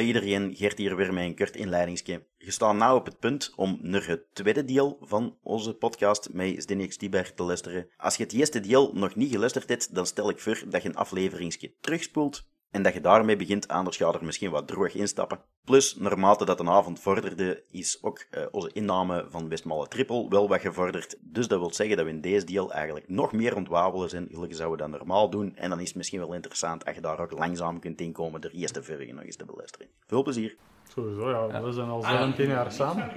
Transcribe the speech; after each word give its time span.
Iedereen, 0.00 0.54
Gert 0.56 0.78
hier 0.78 0.96
weer 0.96 1.12
met 1.12 1.24
een 1.24 1.36
kort 1.36 1.56
inleidingsje. 1.56 2.26
Je 2.36 2.50
staat 2.50 2.74
nu 2.74 2.90
op 2.94 3.06
het 3.06 3.18
punt 3.18 3.52
om 3.56 3.78
naar 3.80 4.06
het 4.06 4.34
tweede 4.34 4.64
deel 4.64 4.98
van 5.00 5.38
onze 5.42 5.74
podcast 5.74 6.32
met 6.32 6.62
Zdenek 6.62 6.92
Stieber 6.92 7.34
te 7.34 7.42
luisteren. 7.42 7.88
Als 7.96 8.16
je 8.16 8.22
het 8.22 8.32
eerste 8.32 8.60
deel 8.60 8.90
nog 8.94 9.14
niet 9.14 9.30
geluisterd 9.30 9.68
hebt, 9.68 9.94
dan 9.94 10.06
stel 10.06 10.30
ik 10.30 10.38
voor 10.38 10.62
dat 10.68 10.82
je 10.82 10.88
een 10.88 10.96
afleveringsje 10.96 11.74
terugspoelt 11.80 12.48
en 12.70 12.82
dat 12.82 12.94
je 12.94 13.00
daarmee 13.00 13.36
begint, 13.36 13.68
anders 13.68 13.96
gaat 13.96 14.14
er 14.14 14.24
misschien 14.24 14.50
wat 14.50 14.66
droog 14.66 14.94
instappen. 14.94 15.40
Plus, 15.64 15.96
naarmate 15.96 16.44
dat 16.44 16.60
een 16.60 16.68
avond 16.68 17.00
vorderde, 17.00 17.62
is 17.70 17.98
ook 18.02 18.26
uh, 18.30 18.42
onze 18.50 18.70
inname 18.72 19.26
van 19.28 19.48
Westmalle 19.48 19.88
Triple 19.88 20.28
wel 20.28 20.48
wat 20.48 20.60
gevorderd. 20.60 21.16
Dus 21.20 21.48
dat 21.48 21.58
wil 21.58 21.74
zeggen 21.74 21.96
dat 21.96 22.04
we 22.04 22.12
in 22.12 22.20
deze 22.20 22.46
deel 22.46 22.72
eigenlijk 22.72 23.08
nog 23.08 23.32
meer 23.32 23.56
ontwabelen 23.56 24.08
zijn. 24.08 24.28
Gelukkig 24.30 24.56
zouden 24.56 24.86
we 24.86 24.90
dat 24.90 25.00
normaal 25.00 25.30
doen. 25.30 25.56
En 25.56 25.70
dan 25.70 25.80
is 25.80 25.88
het 25.88 25.96
misschien 25.96 26.18
wel 26.18 26.32
interessant 26.32 26.84
als 26.84 26.94
je 26.94 27.00
daar 27.00 27.20
ook 27.20 27.30
langzaam 27.30 27.80
kunt 27.80 28.00
inkomen 28.00 28.40
de 28.40 28.50
eerste 28.50 28.82
versie 28.82 29.14
nog 29.14 29.24
eens 29.24 29.36
te 29.36 29.44
beluisteren. 29.44 29.86
Veel 30.06 30.22
plezier. 30.22 30.56
Sowieso, 30.88 31.30
ja. 31.30 31.62
We 31.62 31.72
zijn 31.72 31.88
al 31.88 32.02
17 32.02 32.48
jaar 32.48 32.72
samen. 32.72 33.10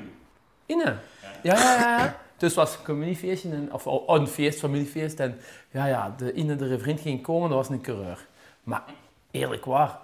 Inne? 0.65 0.97
Ja, 1.43 1.53
ja, 1.53 1.79
ja. 1.79 1.97
ja. 1.97 2.19
Dus 2.37 2.49
het 2.49 2.57
was 2.57 2.77
een 2.77 2.83
communiefeestje, 2.83 3.49
en, 3.49 3.73
of 3.73 3.87
oh, 3.87 4.19
een 4.19 4.27
feest, 4.27 4.59
familiefeest. 4.59 5.19
En 5.19 5.39
ja, 5.71 5.85
ja, 5.85 6.13
de 6.17 6.33
Inne, 6.33 6.55
de 6.55 6.79
vriend 6.79 6.99
ging 6.99 7.21
komen, 7.21 7.49
dat 7.49 7.57
was 7.57 7.69
een 7.69 7.81
coureur. 7.81 8.27
Maar 8.63 8.83
eerlijk 9.31 9.65
waar, 9.65 9.97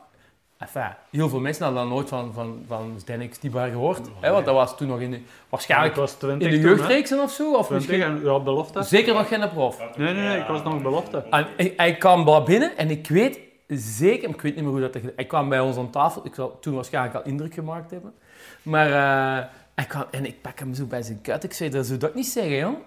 enfin, 0.58 0.96
heel 1.10 1.30
veel 1.30 1.40
mensen 1.40 1.64
hadden 1.64 1.84
dan 1.84 1.92
nooit 1.92 2.10
van, 2.10 2.34
van, 2.34 2.64
van 2.68 3.02
Stibar 3.32 3.70
gehoord. 3.70 4.00
Oh, 4.00 4.14
hè, 4.20 4.32
want 4.32 4.46
dat 4.46 4.56
was 4.56 4.78
toen 4.78 4.88
nog 4.88 5.00
in 5.00 5.12
de, 5.12 5.22
waarschijnlijk 5.50 5.96
was 5.96 6.14
20 6.14 6.48
in 6.48 6.54
de 6.54 6.68
jeugdreeksen 6.68 7.20
of 7.20 7.32
zo. 7.32 7.54
Of 7.54 7.68
20 7.68 7.90
misschien, 7.90 8.02
en 8.02 8.24
ja, 8.24 8.40
belofte. 8.40 8.84
zeker 8.84 9.14
nog 9.14 9.28
geen 9.28 9.50
prof. 9.50 9.80
Nee, 9.98 10.14
nee, 10.14 10.28
nee, 10.28 10.40
ik 10.40 10.48
was 10.48 10.64
nog 10.64 10.82
belofte. 10.82 11.24
En 11.30 11.48
hij, 11.58 11.74
hij 11.78 11.96
kwam 11.96 12.26
daar 12.26 12.44
binnen 12.44 12.78
en 12.78 12.90
ik 12.90 13.08
weet 13.08 13.40
zeker, 13.68 14.30
ik 14.30 14.42
weet 14.42 14.56
niet 14.56 14.64
meer 14.64 14.74
hoe 14.74 14.90
dat... 14.90 14.98
Hij 15.16 15.26
kwam 15.26 15.50
bij 15.50 15.60
ons 15.60 15.78
aan 15.78 15.90
tafel, 15.90 16.26
ik 16.26 16.36
zou 16.36 16.52
toen 16.62 16.76
waarschijnlijk 16.76 17.16
al 17.16 17.24
indruk 17.24 17.54
gemaakt 17.54 17.92
hebben. 17.92 18.14
Maar 18.62 18.88
uh, 18.88 19.46
hij 19.76 19.86
kwam, 19.86 20.06
en 20.12 20.26
ik 20.26 20.42
pak 20.42 20.60
hem 20.60 20.74
zo 20.74 20.86
bij 20.86 21.02
zijn 21.02 21.22
kuit. 21.22 21.44
Ik 21.44 21.54
zei, 21.54 21.70
dat 21.70 21.86
zou 21.86 22.00
dat 22.00 22.16
niet 22.16 22.28
zeggen, 22.28 22.58
jong. 22.58 22.78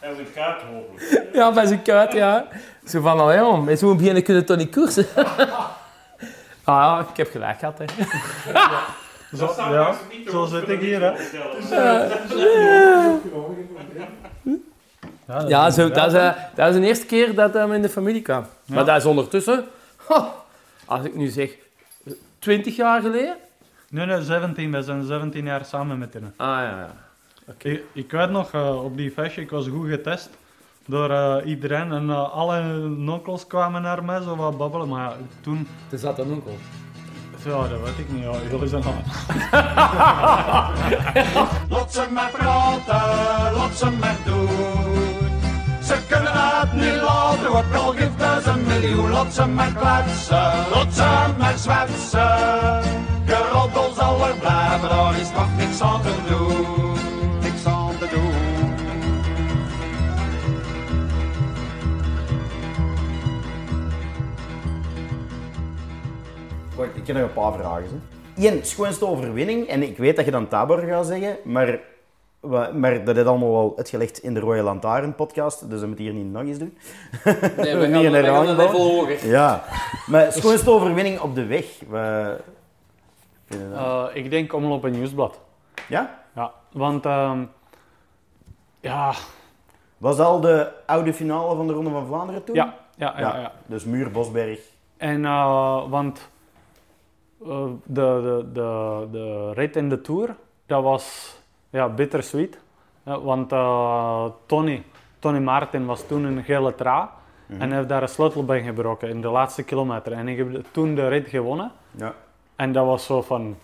Bij 0.00 0.14
zijn 0.14 0.32
kuit 0.34 0.62
hopelijk. 0.62 1.26
Ja, 1.32 1.52
bij 1.52 1.66
zijn 1.66 1.82
kuit, 1.82 2.12
ja. 2.12 2.48
Zo 2.86 3.00
van, 3.00 3.20
allee, 3.20 3.38
jong, 3.38 3.64
met 3.64 3.78
zo'n 3.78 3.96
beginnen 3.96 4.22
kunnen 4.22 4.44
toch 4.44 4.56
niet 4.56 4.74
koersen? 4.74 5.06
ah 5.16 5.84
ja, 6.64 7.06
ik 7.10 7.16
heb 7.16 7.30
gelijk 7.30 7.58
gehad, 7.58 7.78
hè. 7.78 7.84
Zo, 9.36 9.54
ja, 9.72 9.94
zo 10.30 10.44
zit 10.44 10.68
ik 10.68 10.80
hier, 10.80 11.00
hè. 11.00 11.12
Ja, 15.26 15.48
Ja, 15.48 15.70
zo, 15.70 15.90
dat, 15.90 16.06
is, 16.06 16.18
eh, 16.18 16.32
dat 16.54 16.68
is 16.68 16.80
de 16.80 16.86
eerste 16.86 17.06
keer 17.06 17.34
dat 17.34 17.54
hij 17.54 17.68
in 17.68 17.82
de 17.82 17.88
familie 17.88 18.22
kwam. 18.22 18.46
Maar 18.64 18.84
dat 18.84 18.96
is 18.96 19.04
ondertussen, 19.04 19.64
ha, 20.08 20.32
als 20.84 21.04
ik 21.04 21.14
nu 21.14 21.28
zeg, 21.28 21.50
20 22.38 22.76
jaar 22.76 23.00
geleden. 23.00 23.36
Nee, 23.88 24.06
nee, 24.06 24.22
17. 24.22 24.72
We 24.72 24.82
zijn 24.82 25.04
17 25.04 25.44
jaar 25.44 25.64
samen 25.64 25.98
met 25.98 26.12
hen. 26.12 26.34
Ah 26.36 26.46
ja, 26.46 26.62
ja. 26.62 26.94
Ik, 27.58 27.82
ik 27.92 28.10
weet 28.10 28.30
nog, 28.30 28.52
uh, 28.52 28.84
op 28.84 28.96
die 28.96 29.10
feestje, 29.10 29.40
ik 29.40 29.50
was 29.50 29.68
goed 29.68 29.88
getest 29.88 30.28
door 30.86 31.10
uh, 31.10 31.36
iedereen. 31.44 31.92
En 31.92 32.08
uh, 32.08 32.32
alle 32.32 32.62
nonkels 32.88 33.46
kwamen 33.46 33.82
naar 33.82 34.04
mij, 34.04 34.20
zo 34.20 34.36
wat 34.36 34.56
babbelen. 34.56 34.88
Maar 34.88 35.00
ja, 35.00 35.16
toen... 35.40 35.68
Het 35.88 36.00
zat 36.00 36.18
een 36.18 36.32
onkel. 36.32 36.56
Ja, 37.44 37.68
dat 37.68 37.80
weet 37.84 37.98
ik 37.98 38.12
niet. 38.12 38.22
Ja, 38.22 38.32
jullie 38.50 38.68
zijn 38.68 38.82
aan. 38.84 39.02
Lot 41.68 41.92
ze 41.92 42.06
maar 42.12 42.30
praten, 42.30 43.52
lot 43.58 43.74
ze 43.76 43.90
maar 43.90 44.16
doen. 44.24 44.48
Ze 45.82 45.96
kunnen 46.08 46.32
het 46.32 46.72
niet 46.72 47.02
laten, 47.02 47.48
ook 47.48 47.74
al 47.74 47.92
geeft 47.92 48.10
het 48.16 48.46
een 48.46 48.66
miljoen. 48.66 49.10
Lot 49.10 49.32
ze 49.32 49.46
maar 49.46 49.72
kletsen, 49.72 50.52
lot 50.74 50.94
ze 50.94 51.34
maar 51.38 51.58
zwetsen. 51.58 52.82
Geroddel 53.26 53.92
zal 53.96 54.28
er 54.28 54.34
blijven, 54.34 54.88
daar 54.88 55.20
is 55.20 55.30
nog 55.30 55.56
niks 55.56 55.80
aan 55.80 56.02
te 56.02 56.14
doen. 56.28 56.85
Wacht, 66.76 66.96
ik 66.96 67.06
heb 67.06 67.16
nog 67.16 67.24
een 67.26 67.32
paar 67.32 67.52
vragen. 67.52 68.02
Hè. 68.34 68.48
Eén, 68.48 68.64
schoonste 68.64 69.06
overwinning. 69.06 69.66
En 69.68 69.82
ik 69.82 69.96
weet 69.98 70.16
dat 70.16 70.24
je 70.24 70.30
dan 70.30 70.48
Tabor 70.48 70.78
gaat 70.78 71.06
zeggen, 71.06 71.36
maar, 71.44 71.80
maar 72.74 73.04
dat 73.04 73.16
is 73.16 73.24
allemaal 73.24 73.50
wel 73.52 73.72
uitgelegd 73.76 74.18
in 74.22 74.34
de 74.34 74.40
Royal 74.40 74.64
Lantaarn 74.64 75.14
podcast, 75.14 75.70
dus 75.70 75.80
dat 75.80 75.88
moet 75.88 75.98
hier 75.98 76.12
niet 76.12 76.32
nog 76.32 76.42
eens 76.42 76.58
doen. 76.58 76.78
Nee, 77.24 77.34
we 77.34 77.76
we 77.86 77.92
gaan- 77.92 78.02
gaan, 78.02 78.02
we 78.12 78.20
we 78.20 78.24
gaan 78.26 78.46
een 78.48 78.56
level 78.56 78.90
hoger. 78.98 79.26
Ja, 79.28 79.64
maar 80.06 80.32
schoonste 80.32 80.70
overwinning 80.70 81.20
op 81.20 81.34
de 81.34 81.46
weg. 81.46 81.64
Dat? 81.90 82.40
Eh, 83.74 84.04
ik 84.12 84.30
denk 84.30 84.52
omloop 84.52 84.84
een 84.84 84.92
nieuwsblad. 84.92 85.40
Ja? 85.88 86.18
Ja, 86.34 86.52
want... 86.72 87.06
ehm, 87.06 87.44
ja, 88.80 89.12
Was 89.98 90.16
dat 90.16 90.26
al 90.26 90.40
de 90.40 90.72
oude 90.86 91.14
finale 91.14 91.56
van 91.56 91.66
de 91.66 91.72
Ronde 91.72 91.90
van 91.90 92.06
Vlaanderen 92.06 92.44
toen? 92.44 92.54
ja, 92.54 92.74
ja, 92.96 93.14
ja, 93.18 93.38
ja. 93.38 93.52
Dus 93.66 93.84
Muur, 93.84 94.10
Bosberg. 94.10 94.58
En 94.96 95.22
uh, 95.22 95.90
want 95.90 96.28
uh, 97.46 97.64
de, 97.84 98.20
de, 98.22 98.44
de, 98.52 99.08
de 99.10 99.52
rit 99.52 99.76
in 99.76 99.88
de 99.88 100.00
Tour, 100.00 100.34
dat 100.66 100.82
was 100.82 101.36
ja, 101.70 101.88
bittersweet. 101.88 102.58
Ja, 103.02 103.20
want 103.20 103.52
uh, 103.52 104.24
Tony, 104.46 104.82
Tony 105.18 105.38
Martin 105.38 105.86
was 105.86 106.06
toen 106.06 106.24
een 106.24 106.44
gele 106.44 106.74
tra 106.74 107.12
en 107.58 107.72
heeft 107.72 107.88
daar 107.88 108.02
een 108.02 108.08
sleutelbeen 108.08 108.64
gebroken 108.64 109.08
in 109.08 109.20
de 109.20 109.28
laatste 109.28 109.62
kilometer. 109.62 110.12
En 110.12 110.28
ik 110.28 110.36
heb 110.36 110.64
toen 110.70 110.94
de 110.94 111.08
rit 111.08 111.28
gewonnen. 111.28 111.72
Ja. 111.90 112.14
En 112.56 112.72
dat 112.72 112.86
was 112.86 113.04
zo 113.04 113.22
van, 113.22 113.56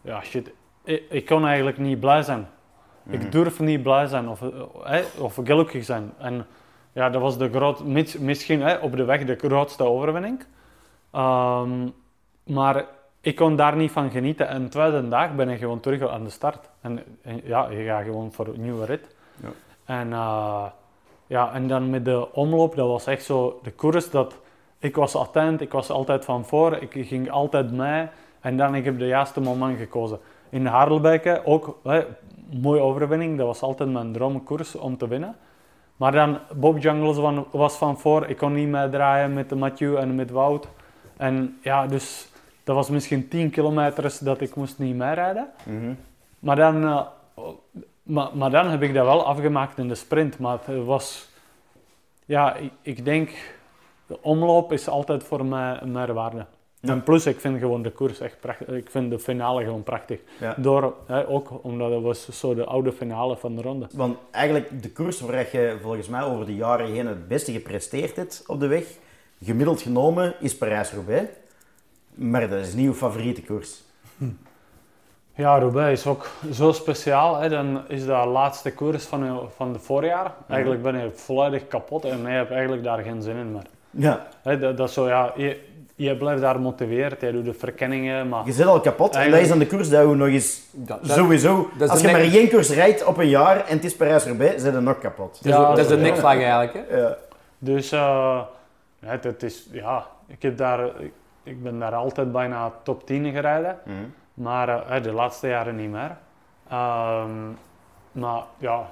ja 0.00 0.20
shit, 0.22 0.52
ik, 0.84 1.02
ik 1.08 1.26
kon 1.26 1.46
eigenlijk 1.46 1.78
niet 1.78 2.00
blij 2.00 2.22
zijn. 2.22 2.48
Ik 3.08 3.32
durf 3.32 3.60
niet 3.60 3.82
blij 3.82 4.06
zijn 4.06 4.28
of, 4.28 4.42
eh, 4.42 4.98
eh, 4.98 5.04
of 5.18 5.38
gelukkig 5.44 5.84
zijn. 5.84 6.12
En 6.18 6.46
ja, 6.92 7.10
dat 7.10 7.20
was 7.20 7.38
de 7.38 7.50
groot, 7.50 7.84
mis- 7.84 8.18
misschien 8.18 8.62
eh, 8.62 8.82
op 8.82 8.96
de 8.96 9.04
weg 9.04 9.24
de 9.24 9.36
grootste 9.36 9.84
overwinning. 9.84 10.44
Ehm, 11.10 11.88
maar 12.44 12.84
ik 13.20 13.36
kon 13.36 13.56
daar 13.56 13.76
niet 13.76 13.90
van 13.90 14.10
genieten. 14.10 14.48
En 14.48 14.62
de 14.62 14.68
tweede 14.68 15.08
dag 15.08 15.34
ben 15.34 15.48
ik 15.48 15.58
gewoon 15.58 15.80
terug 15.80 16.08
aan 16.08 16.24
de 16.24 16.30
start. 16.30 16.68
En, 16.80 17.02
en 17.22 17.40
ja, 17.44 17.68
je 17.70 17.84
gaat 17.84 18.04
gewoon 18.04 18.32
voor 18.32 18.46
een 18.46 18.62
nieuwe 18.62 18.84
rit. 18.84 19.14
Ja. 19.42 19.48
En, 19.84 20.12
eh, 20.12 20.64
ja, 21.26 21.52
en 21.52 21.68
dan 21.68 21.90
met 21.90 22.04
de 22.04 22.32
omloop, 22.32 22.74
dat 22.74 22.88
was 22.88 23.06
echt 23.06 23.24
zo 23.24 23.60
de 23.62 23.70
koers 23.70 24.10
dat 24.10 24.34
ik 24.78 24.96
was 24.96 25.14
attent, 25.14 25.60
ik 25.60 25.72
was 25.72 25.90
altijd 25.90 26.24
van 26.24 26.44
voor, 26.44 26.76
ik 26.76 27.06
ging 27.06 27.30
altijd 27.30 27.72
mee. 27.72 28.08
En 28.40 28.56
dan 28.56 28.74
ik 28.74 28.84
heb 28.84 28.98
de 28.98 29.06
juiste 29.06 29.40
moment 29.40 29.78
gekozen. 29.78 30.18
In 30.48 30.66
Harelbeke 30.66 31.40
ook, 31.44 31.78
hè, 31.82 32.04
mooie 32.60 32.80
overwinning, 32.80 33.38
dat 33.38 33.46
was 33.46 33.62
altijd 33.62 33.90
mijn 33.90 34.12
droomkoers 34.12 34.74
om 34.74 34.96
te 34.96 35.08
winnen. 35.08 35.36
Maar 35.96 36.12
dan, 36.12 36.38
Bob 36.54 36.78
Jungels 36.78 37.16
van, 37.16 37.46
was 37.50 37.76
van 37.76 37.98
voor, 37.98 38.26
ik 38.26 38.36
kon 38.36 38.52
niet 38.52 38.68
meedraaien 38.68 39.32
met 39.32 39.54
Mathieu 39.54 39.96
en 39.96 40.14
met 40.14 40.30
Wout. 40.30 40.68
En 41.16 41.58
ja, 41.62 41.86
dus 41.86 42.29
dat 42.64 42.76
was 42.76 42.88
misschien 42.88 43.28
10 43.28 43.50
kilometers 43.50 44.18
dat 44.18 44.40
ik 44.40 44.54
moest 44.54 44.78
niet 44.78 44.96
meerijden. 44.96 45.48
Mhm. 45.64 45.94
Maar 46.38 46.56
dan, 46.56 46.84
eh, 46.84 47.06
maar, 48.02 48.28
maar 48.34 48.50
dan 48.50 48.68
heb 48.68 48.82
ik 48.82 48.94
dat 48.94 49.04
wel 49.04 49.26
afgemaakt 49.26 49.78
in 49.78 49.88
de 49.88 49.94
sprint. 49.94 50.38
Maar 50.38 50.58
het 50.64 50.84
was, 50.84 51.28
ja, 52.24 52.54
ik, 52.54 52.72
ik 52.82 53.04
denk, 53.04 53.30
de 54.06 54.22
omloop 54.22 54.72
is 54.72 54.88
altijd 54.88 55.24
voor 55.24 55.44
mij 55.44 55.78
een 55.80 55.92
meerwaarde. 55.92 56.46
Ja. 56.80 56.92
En 56.92 57.02
plus, 57.02 57.26
ik 57.26 57.40
vind 57.40 57.58
gewoon 57.58 57.82
de 57.82 57.90
koers 57.90 58.20
echt 58.20 58.40
prachtig. 58.40 58.68
Ik 58.68 58.90
vind 58.90 59.10
de 59.10 59.18
finale 59.18 59.64
gewoon 59.64 59.82
prachtig. 59.82 60.20
Ja. 60.40 60.54
Door, 60.56 60.94
hè, 61.06 61.28
ook 61.28 61.64
omdat 61.64 61.90
het 61.90 62.02
was 62.02 62.28
zo 62.28 62.54
de 62.54 62.64
oude 62.64 62.92
finale 62.92 63.36
van 63.36 63.56
de 63.56 63.62
ronde. 63.62 63.86
Want 63.92 64.18
eigenlijk 64.30 64.82
de 64.82 64.90
koers 64.90 65.20
waar 65.20 65.48
je 65.52 65.78
volgens 65.82 66.08
mij 66.08 66.22
over 66.22 66.46
de 66.46 66.54
jaren 66.54 66.92
heen 66.92 67.06
het 67.06 67.28
beste 67.28 67.52
gepresteerd 67.52 68.16
hebt 68.16 68.44
op 68.46 68.60
de 68.60 68.66
weg, 68.66 68.84
gemiddeld 69.42 69.82
genomen, 69.82 70.34
is 70.40 70.56
Parijs-Roubaix. 70.56 71.28
Maar 72.20 72.48
dat 72.48 72.58
is 72.66 72.74
niet 72.74 72.86
uw 72.86 72.94
favoriete 72.94 73.42
koers. 73.42 73.82
Ja, 75.34 75.58
Roubaix 75.58 76.00
is 76.00 76.06
ook 76.06 76.28
zo 76.52 76.72
speciaal. 76.72 77.36
Hè. 77.40 77.48
Dan 77.48 77.82
is 77.88 78.06
dat 78.06 78.22
de 78.22 78.28
laatste 78.28 78.72
koers 78.72 79.04
van, 79.04 79.24
je- 79.24 79.46
van 79.56 79.72
het 79.72 79.82
voorjaar. 79.82 80.32
Eigenlijk 80.48 80.82
ben 80.82 80.98
je 80.98 81.10
volledig 81.14 81.68
kapot 81.68 82.04
en 82.04 82.20
je 82.20 82.28
hebt 82.28 82.50
eigenlijk 82.50 82.82
daar 82.84 82.98
geen 82.98 83.22
zin 83.22 83.36
in 83.36 83.52
meer. 83.52 83.62
Ja, 83.90 84.26
Hè, 84.42 84.58
dat, 84.58 84.76
dat 84.76 84.88
is 84.88 84.94
zo, 84.94 85.08
ja, 85.08 85.32
je, 85.36 85.60
je 85.94 86.16
blijft 86.16 86.40
daar 86.40 86.60
motiveerd, 86.60 87.20
je 87.20 87.32
doet 87.32 87.44
de 87.44 87.52
verkenningen, 87.54 88.28
maar... 88.28 88.46
je 88.46 88.52
zit 88.52 88.66
al 88.66 88.80
kapot. 88.80 89.14
En 89.16 89.30
dat 89.30 89.40
is 89.40 89.48
dan 89.48 89.58
de 89.58 89.66
koers 89.66 89.88
dat 89.88 90.08
we 90.08 90.14
nog 90.14 90.28
eens 90.28 90.60
Dat, 90.72 91.04
dat, 91.06 91.16
sowieso... 91.16 91.70
dat 91.78 91.82
is 91.86 91.88
Als 91.90 92.00
de 92.02 92.06
je 92.06 92.12
maar 92.12 92.22
één 92.22 92.48
koers 92.50 92.70
rijdt 92.70 93.04
op 93.04 93.16
een 93.18 93.28
jaar 93.28 93.66
en 93.66 93.74
het 93.76 93.84
is 93.84 93.96
Parijs-Roubaix, 93.96 94.62
zit 94.62 94.72
je 94.74 94.80
nog 94.80 94.98
kapot. 94.98 95.32
dat 95.42 95.44
is, 95.44 95.50
Ja, 95.58 95.68
dat 95.68 95.78
is 95.78 95.86
de 95.86 95.96
nekvlag 95.96 96.32
eigenlijk. 96.32 96.72
Hè? 96.90 96.96
Ja. 96.96 97.16
Dus 97.58 97.92
eh, 97.92 98.40
het, 99.06 99.24
het 99.24 99.42
is, 99.42 99.68
ja, 99.72 100.06
ik, 100.26 100.42
heb 100.42 100.56
daar, 100.56 100.90
ik, 101.42 101.62
ben 101.62 101.78
daar 101.78 101.94
altijd 101.94 102.32
bijna 102.32 102.72
top 102.82 103.06
10 103.06 103.32
gereden, 103.32 103.78
Mhm. 103.84 103.94
maar 104.34 104.86
eh, 104.86 105.02
de 105.02 105.12
laatste 105.12 105.48
jaren 105.48 105.76
niet 105.76 105.90
meer. 105.90 106.16
Ehm, 106.68 107.30
maar 108.12 108.42
ja, 108.58 108.90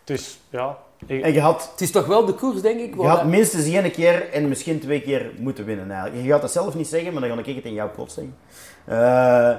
het 0.00 0.10
is, 0.10 0.40
ja, 0.50 0.76
Ik- 1.06 1.22
En 1.22 1.32
je 1.32 1.40
had, 1.40 1.68
Het 1.70 1.80
is 1.80 1.90
toch 1.90 2.06
wel 2.06 2.24
de 2.24 2.32
koers, 2.32 2.60
denk 2.62 2.80
ik. 2.80 2.94
je 2.94 3.06
had 3.06 3.24
minstens 3.24 3.64
één 3.66 3.90
keer 3.90 4.32
en 4.32 4.48
misschien 4.48 4.80
twee 4.80 5.00
keer 5.00 5.30
moeten 5.38 5.64
winnen. 5.64 5.90
Eigenlijk. 5.90 6.22
Je 6.24 6.30
gaat 6.32 6.40
dat 6.40 6.52
zelf 6.52 6.74
niet 6.74 6.86
zeggen, 6.86 7.12
maar 7.12 7.28
dan 7.28 7.30
ga 7.44 7.44
ik 7.50 7.54
het 7.56 7.64
in 7.64 7.72
jouw 7.72 7.88
pot 7.90 8.12
zeggen. 8.12 8.36
Eh, 8.84 9.56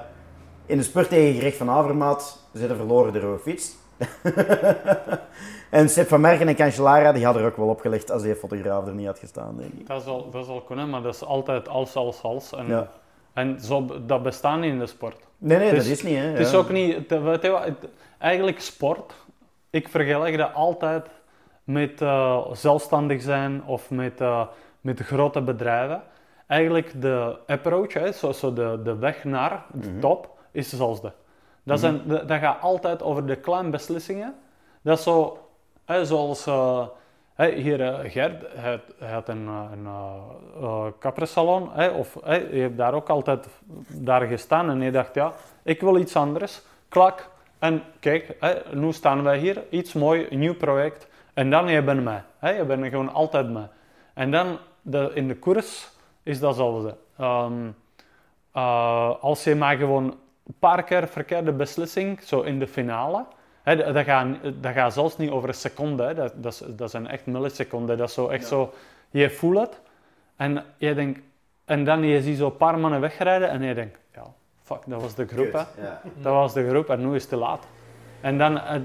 in 0.66 0.78
de 0.78 0.84
spurt 0.84 1.10
tegen 1.10 1.34
Gerecht 1.34 1.58
van 1.58 1.70
Avermaat 1.70 2.40
zitten 2.54 2.78
verloren 2.78 3.14
de 3.14 3.20
rode 3.20 3.40
fiets. 3.40 3.76
en 5.70 5.90
Sepp 5.90 6.08
van 6.08 6.22
Merken 6.22 6.48
en 6.48 6.56
Cancellara 6.56 7.12
die 7.12 7.26
hadden 7.26 7.44
er 7.44 7.50
ook 7.50 7.58
wel 7.58 7.68
opgelegd 7.68 8.12
als 8.12 8.22
die 8.22 8.36
fotograaf 8.36 8.88
er 8.88 8.94
niet 8.94 9.06
had 9.06 9.20
gestaan, 9.20 9.56
denk 9.58 9.74
ik. 9.74 9.88
Dat 9.88 10.04
zal, 10.04 10.30
dat 10.30 10.46
zal 10.46 10.62
kunnen, 10.62 10.90
maar 10.90 11.02
dat 11.02 11.14
is 11.14 11.24
altijd 11.24 11.68
als, 11.70 11.96
als, 11.96 12.22
als. 12.24 12.54
En, 12.54 12.68
Ja. 12.68 12.88
en 13.34 13.60
zo, 13.60 13.86
dat 14.06 14.24
bestaat 14.24 14.60
niet 14.60 14.72
in 14.72 14.80
de 14.80 14.88
sport. 14.88 15.16
Nee, 15.38 15.58
nee, 15.58 15.76
dat 15.76 15.86
is- 15.86 16.04
niet. 16.04 16.18
Hè. 16.18 16.22
Het 16.24 16.40
is 16.40 16.54
ook 16.54 16.70
niet, 16.70 16.96
het- 16.96 17.10
het- 17.44 17.88
eigenlijk 18.18 18.60
sport, 18.62 19.14
ik 19.70 19.90
vergelijk 19.90 20.38
dat 20.38 20.54
altijd 20.54 21.08
met 21.64 22.02
eh, 22.02 22.46
zelfstandig 22.52 23.22
zijn 23.22 23.64
of 23.66 23.90
met, 23.90 24.22
eh, 24.22 24.42
met 24.82 24.98
de 24.98 25.04
grote 25.04 25.42
bedrijven. 25.42 26.02
Eigenlijk 26.48 27.02
de 27.02 27.38
approach, 27.48 27.94
hè, 27.94 28.12
zo, 28.12 28.32
zo 28.32 28.54
de, 28.54 28.80
de 28.84 28.96
weg 28.96 29.24
naar 29.24 29.66
de 29.74 29.90
Mhm. 29.90 30.00
top, 30.00 30.30
is 30.52 30.70
dezelfde. 30.70 31.12
Dat, 31.64 31.80
zijn, 31.80 32.02
dat, 32.08 32.32
gaat 32.40 32.62
altijd 32.62 33.04
over 33.04 33.26
de 33.26 33.36
kleine 33.36 33.70
beslissingen. 33.70 34.36
Dat 34.82 34.98
is 34.98 35.04
zo, 35.04 35.38
zoals 36.04 36.48
eh, 36.48 36.88
hier 37.36 37.82
eh, 37.82 38.12
Gert, 38.12 38.44
hij, 38.56 38.82
hij 38.98 39.12
had 39.12 39.30
een, 39.30 39.48
eh, 39.48 39.66
een 39.72 41.70
hè, 41.74 41.88
of 41.88 42.18
hè, 42.24 42.36
je 42.36 42.62
hebt 42.62 42.78
daar 42.78 42.94
ook 42.94 43.10
altijd 43.10 43.48
daar 43.88 44.22
gestaan 44.22 44.70
en 44.70 44.82
je 44.82 44.92
dacht, 44.92 45.16
ja, 45.16 45.34
ik 45.64 45.82
wil 45.82 45.98
iets 45.98 46.16
anders. 46.16 46.62
Klak. 46.90 47.30
En 47.60 47.84
kijk, 48.00 48.36
nu 48.74 48.92
staan 48.92 49.24
wij 49.24 49.38
hier, 49.38 49.64
iets 49.70 49.94
mooi, 49.94 50.28
een 50.30 50.40
nieuw 50.40 50.56
project. 50.56 51.08
En 51.34 51.50
dan 51.50 51.68
je 51.68 51.84
bent 51.84 52.04
mij. 52.04 52.24
Hè, 52.40 52.50
je 52.50 52.64
bent 52.64 52.86
gewoon 52.86 53.14
altijd 53.14 53.52
mij. 53.52 53.68
En 54.14 54.32
dan 54.32 54.58
de, 54.82 55.12
in 55.14 55.28
de 55.28 55.36
koers 55.36 55.90
is. 56.24 56.42
Ehm, 56.42 57.70
eh, 58.52 59.16
als 59.22 59.44
je 59.44 59.56
maar 59.56 59.78
gewoon 59.78 60.04
een 60.46 60.56
paar 60.60 60.84
keer 60.84 61.08
verkeerde 61.08 61.52
beslissing, 61.52 62.22
zo 62.22 62.42
in 62.42 62.60
de 62.60 62.68
finale, 62.68 63.26
dat, 63.76 63.94
dat, 63.94 64.04
gaat, 64.06 64.28
dat 64.62 64.74
gaat 64.74 64.94
zelfs 64.94 65.18
niet 65.18 65.30
over 65.30 65.50
een 65.50 65.56
seconde, 65.56 66.04
hè, 66.04 66.14
dat, 66.14 66.34
dat, 66.36 66.54
is- 66.54 66.64
dat 66.76 66.90
zijn 66.92 67.08
echt 67.08 67.26
milliseconden. 67.26 67.98
Dat 67.98 68.08
is 68.08 68.14
zo 68.14 68.28
echt 68.28 68.48
zo, 68.48 68.74
je 69.10 69.30
voelt 69.30 69.60
het 69.60 69.80
en 70.36 70.64
je 70.78 70.94
denkt, 70.94 71.20
en 71.66 71.84
dan 71.84 72.04
je 72.04 72.22
ziet 72.22 72.38
zo 72.38 72.46
een 72.46 72.58
paar 72.58 72.80
mannen 72.80 73.02
wegrijden 73.02 73.50
en 73.50 73.62
je 73.62 73.74
denkt, 73.74 73.98
ja, 74.14 74.24
fuck, 74.64 74.80
dat 74.86 75.02
was 75.02 75.16
de 75.16 75.28
groep, 75.28 75.52
hè. 75.52 75.60
Ja. 75.84 76.02
Dat 76.22 76.34
was 76.34 76.54
de 76.54 76.70
groep 76.70 76.90
en 76.90 77.00
nu 77.10 77.16
is 77.16 77.22
het 77.22 77.30
te 77.32 77.36
laat. 77.38 77.68
En 78.22 78.38
dan, 78.38 78.60
eh, 78.60 78.76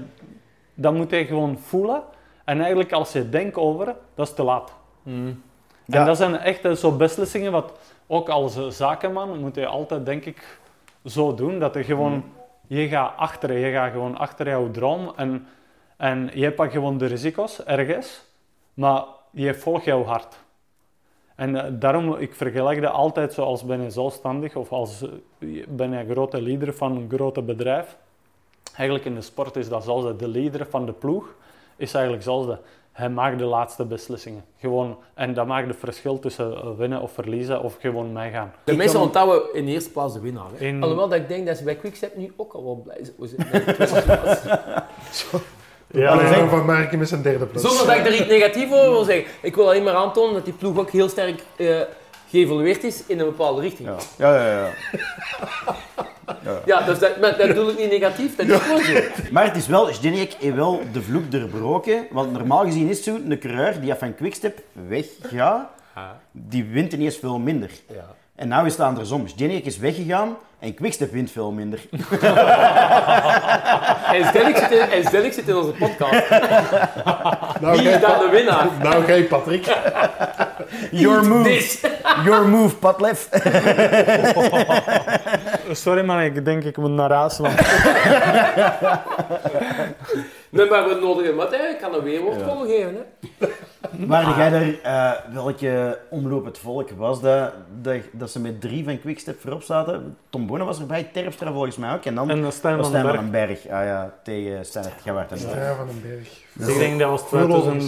dan 0.73 0.95
moet 0.95 1.09
je 1.11 1.25
gewoon 1.25 1.57
voelen. 1.57 2.01
En 2.45 2.59
eigenlijk 2.59 2.91
als 2.91 3.11
je 3.11 3.29
denkt 3.29 3.55
over, 3.57 3.85
dat 4.15 4.27
is 4.27 4.33
te 4.33 4.43
laat. 4.43 4.73
Mm. 5.03 5.41
Ja. 5.85 5.99
En 5.99 6.05
dat 6.05 6.17
zijn 6.17 6.37
echt 6.37 6.65
eh, 6.65 6.71
zo 6.71 6.91
beslissingen 6.91 7.51
wat 7.51 7.71
ook 8.07 8.29
als 8.29 8.55
eh, 8.57 8.67
zakenman 8.67 9.39
moet 9.39 9.55
je 9.55 9.65
altijd 9.65 10.05
denk 10.05 10.25
ik 10.25 10.57
zo 11.05 11.35
doen. 11.35 11.59
Dat 11.59 11.73
je 11.73 11.83
gewoon, 11.83 12.23
je 12.67 12.87
gaat 12.87 13.17
achter, 13.17 13.57
je 13.57 13.71
gaat 13.71 13.91
gewoon 13.91 14.17
achter 14.17 14.47
jouw 14.47 14.71
droom. 14.71 15.13
En, 15.15 15.47
en 15.97 16.29
je 16.33 16.57
ook 16.57 16.71
gewoon 16.71 16.97
de 16.97 17.05
risico's 17.05 17.63
ergens, 17.63 18.25
maar 18.73 19.03
je 19.31 19.53
volgt 19.53 19.85
jouw 19.85 20.03
hart. 20.03 20.43
En 21.35 21.55
eh, 21.55 21.71
daarom, 21.79 22.15
ik 22.15 22.35
vergelijk 22.35 22.81
dat 22.81 22.91
altijd 22.91 23.33
zoals 23.33 23.65
ben 23.65 23.81
je 23.81 23.89
zelfstandig 23.89 24.55
of 24.55 24.71
als 24.71 25.01
eh, 25.01 25.65
ben 25.67 25.91
je 25.91 26.11
grote 26.11 26.41
leider 26.41 26.73
van 26.73 26.95
een 26.95 27.09
grote 27.09 27.41
bedrijf. 27.41 27.97
Eigenlijk 28.75 29.05
in 29.05 29.15
de 29.15 29.21
sport 29.21 29.55
is 29.55 29.69
dat 29.69 29.83
zelfs 29.83 30.17
de 30.17 30.27
leider 30.27 30.67
van 30.69 30.85
de 30.85 30.93
ploeg, 30.93 31.35
is 31.75 31.93
eigenlijk 31.93 32.23
zelfs 32.23 32.47
de, 32.47 32.57
hij 32.95 33.09
maakt 33.09 33.37
de 33.39 33.43
laatste 33.45 33.85
beslissingen. 33.85 34.43
Gewoon, 34.59 34.97
en 35.13 35.33
dat 35.33 35.47
maakt 35.47 35.67
het 35.67 35.77
verschil 35.79 36.19
tussen 36.19 36.77
winnen 36.77 37.01
of 37.01 37.11
verliezen 37.11 37.61
of 37.61 37.75
gewoon 37.79 38.13
meegaan. 38.13 38.53
De 38.63 38.71
Ik 38.71 38.87
kan- 38.91 39.01
onthouden 39.01 39.53
in 39.53 39.65
de 39.65 39.71
eerste 39.71 39.89
plaats 39.91 40.13
de 40.13 40.19
winnaar. 40.19 40.45
Hè? 40.57 40.65
In- 40.65 40.81
Alhoewel 40.81 41.07
dat 41.09 41.19
ik 41.19 41.27
denk 41.27 41.47
dat 41.47 41.57
ze 41.57 41.63
bij 41.63 41.75
Quickstep 41.75 42.15
nu 42.15 42.33
ook 42.37 42.53
al 42.53 42.63
wel 42.63 42.81
blij 42.83 42.97
zijn. 43.03 43.47
Ja, 45.91 46.09
Alleen 46.11 46.25
ja. 46.31 46.47
Van 46.47 46.65
Merken 46.65 46.99
met 46.99 47.07
zijn 47.09 47.21
derde 47.21 47.45
plaats. 47.45 47.67
Zonder 47.67 47.85
dat 47.87 47.95
ik 47.95 48.05
er 48.05 48.19
iets 48.19 48.27
negatiefs 48.29 48.73
over 48.73 48.91
wil 48.91 49.03
zeggen. 49.03 49.25
Ik 49.41 49.55
wil 49.55 49.65
alleen 49.65 49.83
maar 49.83 49.93
aantonen 49.93 50.33
dat 50.33 50.45
die 50.45 50.53
ploeg 50.53 50.77
ook 50.77 50.89
heel 50.89 51.09
sterk 51.09 51.43
eh, 51.55 51.81
geëvolueerd 52.29 52.83
is 52.83 53.05
in 53.07 53.19
een 53.19 53.25
bepaalde 53.25 53.61
richting. 53.61 53.87
Ja. 53.89 53.95
Ja, 54.17 54.35
ja, 54.47 54.59
ja. 54.59 54.69
Ja, 56.65 56.81
dus 56.81 56.99
dat, 56.99 57.19
maar 57.19 57.37
dat 57.37 57.47
bedoel 57.47 57.69
ik 57.69 57.77
niet 57.77 57.89
negatief, 57.91 58.35
dat 58.35 58.47
is 58.47 58.57
gewoon 58.59 58.81
zo. 58.83 58.93
Maar 59.31 59.43
het 59.45 59.55
is 59.55 59.67
wel, 59.67 59.93
Zdenek 59.93 60.33
heeft 60.39 60.55
wel 60.55 60.81
de 60.91 61.01
vloek 61.01 61.31
doorbroken. 61.31 62.07
Want 62.11 62.31
normaal 62.31 62.63
gezien 62.65 62.89
is 62.89 62.95
het 62.95 63.05
zo, 63.05 63.15
een 63.29 63.39
coureur 63.39 63.81
die 63.81 63.93
van 63.95 64.15
Quickstep 64.15 64.59
weggaat, 64.87 65.67
die 66.31 66.63
wint 66.71 66.93
ineens 66.93 67.17
veel 67.17 67.39
minder. 67.39 67.69
Ja. 67.93 68.05
En 68.35 68.47
nu 68.47 68.65
is 68.65 68.71
het 68.71 68.81
andersom. 68.81 69.27
Zdenek 69.27 69.65
is 69.65 69.77
weggegaan 69.77 70.35
en 70.59 70.73
Quickstep 70.73 71.11
wint 71.11 71.31
veel 71.31 71.51
minder. 71.51 71.79
En 74.13 74.25
Stellig 74.25 74.57
zit, 74.57 74.71
in- 74.71 74.89
en 74.89 75.03
Stellig 75.05 75.33
zit 75.33 75.47
in 75.47 75.55
onze 75.55 75.71
podcast. 75.71 76.29
Nou, 77.61 77.77
Wie 77.77 77.89
is 77.89 77.99
dan 78.01 78.19
de 78.19 78.27
winnaar? 78.31 78.67
nou, 78.81 79.03
gij, 79.03 79.23
Patrick. 79.23 79.65
Your 80.91 81.23
move, 81.27 81.77
your 82.25 82.47
move, 82.47 82.75
Patlef. 82.75 83.27
Sorry 85.71 86.03
man, 86.05 86.21
ik 86.21 86.45
denk 86.45 86.63
ik 86.63 86.77
moet 86.77 86.89
naar 86.91 87.11
huis. 87.11 87.37
want- 87.37 87.53
Nee, 90.49 90.69
maar 90.69 90.87
we 90.87 90.97
nodigen 91.01 91.35
Matt, 91.35 91.55
hè. 91.55 91.67
ik 91.67 91.77
kan 91.81 91.93
een 91.93 92.03
weerwoord 92.03 92.43
komen 92.45 92.67
geven. 92.67 92.95
Hè. 92.95 93.47
Maar 94.05 94.37
jij 94.37 94.49
daar, 94.49 94.73
eh, 94.83 95.33
welke 95.33 95.99
omloop 96.09 96.45
het 96.45 96.57
volk 96.57 96.89
was 96.89 97.21
dat, 97.21 97.51
dat, 97.81 97.95
dat 98.11 98.29
ze 98.31 98.39
met 98.39 98.61
drie 98.61 98.83
van 98.83 98.99
Quickstep 98.99 99.39
voorop 99.41 99.63
zaten? 99.63 100.17
Tom 100.29 100.47
Bonen 100.47 100.65
was 100.65 100.79
erbij, 100.79 101.09
Terpstra 101.13 101.51
volgens 101.51 101.77
mij 101.77 101.93
ook. 101.93 102.05
En 102.05 102.15
dan 102.15 102.29
En 102.29 102.41
dan 102.41 102.51
Stijn 102.51 102.73
van 102.81 102.91
den 102.91 103.01
Stijn 103.01 103.15
van 103.15 103.29
Berg. 103.31 103.47
den 103.61 103.61
Berg. 103.71 103.79
Ah 103.79 103.85
ja, 103.85 104.13
tegen 104.23 104.65
Stijn 104.65 104.85
Gawart 105.05 105.31
en 105.31 105.37
Berg. 105.45 105.55
Ja, 105.67 105.75
van 105.75 105.87
den 105.87 106.01
Berg. 106.55 106.69
Ik 106.73 106.77
denk 106.79 106.99
dat 106.99 107.09
was 107.09 107.21
Verloren. 107.27 107.79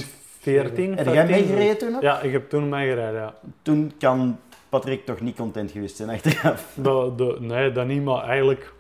2014. 0.42 0.98
Heb 0.98 1.06
jij 1.06 1.16
15. 1.28 1.36
meegereden 1.36 1.78
toen 1.78 1.92
nog? 1.92 2.02
Ja, 2.02 2.20
ik 2.22 2.32
heb 2.32 2.50
toen 2.50 2.70
meegereden, 2.70 3.14
ja. 3.22 3.34
Toen 3.62 3.94
kan 4.00 4.40
Patrick 4.70 5.06
toch 5.06 5.20
niet 5.22 5.36
content 5.36 5.72
geweest 5.72 5.96
zijn 5.96 6.10
achteraf. 6.10 6.72
De, 6.84 7.14
de, 7.16 7.36
nee, 7.40 7.72
dat 7.72 7.86
niet, 7.88 8.04
maar 8.04 8.24
eigenlijk... 8.24 8.74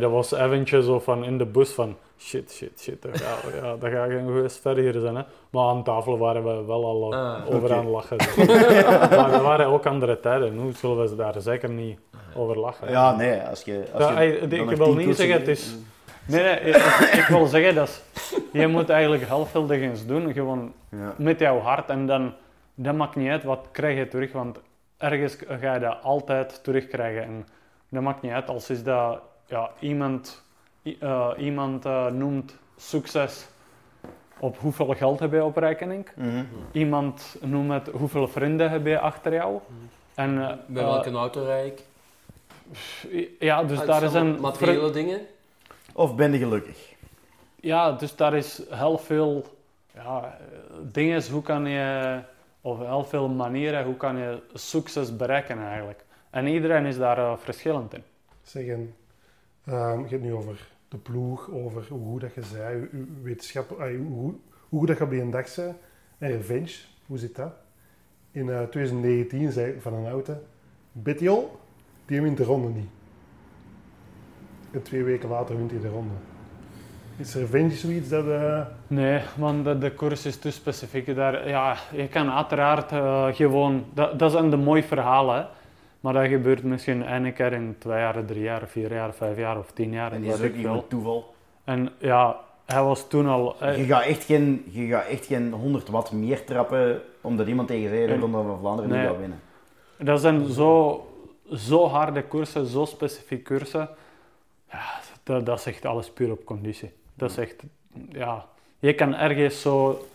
dat 0.00 0.10
was 0.10 0.32
eventjes 0.32 0.84
zo 0.84 1.00
van 1.00 1.24
in 1.24 1.38
de 1.38 1.46
bus 1.46 1.70
van... 1.70 1.96
Shit, 2.18 2.52
shit, 2.52 2.80
shit. 2.80 3.02
Dat 3.02 3.20
gaat, 3.20 3.52
ja, 3.62 3.76
dat 3.76 3.90
gaat 3.90 4.08
geen 4.08 4.24
goede 4.26 4.48
sfeer 4.48 4.76
hier 4.76 4.92
zijn. 5.00 5.16
Hè. 5.16 5.22
Maar 5.50 5.64
aan 5.68 5.82
tafel 5.84 6.18
waren 6.18 6.44
we 6.44 6.64
wel 6.64 6.84
al 6.84 7.12
eh, 7.12 7.18
Ah, 7.18 7.54
over 7.54 7.72
aan 7.72 7.78
het 7.84 7.88
lachen. 7.88 8.16
maar 9.16 9.32
er 9.32 9.42
waren 9.42 9.66
ook 9.66 9.86
andere 9.86 10.20
tijden. 10.20 10.64
Nu 10.64 10.72
zullen 10.72 11.00
we 11.00 11.08
ze 11.08 11.16
daar 11.16 11.34
zeker 11.40 11.70
niet 11.70 11.98
over 12.36 12.58
lachen. 12.58 12.90
Ja, 12.90 13.16
nee, 13.16 13.40
als 13.40 13.62
je... 13.62 13.84
Als 13.92 14.04
Ja, 14.04 14.20
je 14.20 14.38
ik 14.38 14.76
wil 14.76 14.94
niet 14.94 15.16
zeggen, 15.16 15.38
het 15.38 15.48
is... 15.48 15.76
Nee, 16.26 16.42
nee, 16.42 16.60
ik, 16.60 16.76
ik 17.12 17.24
wil 17.28 17.46
zeggen, 17.46 17.74
dat 17.74 17.88
is, 17.88 18.02
je 18.52 18.66
moet 18.66 18.88
eigenlijk 18.88 19.26
helftig 19.26 19.70
eens 19.70 20.06
doen. 20.06 20.32
Gewoon 20.32 20.72
Ja. 20.90 21.14
met 21.18 21.38
jouw 21.40 21.58
hart. 21.58 21.88
En 21.88 22.06
dan, 22.06 22.32
dat 22.74 22.94
maakt 22.94 23.16
niet 23.16 23.30
uit 23.30 23.44
wat 23.44 23.68
krijg 23.72 23.98
je 23.98 24.08
terug. 24.08 24.32
Want 24.32 24.58
ergens 24.96 25.36
ga 25.48 25.74
je 25.74 25.80
dat 25.80 26.02
altijd 26.02 26.64
terugkrijgen. 26.64 27.22
En 27.22 27.46
dat 27.88 28.02
maakt 28.02 28.22
niet 28.22 28.32
uit 28.32 28.48
als 28.48 28.70
is 28.70 28.82
dat 28.82 29.20
ja, 29.46 29.70
iemand, 29.80 30.42
eh, 31.00 31.30
iemand 31.38 31.84
eh, 31.84 32.06
noemt 32.06 32.56
succes 32.76 33.46
op 34.38 34.58
hoeveel 34.58 34.94
geld 34.94 35.20
heb 35.20 35.32
je 35.32 35.44
op 35.44 35.56
rekening. 35.56 36.08
Mhm. 36.14 36.44
Iemand 36.72 37.36
noemt 37.40 37.72
het 37.72 37.88
hoeveel 37.88 38.28
vrienden 38.28 38.70
heb 38.70 38.86
je 38.86 38.98
achter 38.98 39.32
jou. 39.32 39.58
En, 40.14 40.48
eh, 40.48 40.56
Bij 40.66 40.84
welke 40.84 41.10
auto 41.10 41.44
rijd 41.44 41.66
ik? 41.66 41.82
ja, 43.38 43.64
dus 43.64 43.80
Ah, 43.80 43.86
daar 43.86 44.08
zijn 44.08 44.26
een... 44.26 44.40
Materiële 44.40 44.90
dingen. 44.90 45.20
Of 45.92 46.14
ben 46.14 46.32
je 46.32 46.38
gelukkig? 46.38 46.92
Ja, 47.60 47.92
dus 47.92 48.16
daar 48.16 48.34
is 48.34 48.62
heel 48.70 48.98
veel 48.98 49.44
ja, 49.94 50.38
dingen, 50.82 51.30
hoe 51.30 51.42
kan 51.42 51.66
je, 51.66 52.18
of 52.64 52.78
heel 52.78 53.04
veel 53.04 53.28
manieren, 53.28 53.84
hoe 53.84 53.96
kan 53.96 54.16
je 54.16 54.42
succes 54.52 55.16
bereiken 55.16 55.58
eigenlijk. 55.58 56.04
En 56.30 56.46
iedereen 56.46 56.84
is 56.84 56.96
daar 56.96 57.18
eh, 57.18 57.36
verschillend 57.36 57.94
in. 57.94 58.02
Zeggen, 58.42 58.94
ehm, 59.64 60.00
je 60.00 60.08
hebt 60.08 60.22
nu 60.22 60.32
over 60.32 60.68
de 60.88 60.96
ploeg, 60.96 61.50
over 61.50 61.86
hoe 61.88 62.06
goed 62.06 62.20
dat 62.20 62.34
je 62.34 62.42
zei, 62.42 62.88
wetenschap, 63.22 63.80
ay, 63.80 63.96
hoe, 63.96 64.34
goed 64.68 64.88
dat 64.88 64.98
je 64.98 65.04
op 65.04 65.10
die 65.10 65.30
dag 65.30 65.48
zei. 65.48 65.74
En 66.18 66.28
revenge, 66.28 66.76
hoe 67.06 67.18
zit 67.18 67.36
dat? 67.36 67.52
In 68.30 68.50
eh, 68.50 68.62
2019 68.62 69.52
zei 69.52 69.72
ik 69.72 69.82
van 69.82 69.94
een 69.94 70.06
auto, 70.06 70.36
Bettiol, 70.92 71.58
die 72.06 72.22
wint 72.22 72.36
de 72.36 72.44
ronde 72.44 72.68
niet. 72.68 72.90
En 74.70 74.82
twee 74.82 75.02
weken 75.02 75.28
later 75.28 75.56
wint 75.56 75.70
hij 75.70 75.80
de 75.80 75.88
ronde. 75.88 76.14
Is 77.16 77.34
revenge 77.34 77.70
zoiets 77.74 78.08
dat... 78.08 78.26
eh, 78.26 78.60
Nee, 78.86 79.20
want 79.36 79.64
de, 79.64 79.78
de 79.78 79.90
koers 79.92 80.26
is 80.26 80.36
te 80.38 80.50
specifiek. 80.50 81.14
Daar, 81.14 81.48
ja, 81.48 81.76
je 81.92 82.08
kan 82.08 82.30
uiteraard 82.30 82.92
eh, 82.92 83.26
gewoon, 83.32 83.84
dat, 83.94 84.18
dat 84.18 84.30
zijn 84.32 84.50
de 84.50 84.56
mooie 84.56 84.82
verhalen, 84.82 85.36
hè. 85.36 85.44
maar 86.00 86.12
dat 86.12 86.26
gebeurt 86.26 86.62
misschien 86.62 87.02
één 87.04 87.32
keer 87.32 87.52
in 87.52 87.76
twee 87.78 87.98
jaar, 87.98 88.24
drie 88.24 88.42
jaar, 88.42 88.62
vier 88.68 88.92
jaar, 88.92 89.12
vijf 89.14 89.36
jaar 89.36 89.58
of 89.58 89.72
tien 89.72 89.92
jaar. 89.92 90.12
En 90.12 90.20
die 90.20 90.30
weet 90.30 90.54
is 90.54 90.66
ook 90.66 90.74
niet 90.74 90.88
toeval. 90.90 91.34
En 91.64 91.88
ja, 91.98 92.36
hij 92.66 92.82
was 92.82 93.08
toen 93.08 93.26
al... 93.26 93.56
eh, 93.60 93.78
Je 93.78 93.84
gaat, 93.84 94.02
echt 94.04 94.24
geen, 94.24 94.64
je 94.70 94.86
gaat 94.86 95.06
echt 95.06 95.26
geen 95.26 95.52
100 95.52 95.88
watt 95.88 96.12
meer 96.12 96.44
trappen 96.44 97.00
omdat 97.20 97.46
iemand 97.46 97.68
tegen 97.68 97.88
zei 97.88 98.06
dat 98.06 98.18
Ronde 98.18 98.42
van 98.42 98.58
Vlaanderen 98.60 98.90
Nee. 98.90 99.00
niet 99.00 99.08
gaat 99.08 99.18
winnen. 99.18 99.40
Dat 99.98 100.20
zijn 100.20 100.46
zo, 100.52 101.06
zo 101.52 101.86
harde 101.86 102.22
koersen, 102.22 102.66
zo 102.66 102.84
specifiek 102.84 103.44
koersen. 103.44 103.88
Ja, 104.70 104.82
dat, 105.22 105.46
dat 105.46 105.58
is 105.58 105.66
echt 105.66 105.84
alles 105.84 106.10
puur 106.10 106.30
op 106.30 106.44
conditie. 106.44 106.92
Dat 107.14 107.30
is 107.30 107.36
echt, 107.36 107.62
ja, 108.08 108.46
je 108.78 108.94
kan 108.94 109.14
ergens 109.14 109.60
zo 109.60 110.06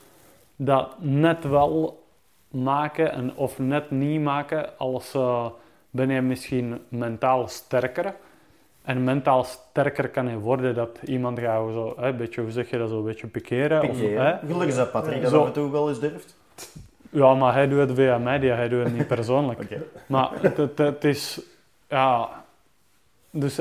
dat 0.55 0.95
net 0.99 1.43
wel 1.43 2.03
maken 2.47 3.11
en, 3.11 3.35
of 3.35 3.59
net 3.59 3.91
niet 3.91 4.21
maken 4.21 4.77
als 4.77 5.13
eh, 5.13 5.45
ben 5.89 6.09
je 6.09 6.21
misschien 6.21 6.81
mentaal 6.89 7.47
sterker. 7.47 8.13
En 8.81 9.03
mentaal 9.03 9.43
sterker 9.43 10.09
kan 10.09 10.29
je 10.29 10.37
worden 10.37 10.75
dat 10.75 10.99
iemand 11.05 11.39
gaat 11.39 11.73
zo, 11.73 11.93
hè, 11.97 12.07
een 12.07 12.17
beetje, 12.17 12.41
hoe 12.41 12.51
zeg 12.51 12.69
je 12.69 12.77
dat, 12.77 12.89
zo 12.89 12.97
een 12.97 13.03
beetje 13.03 13.27
pikeren. 13.27 13.81
Gelukkig 14.39 14.67
is 14.67 14.75
dat 14.75 14.91
Patrick 14.91 15.21
dat 15.21 15.33
af 15.33 15.45
en 15.45 15.53
toe 15.53 15.71
wel 15.71 15.89
eens 15.89 15.99
durft. 15.99 16.37
Ja, 17.09 17.33
maar 17.33 17.53
hij 17.53 17.67
doet 17.67 17.79
het 17.79 17.93
via 17.93 18.17
media, 18.17 18.55
hij 18.55 18.69
doet 18.69 18.83
het 18.83 18.93
niet 18.93 19.07
persoonlijk. 19.07 19.61
Maar 20.07 20.29
het, 20.41 20.57
het, 20.57 20.77
het 20.77 21.03
is, 21.03 21.41
ja, 21.87 22.29
dus 23.31 23.59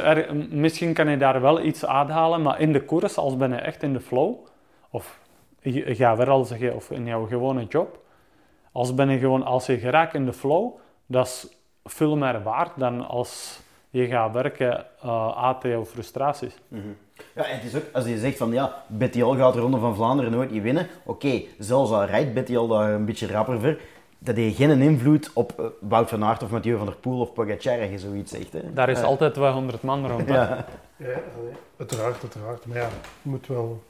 misschien 0.50 0.92
kan 0.92 1.08
je 1.08 1.16
daar 1.16 1.40
wel 1.40 1.60
iets 1.62 1.87
uithalen, 1.87 2.42
maar 2.42 2.60
in 2.60 2.72
de 2.72 2.84
koers, 2.84 3.16
als 3.16 3.37
ben 3.37 3.50
je 3.50 3.56
echt 3.56 3.82
in 3.82 3.92
de 3.92 4.00
flow, 4.00 4.34
of 4.90 5.18
gaat 5.62 6.16
weer 6.16 6.30
al 6.30 6.44
zeggen, 6.44 6.75
of 6.75 6.90
in 6.90 7.06
jouw 7.06 7.26
gewone 7.26 7.64
job, 7.64 8.00
als 8.72 8.94
ben 8.94 9.08
je 9.10 9.18
gewoon, 9.18 9.44
als 9.44 9.66
je 9.66 9.78
geraakt 9.78 10.14
in 10.14 10.25
de 10.25 10.32
flow, 10.32 10.70
dat 11.06 11.26
is 11.26 11.46
veel 11.84 12.16
meer 12.16 12.42
waard 12.42 12.70
dan 12.76 13.08
als 13.08 13.60
je 13.90 14.06
gaat 14.06 14.32
werken 14.32 14.87
eh 15.02 15.44
uit 15.44 15.62
jouw 15.62 15.84
frustraties. 15.84 16.54
Mhm. 16.68 16.82
Ja, 17.34 17.44
en 17.44 17.54
het 17.54 17.64
is 17.64 17.75
ook, 17.75 17.84
als 17.92 18.06
je 18.06 18.18
zegt 18.18 18.37
van 18.37 18.52
ja, 18.52 18.84
Betty 18.87 19.20
gaat 19.20 19.54
de 19.54 19.60
Ronde 19.60 19.78
van 19.78 19.94
Vlaanderen 19.94 20.32
nooit 20.32 20.62
winnen. 20.62 20.87
Oké, 21.04 21.42
zelfs 21.58 21.90
al 21.90 22.04
rijdt 22.04 22.34
Betty 22.34 22.52
daar 22.52 22.92
een 22.92 23.04
beetje 23.04 23.26
rapper 23.26 23.60
voor, 23.60 23.78
dat 24.18 24.37
heeft 24.37 24.56
geen 24.56 24.80
invloed 24.80 25.30
op 25.32 25.52
eh, 25.60 25.66
Wout 25.80 26.08
van 26.08 26.25
Aert 26.25 26.42
of 26.42 26.50
Mathieu 26.50 26.76
van 26.76 26.87
der 26.87 26.96
Poel 26.96 27.20
of 27.20 27.32
Pogacar, 27.32 27.80
als 27.80 27.90
je 27.90 27.98
zoiets 27.98 28.30
zegt. 28.32 28.52
Hè. 28.52 28.72
Daar 28.72 28.88
is 28.88 28.98
Ja. 28.98 29.04
altijd 29.04 29.34
200 29.34 29.82
man 29.82 30.06
rond. 30.08 30.28
hè. 30.28 30.34
Ja. 30.34 30.66
Ja, 30.96 31.20
uiteraard, 31.78 32.22
uiteraard. 32.22 32.66
Maar 32.66 32.76
ja, 32.76 32.88
je 33.22 33.30
moet 33.30 33.46
wel... 33.46 33.82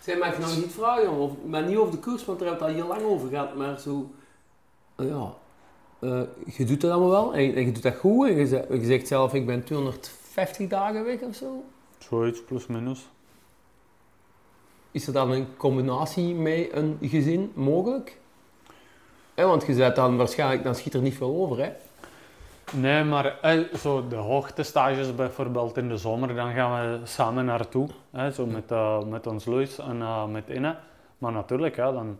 Zij 0.00 0.16
mag 0.16 0.38
nog 0.38 0.56
niet 0.56 0.72
vragen, 0.72 1.10
of, 1.10 1.32
maar 1.46 1.62
niet 1.66 1.76
over 1.76 1.92
de 1.92 1.98
koers, 1.98 2.24
want 2.24 2.38
daar 2.38 2.48
hebben 2.48 2.66
we 2.66 2.72
het 2.72 2.82
al 2.82 2.88
heel 2.88 2.96
lang 3.02 3.12
over 3.14 3.28
gehad. 3.28 3.54
Maar 3.54 3.78
zo, 3.80 4.10
eh, 4.96 5.08
ja, 5.08 5.32
eh, 5.98 6.22
je 6.56 6.64
doet 6.64 6.80
dat 6.80 6.90
allemaal 6.90 7.10
wel 7.10 7.34
en, 7.34 7.54
en 7.54 7.64
je 7.66 7.72
doet 7.72 7.82
dat 7.82 7.94
goed. 7.96 8.28
En 8.28 8.36
je, 8.36 8.46
zegt, 8.46 8.66
je 8.68 8.84
zegt 8.84 9.06
zelf, 9.06 9.34
ik 9.34 9.46
ben 9.46 9.64
250 9.64 10.68
dagen 10.68 11.04
weg 11.04 11.20
of 11.20 11.34
zo. 11.34 11.64
Zoiets, 11.98 12.42
plus 12.44 12.66
minus. 12.66 13.08
Is 14.90 15.06
er 15.06 15.12
dan 15.12 15.30
een 15.30 15.46
combinatie 15.56 16.34
met 16.34 16.68
een 16.72 16.98
gezin 17.02 17.52
mogelijk? 17.54 18.18
Want 19.46 19.66
je 19.66 19.74
zegt 19.74 19.96
dan 19.96 20.16
waarschijnlijk, 20.16 20.62
dan 20.62 20.74
schiet 20.74 20.94
er 20.94 21.00
niet 21.00 21.16
veel 21.16 21.34
over, 21.36 21.58
hè? 21.58 21.72
Nee, 22.72 23.04
maar 23.04 23.38
eh, 23.40 23.74
zo 23.74 24.08
de 24.08 24.16
hoogtestages 24.16 25.14
bijvoorbeeld 25.14 25.76
in 25.76 25.88
de 25.88 25.96
zomer, 25.96 26.34
dan 26.34 26.52
gaan 26.52 26.80
we 26.80 27.06
samen 27.06 27.44
naartoe. 27.44 27.88
Hè, 28.10 28.30
zo 28.30 28.46
met, 28.46 28.70
eh, 28.70 29.02
met 29.02 29.26
ons 29.26 29.44
Luis 29.44 29.78
en 29.78 30.02
eh, 30.02 30.26
met 30.26 30.48
Inne. 30.48 30.76
Maar 31.18 31.32
natuurlijk, 31.32 31.76
ja, 31.76 31.92
dan, 31.92 32.18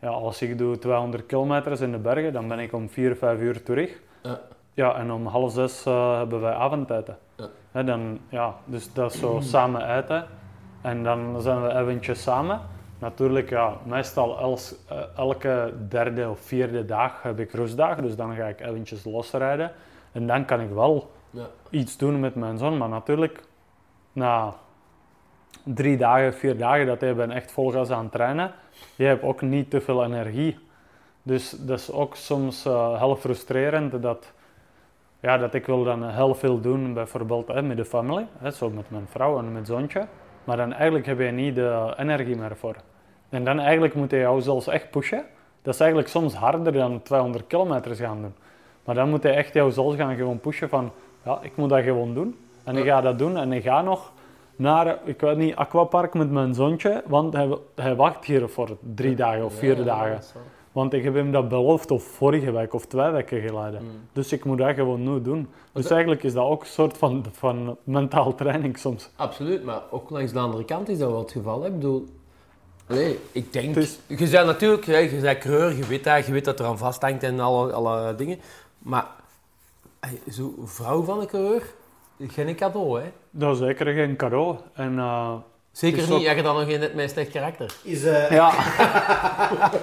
ja, 0.00 0.08
als 0.08 0.42
ik 0.42 0.58
doe 0.58 0.78
200 0.78 1.26
kilometer 1.26 1.82
in 1.82 1.92
de 1.92 1.98
bergen, 1.98 2.32
dan 2.32 2.48
ben 2.48 2.58
ik 2.58 2.72
om 2.72 2.88
4, 2.88 3.16
5 3.16 3.40
uur 3.40 3.62
terug. 3.62 4.00
Ja. 4.22 4.40
Ja, 4.78 4.94
en 4.94 5.10
om 5.12 5.26
half 5.26 5.52
zes 5.52 5.84
eh, 5.86 6.16
hebben 6.16 6.40
wij 6.40 6.52
avondeten. 6.52 7.18
Ja. 7.36 7.48
Hè, 7.72 7.84
dan, 7.84 8.18
ja, 8.28 8.54
dus 8.64 8.92
dat 8.92 9.12
is 9.12 9.20
zo 9.20 9.40
samen 9.54 9.96
eten. 9.98 10.26
En 10.80 11.02
dan 11.04 11.40
zijn 11.40 11.62
we 11.62 11.74
eventjes 11.74 12.22
samen. 12.22 12.60
Natuurlijk, 12.98 13.50
ja, 13.50 13.76
meestal 13.84 14.38
els- 14.38 14.74
eh, 14.88 14.98
elke 15.16 15.72
derde 15.88 16.28
of 16.30 16.40
vierde 16.40 16.84
dag 16.84 17.22
heb 17.22 17.38
ik 17.38 17.52
rustdag, 17.52 17.96
dus 17.96 18.16
dan 18.16 18.34
ga 18.34 18.44
ik 18.46 18.60
eventjes 18.60 19.04
losrijden. 19.04 19.72
En 20.12 20.26
dan 20.26 20.44
kan 20.44 20.60
ik 20.60 20.70
wel 20.70 21.10
Ja. 21.30 21.46
iets 21.70 21.96
doen 21.96 22.20
met 22.20 22.34
mijn 22.34 22.58
zoon, 22.58 22.76
maar 22.78 22.88
natuurlijk, 22.88 23.42
na 24.12 24.54
drie 25.62 25.96
dagen, 25.96 26.34
vier 26.34 26.56
dagen 26.58 26.86
dat 26.86 27.00
je 27.00 27.14
bent 27.14 27.32
echt 27.32 27.52
vol 27.52 27.70
gas 27.70 27.90
aan 27.90 28.02
het 28.02 28.12
trainen, 28.12 28.52
je 28.96 29.04
hebt 29.04 29.22
ook 29.22 29.40
niet 29.40 29.70
te 29.70 29.80
veel 29.80 30.04
energie. 30.04 30.58
Dus 31.22 31.50
dat 31.50 31.78
is 31.78 31.92
ook 31.92 32.16
soms 32.16 32.64
eh, 32.66 32.98
heel 32.98 33.16
frustrerend 33.16 34.02
dat, 34.02 34.32
ja, 35.20 35.38
dat 35.38 35.54
ik 35.54 35.66
wil 35.66 35.84
dan 35.84 36.08
heel 36.10 36.34
veel 36.34 36.60
doen, 36.60 36.94
bijvoorbeeld 36.94 37.48
hè, 37.48 37.62
met 37.62 37.76
de 37.76 37.84
familie, 37.84 38.26
hè, 38.38 38.50
zo 38.50 38.70
met 38.70 38.90
mijn 38.90 39.06
vrouw 39.08 39.38
en 39.38 39.52
mijn 39.52 39.66
zoontje. 39.66 40.06
Maar 40.48 40.56
dan 40.56 40.72
eigenlijk 40.72 41.06
heb 41.06 41.18
je 41.18 41.30
niet 41.30 41.54
de 41.54 41.94
energie 41.96 42.36
meer 42.36 42.56
voor. 42.56 42.76
En 43.28 43.44
dan 43.44 43.60
eigenlijk 43.60 43.94
moet 43.94 44.10
je 44.10 44.18
jou 44.18 44.40
zelfs 44.40 44.66
echt 44.66 44.90
pushen. 44.90 45.24
Dat 45.62 45.74
is 45.74 45.80
eigenlijk 45.80 46.10
soms 46.10 46.34
harder 46.34 46.72
dan 46.72 47.02
200 47.02 47.46
kilometer 47.46 47.94
gaan 47.94 48.20
doen. 48.20 48.34
Maar 48.84 48.94
dan 48.94 49.08
moet 49.08 49.22
je 49.22 49.28
echt 49.28 49.54
jou 49.54 49.70
zelf 49.70 49.96
gaan 49.96 50.16
gewoon 50.16 50.40
pushen 50.40 50.68
van, 50.68 50.92
ja, 51.24 51.38
ik 51.42 51.56
moet 51.56 51.68
dat 51.68 51.82
gewoon 51.82 52.14
doen. 52.14 52.38
En 52.64 52.76
ik 52.76 52.84
ga 52.84 53.00
dat 53.00 53.18
doen 53.18 53.36
en 53.36 53.52
ik 53.52 53.62
ga 53.62 53.82
nog 53.82 54.12
naar, 54.56 54.98
ik 55.04 55.20
weet 55.20 55.36
niet, 55.36 55.56
aquapark 55.56 56.14
met 56.14 56.30
mijn 56.30 56.54
zoontje, 56.54 57.02
want 57.06 57.32
hij, 57.32 57.56
hij 57.74 57.96
wacht 57.96 58.24
hier 58.24 58.48
voor 58.48 58.76
drie 58.94 59.16
dagen 59.16 59.44
of 59.44 59.54
vier 59.54 59.76
Ja, 59.76 59.84
dagen. 59.84 60.20
Want 60.72 60.92
ik 60.92 61.04
heb 61.04 61.14
hem 61.14 61.32
dat 61.32 61.48
beloofd 61.48 61.90
of 61.90 62.02
vorige 62.02 62.52
week 62.52 62.74
of 62.74 62.86
twee 62.86 63.10
weken 63.10 63.40
geleden. 63.40 63.82
Mm. 63.82 63.88
Dus 64.12 64.32
ik 64.32 64.44
moet 64.44 64.58
dat 64.58 64.74
gewoon 64.74 65.02
nu 65.12 65.22
doen. 65.22 65.48
Dus 65.72 65.82
dat- 65.82 65.92
eigenlijk 65.92 66.22
is 66.22 66.32
dat 66.32 66.44
ook 66.44 66.60
een 66.60 66.66
soort 66.68 66.98
van, 66.98 67.24
van 67.32 67.76
mentaal 67.84 68.34
training 68.34 68.78
soms. 68.78 69.10
Absoluut, 69.16 69.64
maar 69.64 69.80
ook 69.90 70.10
langs 70.10 70.32
de 70.32 70.38
andere 70.38 70.64
kant 70.64 70.88
is 70.88 70.98
dat 70.98 71.10
wel 71.10 71.18
het 71.18 71.30
geval. 71.32 71.60
Hè? 71.60 71.66
Ik 71.68 71.74
bedoel, 71.74 72.06
nee, 72.88 73.18
ik 73.32 73.52
denk... 73.52 73.76
Is- 73.76 73.98
Je 74.06 74.16
bent 74.16 74.46
natuurlijk, 74.46 74.84
hè, 74.86 74.96
je 74.98 75.20
bent 75.20 75.38
creur, 75.38 75.76
je 75.76 75.86
weet 75.86 76.04
dat, 76.04 76.26
je 76.26 76.32
weet 76.32 76.44
dat 76.44 76.60
er 76.60 76.66
aan 76.66 76.78
vasthangt 76.78 77.22
en 77.22 77.40
alle, 77.40 77.72
alle 77.72 78.14
dingen. 78.14 78.40
Maar 78.78 79.06
zo'n 80.26 80.54
vrouw 80.64 81.02
van 81.02 81.20
een 81.20 81.26
creur, 81.26 81.62
geen 82.28 82.54
cadeau, 82.56 83.00
hè? 83.00 83.10
Dat 83.30 83.52
is 83.52 83.58
zeker 83.58 83.86
geen 83.94 84.16
cadeau. 84.16 84.56
En, 84.72 84.98
eh, 84.98 85.34
Zeker 85.72 86.02
niet, 86.02 86.28
ook- 86.28 86.36
je 86.36 86.42
dan 86.42 86.56
nog 86.56 86.64
geen 86.64 86.80
net 86.80 86.98
een 86.98 87.08
slecht 87.08 87.30
karakter. 87.30 87.74
Is, 87.82 88.04
eh, 88.04 88.30
ja. 88.30 88.50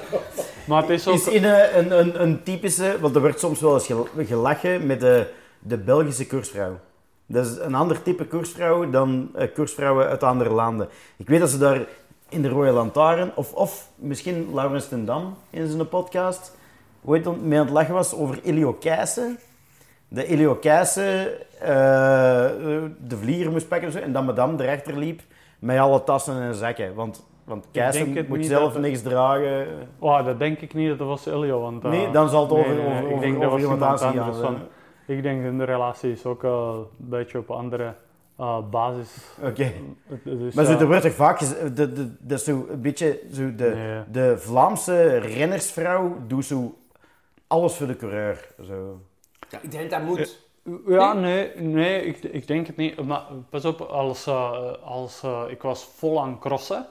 maar 0.67 0.81
het 0.81 0.89
is 0.89 1.07
ook... 1.07 1.15
is 1.15 1.27
in 1.27 1.43
een, 1.43 1.77
een, 1.77 1.99
een, 1.99 2.21
een 2.21 2.43
typische, 2.43 2.97
want 2.99 3.15
er 3.15 3.21
wordt 3.21 3.39
soms 3.39 3.61
wel 3.61 3.73
eens 3.73 3.85
gel- 3.85 4.07
gelachen 4.17 4.85
met 4.85 4.99
de, 4.99 5.27
de 5.59 5.77
Belgische 5.77 6.27
koersvrouw. 6.27 6.79
Dat 7.25 7.45
is 7.45 7.57
een 7.57 7.75
ander 7.75 8.01
type 8.01 8.25
koersvrouw 8.25 8.89
dan 8.89 9.29
eh, 9.35 9.53
koersvrouwen 9.53 10.07
uit 10.07 10.23
andere 10.23 10.49
landen. 10.49 10.87
Ik 11.17 11.27
weet 11.27 11.39
dat 11.39 11.49
ze 11.49 11.57
daar 11.57 11.85
in 12.29 12.41
de 12.41 12.49
Royal 12.49 12.73
Lantaarn, 12.73 13.31
of, 13.35 13.53
of 13.53 13.89
misschien 13.95 14.53
Laurens 14.53 14.87
ten 14.87 15.05
Dam 15.05 15.37
in 15.49 15.69
zijn 15.69 15.89
podcast, 15.89 16.51
het, 17.05 17.41
mee 17.41 17.59
aan 17.59 17.65
het 17.65 17.73
lachen 17.73 17.93
was 17.93 18.15
over 18.15 18.39
Elio 18.43 18.73
Keijsen. 18.73 19.39
De 20.07 20.25
Elio 20.25 20.55
Keijsen 20.55 21.27
eh, 21.59 21.67
de 22.99 23.17
vlieger 23.21 23.51
moest 23.51 23.67
pakken 23.67 23.87
en 23.87 23.93
zo, 23.93 23.99
en 23.99 24.13
dat 24.13 24.25
madame 24.25 24.63
erachter 24.63 24.97
liep 24.97 25.21
met 25.59 25.79
alle 25.79 26.03
tassen 26.03 26.41
en 26.41 26.55
zakken. 26.55 26.93
Want, 26.93 27.23
want 27.45 27.67
Keijsen 27.71 28.15
het 28.15 28.27
moet 28.27 28.37
niet 28.37 28.47
zelf 28.47 28.73
dat 28.73 28.81
niks 28.81 29.01
dragen. 29.01 29.67
Oh, 29.99 30.25
dat 30.25 30.39
denk 30.39 30.59
ik 30.59 30.73
niet, 30.73 30.97
dat 30.97 31.07
was 31.07 31.25
Elio. 31.25 31.61
Want, 31.61 31.83
eh, 31.83 31.89
Nee, 31.89 32.11
dan 32.11 32.29
zal 32.29 32.41
het 32.41 32.51
over, 32.51 32.75
nee, 32.75 32.77
nee, 32.77 32.87
over, 32.87 32.99
ik 32.99 33.05
over, 33.05 33.19
denk 33.19 33.33
dat 33.33 33.43
over 33.43 33.67
was 33.67 33.71
iemand 33.71 34.01
anders 34.01 34.39
gaan. 34.39 34.57
Ik 35.07 35.23
denk 35.23 35.43
in 35.43 35.57
de 35.57 35.63
relatie 35.63 36.11
is 36.11 36.25
ook 36.25 36.43
eh, 36.43 36.75
een 36.99 37.09
beetje 37.09 37.37
op 37.37 37.51
andere 37.51 37.93
eh, 38.37 38.57
basis. 38.69 39.15
Oké. 39.43 39.71
Dus, 40.23 40.53
Maar 40.53 40.65
zo, 40.65 40.71
eh, 40.71 40.81
er 40.81 40.87
wordt 40.87 41.01
toch 41.01 41.13
vaak 41.13 41.37
gezegd, 41.37 41.75
de, 41.75 41.93
de, 41.93 42.15
dat 42.19 42.39
is 42.39 42.45
zo 42.45 42.65
een 42.69 42.81
beetje 42.81 43.19
zo 43.33 43.55
de, 43.55 43.73
nee. 43.75 44.03
de 44.11 44.37
Vlaamse 44.37 45.17
rennersvrouw 45.17 46.17
doet 46.27 46.45
zo 46.45 46.75
alles 47.47 47.75
voor 47.75 47.87
de 47.87 47.95
coureur. 47.95 48.47
Zo. 48.67 48.99
Ja, 49.49 49.59
ik 49.61 49.71
denk 49.71 49.89
dat 49.89 50.01
moet. 50.01 50.43
Ja, 50.87 51.13
nee, 51.13 51.55
nee 51.55 52.05
ik, 52.05 52.23
ik 52.23 52.47
denk 52.47 52.67
het 52.67 52.77
niet. 52.77 53.05
Maar 53.05 53.23
pas 53.49 53.65
op, 53.65 53.81
als, 53.81 54.27
eh, 54.27 54.73
als 54.83 55.23
eh, 55.23 55.43
ik 55.47 55.61
was 55.61 55.83
vol 55.83 56.21
aan 56.21 56.39
crossen, 56.39 56.85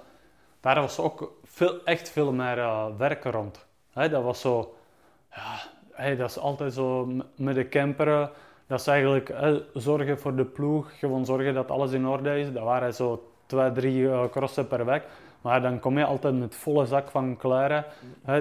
daar 0.65 0.81
was 0.81 0.99
ook 0.99 1.33
veel, 1.45 1.85
echt 1.85 2.11
veel 2.11 2.33
meer 2.33 2.59
eh, 2.59 2.87
werk 2.99 3.25
rond. 3.25 3.67
Dat 3.93 4.23
was 4.23 4.41
zo, 4.41 4.75
ja, 5.97 6.15
dat 6.15 6.31
is 6.31 6.39
altijd 6.39 6.73
zo 6.73 7.09
met 7.37 7.55
de 7.55 7.69
camperen. 7.69 8.31
Dat 8.67 8.81
is 8.81 8.87
eigenlijk 8.87 9.35
zorgen 9.75 10.19
voor 10.19 10.37
de 10.37 10.45
ploeg, 10.45 10.99
gewoon 10.99 11.25
zorgen 11.25 11.55
dat 11.55 11.71
alles 11.71 11.93
in 11.93 12.07
orde 12.07 12.39
is. 12.39 12.53
Dat 12.53 12.63
waren 12.63 12.95
zo 12.95 13.33
twee, 13.47 13.73
drie 13.73 14.11
eh, 14.11 14.25
crossen 14.31 14.67
per 14.67 14.85
week. 14.85 15.03
Maar 15.41 15.63
dan 15.63 15.81
kom 15.81 15.99
je 15.99 16.05
altijd 16.05 16.39
met 16.39 16.55
volle 16.55 16.87
zak 16.87 17.11
van 17.11 17.37
kleren. 17.37 17.85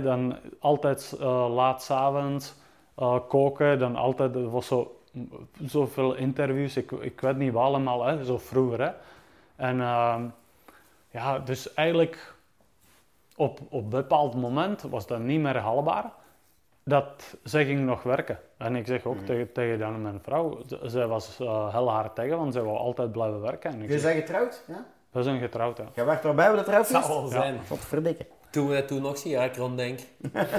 Dan 0.03 0.36
altijd 0.60 1.18
eh, 1.20 1.53
laat 1.53 1.84
s'avonds 1.84 2.56
eh 2.96 3.20
koken. 3.27 3.80
Dan 3.80 3.96
altijd, 3.96 4.36
er 4.36 4.50
was 4.50 4.68
zo, 4.68 5.00
zoveel 5.65 6.15
interviews, 6.15 6.77
ik, 6.77 6.92
ik 6.92 7.22
weet 7.22 7.38
niet 7.38 7.53
wat 7.53 7.63
allemaal, 7.63 8.24
zo 8.25 8.38
vroeger. 8.38 8.96
En 9.56 9.82
ehm, 9.82 10.24
ja, 11.13 11.39
dus 11.39 11.74
eigenlijk 11.74 12.34
op 13.36 13.60
op 13.70 13.84
een 13.84 13.89
bepaald 13.89 14.36
moment 14.36 14.82
was 14.82 15.08
dat 15.08 15.20
niet 15.20 15.39
meer 15.39 15.58
haalbaar. 15.58 16.12
Dat 16.84 17.36
zij 17.43 17.65
ging 17.65 17.79
nog 17.79 18.03
werken. 18.03 18.39
En 18.58 18.75
ik 18.75 18.88
zeg 18.88 19.05
ook 19.05 19.20
tegen, 19.20 19.51
tegen 19.51 19.79
dan 19.79 20.01
mijn 20.01 20.20
vrouw, 20.22 20.60
zij 20.82 21.08
was 21.08 21.39
eh, 21.39 21.74
heel 21.74 21.91
hard 21.91 22.15
tegen, 22.15 22.38
want 22.38 22.53
zij 22.53 22.62
wou 22.62 22.77
altijd 22.77 23.12
blijven 23.12 23.41
werken. 23.41 23.72
En 23.72 23.82
ik 23.82 23.89
Je 23.89 24.00
zeg, 24.00 24.13
bent 24.13 24.25
getrouwd? 24.25 24.63
Ja? 24.67 24.86
We 25.12 25.24
zijn 25.24 25.39
getrouwd, 25.39 25.77
ja. 25.77 25.86
Jij 25.93 26.05
werd 26.05 26.25
erbij 26.25 26.48
bij 26.48 26.58
de 26.58 26.63
trouwfeest? 26.63 27.05
zal 27.05 27.22
wel 27.22 27.32
zijn. 27.32 27.60
Wat 27.67 27.79
verdikken. 27.79 28.25
Toen 28.50 28.67
we 28.67 28.86
toen 28.86 29.01
nog 29.01 29.17
zien, 29.17 29.32
ja, 29.32 29.43
ik 29.43 29.55
ronddenk. 29.55 30.00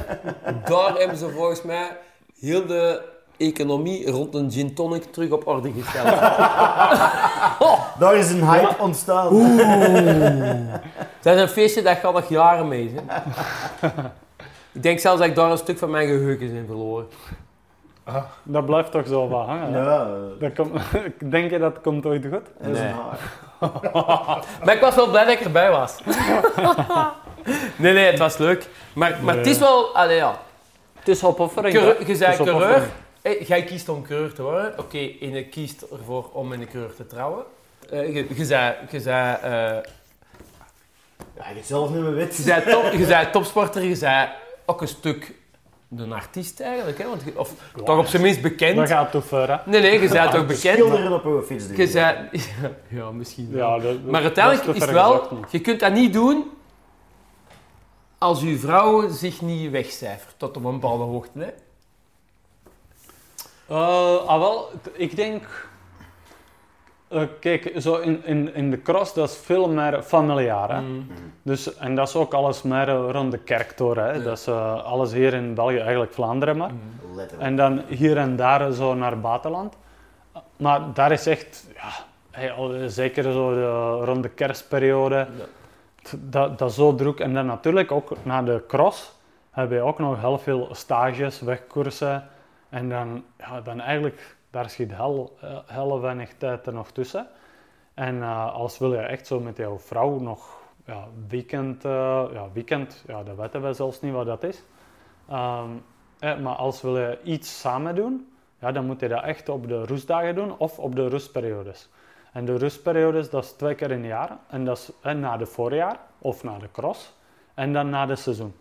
Daar 0.70 0.94
hebben 0.98 1.16
ze 1.16 1.28
volgens 1.28 1.62
mij 1.62 1.98
heel 2.38 2.66
de 2.66 3.13
economie 3.36 4.10
rond 4.10 4.34
een 4.34 4.50
gin 4.52 4.74
tonic 4.74 5.02
terug 5.12 5.30
op 5.30 5.46
orde 5.46 5.70
gesteld. 5.76 6.06
Daar 7.98 8.14
is 8.14 8.30
een 8.30 8.48
hype 8.50 8.74
ontstaan. 8.82 9.28
Dat 11.22 11.34
is 11.36 11.40
een 11.40 11.48
feestje 11.48 11.82
dat 11.82 11.96
gaat 11.96 12.12
nog 12.12 12.28
jaren 12.28 12.68
mee. 12.68 12.94
Hè. 12.94 13.16
ik 14.72 14.82
denk 14.82 14.98
zelfs 14.98 15.18
dat 15.18 15.28
ik 15.28 15.34
daar 15.34 15.50
een 15.50 15.58
stuk 15.58 15.78
van 15.78 15.90
mijn 15.90 16.06
geheugen 16.06 16.50
in 16.50 16.64
verloren. 16.66 17.06
Dat 18.42 18.66
blijft 18.66 18.90
toch 18.90 19.06
zo 19.06 19.28
wat 19.28 19.46
hangen. 19.46 19.72
Ja, 19.84 20.06
Dat 20.38 20.52
komt, 20.54 20.80
denk 21.32 21.50
je 21.50 21.58
dat 21.58 21.80
komt 21.80 22.06
ooit 22.06 22.22
goed? 22.24 22.32
dat 22.58 22.74
is 22.74 22.78
Nee. 22.78 22.88
een 22.88 22.94
haar. 22.94 24.44
Maar 24.64 24.74
ik 24.74 24.80
was 24.80 24.94
wel 24.94 25.08
blij 25.10 25.24
dat 25.24 25.32
ik 25.32 25.40
erbij 25.40 25.70
was. 25.70 25.96
nee, 27.76 27.92
nee, 27.92 28.06
het 28.10 28.18
was 28.18 28.36
leuk. 28.36 28.68
Maar, 28.92 29.18
maar 29.22 29.36
het 29.36 29.46
is 29.46 29.58
wel... 29.58 29.94
Allee, 29.96 30.16
ja. 30.16 30.38
Het 30.98 31.08
is 31.08 31.24
opoffering. 31.24 31.74
Je 32.06 32.16
zei 32.16 32.32
is 32.32 32.36
coureur. 32.36 32.88
Hey, 33.24 33.42
jij 33.46 33.64
kiest 33.64 33.88
om 33.88 34.02
coureur 34.06 34.32
te 34.34 34.42
worden. 34.42 34.78
Oké, 34.78 34.98
ene 34.98 35.44
kiest 35.48 35.82
ervoor 35.82 36.28
om 36.32 36.48
met 36.48 36.60
een 36.60 36.68
coureur 36.68 36.94
te 36.94 37.06
trouwen. 37.06 37.44
Eh, 37.90 38.14
je, 38.14 38.26
je 38.34 38.44
zei... 38.44 38.74
Je 38.90 39.00
zei, 39.00 39.36
eh, 39.42 39.50
Ja, 41.36 41.48
je 41.54 41.62
zelf 41.62 41.90
niet 41.90 41.98
meer 42.00 42.08
je 42.08 42.14
weet. 42.14 42.34
zei, 42.34 42.70
top, 42.70 42.92
je 42.92 43.04
zei 43.04 43.30
topsporter, 43.30 43.82
je 43.82 43.94
zei 43.94 44.28
ook 44.66 44.80
een 44.80 44.88
stuk 44.88 45.34
een 45.96 46.12
artiest 46.12 46.60
eigenlijk. 46.60 46.98
Hè? 46.98 47.08
Want, 47.08 47.22
je- 47.24 47.38
of 47.38 47.52
toch 47.84 47.98
op 47.98 48.06
zijn 48.06 48.22
minst 48.22 48.42
bekend. 48.42 48.76
Dat 48.76 48.88
gaat 48.88 49.10
te 49.10 49.22
ver, 49.22 49.48
hè? 49.50 49.70
Nee, 49.70 49.80
nee, 49.80 50.00
je 50.00 50.08
zei 50.08 50.30
toch 50.30 50.46
bekend. 50.46 50.58
Schilderen 50.78 51.12
op 51.12 51.24
uw 51.24 51.42
fiets. 51.42 51.66
doen. 51.68 51.76
Je 51.76 51.86
zei... 51.86 52.28
Ja, 52.88 53.10
misschien 53.10 53.50
wel. 53.52 53.76
Ja, 53.76 53.82
dat- 53.84 54.02
Maar 54.02 54.22
uiteindelijk 54.22 54.64
te 54.78 54.84
is 54.84 54.90
wel... 54.90 55.28
Je 55.50 55.60
kunt 55.60 55.80
dat 55.80 55.92
niet 55.92 56.12
doen 56.12 56.50
als 58.18 58.42
uw 58.42 58.58
vrouw 58.58 59.08
zich 59.08 59.40
niet 59.40 59.70
wegcijfert. 59.70 60.34
Tot 60.36 60.56
op 60.56 60.64
een 60.64 60.72
bepaalde 60.80 61.04
hoogte. 61.04 61.38
Hè? 61.38 61.48
Eh, 63.68 64.16
ah, 64.26 64.38
wel, 64.38 64.70
ik 64.92 65.16
denk... 65.16 65.68
eh, 67.08 67.22
kijk, 67.40 67.72
zo 67.76 67.94
in, 67.96 68.24
in, 68.24 68.54
in 68.54 68.70
de 68.70 68.82
cross, 68.82 69.14
dat 69.14 69.28
is 69.28 69.36
veel 69.36 69.68
meer 69.68 70.02
familiair. 70.02 70.68
Hè? 70.70 70.80
Mm. 70.80 71.06
Dus, 71.42 71.76
en 71.76 71.94
dat 71.94 72.08
is 72.08 72.16
ook 72.16 72.34
alles 72.34 72.62
meer 72.62 72.88
eh, 72.88 73.08
rond 73.10 73.30
de 73.30 73.38
kerktoren. 73.38 74.04
Hè? 74.04 74.12
Ja. 74.12 74.18
Dat 74.22 74.38
is 74.38 74.48
alles 74.84 75.12
hier 75.12 75.34
in 75.34 75.54
België, 75.54 75.78
eigenlijk 75.78 76.12
Vlaanderen 76.12 76.56
maar. 76.56 76.70
Letterlijk. 77.14 77.48
En 77.48 77.56
dan 77.56 77.82
hier 77.88 78.16
en 78.16 78.36
daar 78.36 78.72
zo 78.72 78.94
naar 78.94 79.10
het 79.10 79.22
buitenland. 79.22 79.76
Maar 80.56 80.80
daar 80.94 81.12
is 81.12 81.26
echt, 81.26 81.66
ja, 81.74 81.90
hey, 82.30 82.52
al- 82.52 82.74
zeker 82.86 83.22
zo 83.22 83.54
de, 83.54 84.04
rond 84.04 84.22
de 84.22 84.28
kerstperiode, 84.28 85.14
Ja. 85.16 85.44
dat, 86.18 86.58
dat 86.58 86.68
is 86.70 86.76
zo 86.76 86.94
druk. 86.94 87.20
En 87.20 87.34
dan 87.34 87.46
natuurlijk 87.46 87.92
ook 87.92 88.10
na 88.22 88.42
de 88.42 88.62
cross 88.68 89.12
hebben 89.50 89.78
we 89.78 89.84
ook 89.84 89.98
nog 89.98 90.20
heel 90.20 90.38
veel 90.38 90.68
stages, 90.72 91.40
wegkoersen. 91.40 92.28
En 92.74 92.88
dan, 92.88 93.24
ja, 93.38 93.60
dan 93.60 93.80
eigenlijk, 93.80 94.36
daar 94.50 94.70
schiet 94.70 94.96
heel, 94.96 95.36
eh, 95.40 95.58
heel 95.66 96.00
weinig 96.00 96.34
tijd 96.34 96.66
er 96.66 96.72
nog 96.72 96.90
tussen. 96.90 97.26
En 97.94 98.22
eh, 98.22 98.54
als 98.54 98.78
wil 98.78 98.92
je 98.92 98.98
echt 98.98 99.26
zo 99.26 99.40
met 99.40 99.56
jouw 99.56 99.78
vrouw 99.78 100.18
nog 100.18 100.62
ja, 100.86 101.08
weekend, 101.28 101.84
eh, 101.84 102.24
ja, 102.32 102.48
weekend, 102.52 103.04
ja, 103.06 103.22
dat 103.22 103.36
weten 103.36 103.62
we 103.62 103.72
zelfs 103.72 104.00
niet 104.00 104.12
wat 104.12 104.26
dat 104.26 104.42
is. 104.42 104.62
Eh, 106.24 106.38
maar 106.38 106.54
als 106.54 106.82
wil 106.82 106.98
je 106.98 107.18
iets 107.22 107.60
samen 107.60 107.94
doen, 107.94 108.32
ja, 108.58 108.72
dan 108.72 108.86
moet 108.86 109.00
je 109.00 109.08
dat 109.08 109.22
echt 109.22 109.48
op 109.48 109.68
de 109.68 109.84
rustdagen 109.84 110.34
doen 110.34 110.58
of 110.58 110.78
op 110.78 110.96
de 110.96 111.08
rustperiodes. 111.08 111.88
En 112.32 112.44
de 112.44 112.56
rustperiodes, 112.56 113.30
dat 113.30 113.44
is 113.44 113.52
twee 113.52 113.74
keer 113.74 113.90
in 113.90 113.98
het 113.98 114.06
jaar. 114.06 114.38
En 114.48 114.64
dat 114.64 114.78
is 114.78 114.92
eh, 115.00 115.14
na 115.14 115.36
de 115.36 115.46
voorjaar 115.46 115.98
of 116.18 116.42
na 116.42 116.58
de 116.58 116.70
cross. 116.72 117.14
En 117.54 117.72
dan 117.72 117.90
na 117.90 118.06
de 118.06 118.16
seizoen. 118.16 118.54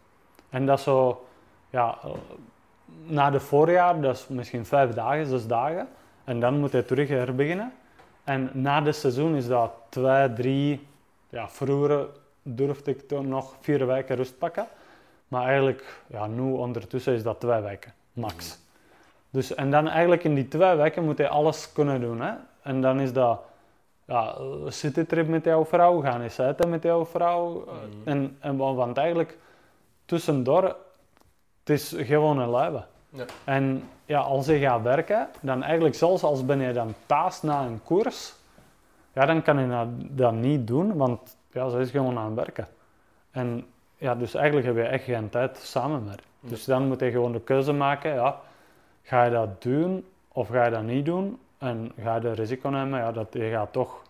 En 0.50 0.66
dat 0.66 0.78
is 0.78 0.84
zo, 0.84 1.26
ja, 1.70 1.98
na 3.04 3.30
de 3.30 3.40
voorjaar, 3.40 4.02
dat 4.02 4.16
is 4.16 4.28
misschien 4.28 4.66
vijf 4.66 4.94
dagen, 4.94 5.26
zes 5.26 5.48
dagen. 5.48 5.88
En 6.24 6.40
dan 6.40 6.60
moet 6.60 6.72
je 6.72 6.86
terug 6.86 7.08
herbeginnen. 7.10 7.74
En 8.24 8.50
na 8.54 8.82
de 8.82 8.92
seizoen 8.92 9.36
is 9.36 9.48
dat 9.48 9.72
twee, 9.90 10.34
drie, 10.34 10.88
ja, 11.30 11.50
vroeger 11.50 12.08
durfde 12.42 12.92
ik 12.92 13.08
toen 13.08 13.28
nog 13.28 13.56
vier 13.60 13.88
weken 13.88 14.16
rust 14.16 14.38
pakken. 14.38 14.68
Maar 15.28 15.46
eigenlijk, 15.46 16.02
ja, 16.08 16.28
nu 16.28 16.52
ondertussen 16.52 17.14
is 17.14 17.24
dat 17.24 17.40
twee 17.40 17.62
weken, 17.62 17.94
max. 18.14 18.60
Dus, 19.30 19.56
en 19.56 19.72
dan 19.72 19.88
eigenlijk 19.88 20.24
in 20.24 20.36
die 20.36 20.48
twee 20.48 20.76
weken 20.76 21.04
moet 21.04 21.18
je 21.18 21.28
alles 21.30 21.72
kunnen 21.72 22.02
doen. 22.02 22.22
Hè? 22.22 22.32
En 22.62 22.82
dan 22.82 23.00
is 23.00 23.14
dat 23.14 23.40
ja, 24.06 24.36
citytrip 24.68 25.28
met 25.28 25.46
jouw 25.46 25.66
vrouw, 25.66 26.02
gaan 26.02 26.22
eens 26.22 26.38
eten 26.38 26.70
met 26.70 26.84
jouw 26.84 27.06
vrouw. 27.06 27.66
eh, 27.68 28.12
en, 28.12 28.38
en, 28.40 28.58
wa- 28.58 28.74
want 28.74 28.98
eigenlijk 28.98 29.38
tussendoor, 30.06 30.76
het 31.64 31.70
is 31.70 31.94
gewoon 31.98 32.40
een 32.40 32.50
luiven. 32.50 32.86
Ja. 33.10 33.26
En 33.44 33.90
ja, 34.06 34.20
als 34.20 34.46
je 34.46 34.60
gaat 34.60 34.82
werken, 34.82 35.28
dan 35.42 35.64
eigenlijk 35.64 35.96
zelfs 35.96 36.24
als 36.24 36.46
ben 36.46 36.60
je 36.60 36.74
dan 36.74 36.94
thuis 37.06 37.42
na 37.42 37.66
een 37.66 37.82
koers, 37.84 38.34
ja, 39.14 39.26
dan 39.26 39.42
kan 39.42 39.60
je 39.60 39.68
dat, 39.68 39.88
dat 40.18 40.34
niet 40.34 40.68
doen, 40.68 40.98
want 40.98 41.38
ja, 41.52 41.70
ze 41.70 41.80
is 41.80 41.90
gewoon 41.90 42.18
aan 42.18 42.26
het 42.26 42.36
werken. 42.36 42.68
En 43.32 43.66
ja, 43.98 44.16
dus 44.16 44.34
eigenlijk 44.34 44.66
heb 44.66 44.76
je 44.76 44.84
echt 44.84 45.04
geen 45.04 45.30
tijd 45.30 45.58
samen 45.58 46.04
meer. 46.04 46.20
Dus 46.40 46.66
dan 46.66 46.88
moet 46.88 47.00
je 47.00 47.12
gewoon 47.12 47.32
de 47.32 47.42
keuze 47.42 47.74
maken, 47.74 48.14
ja, 48.14 48.40
ga 49.02 49.24
je 49.24 49.32
dat 49.32 49.62
doen 49.62 50.06
of 50.28 50.48
ga 50.48 50.66
je 50.66 50.72
dat 50.72 50.84
niet 50.84 51.06
doen? 51.06 51.40
En 51.58 51.92
ga 52.02 52.16
je 52.16 52.22
de 52.22 52.32
risico 52.32 52.70
nemen, 52.70 53.00
ja, 53.00 53.12
dat 53.12 53.28
je 53.34 53.50
gaat 53.50 53.74
toch 53.74 54.02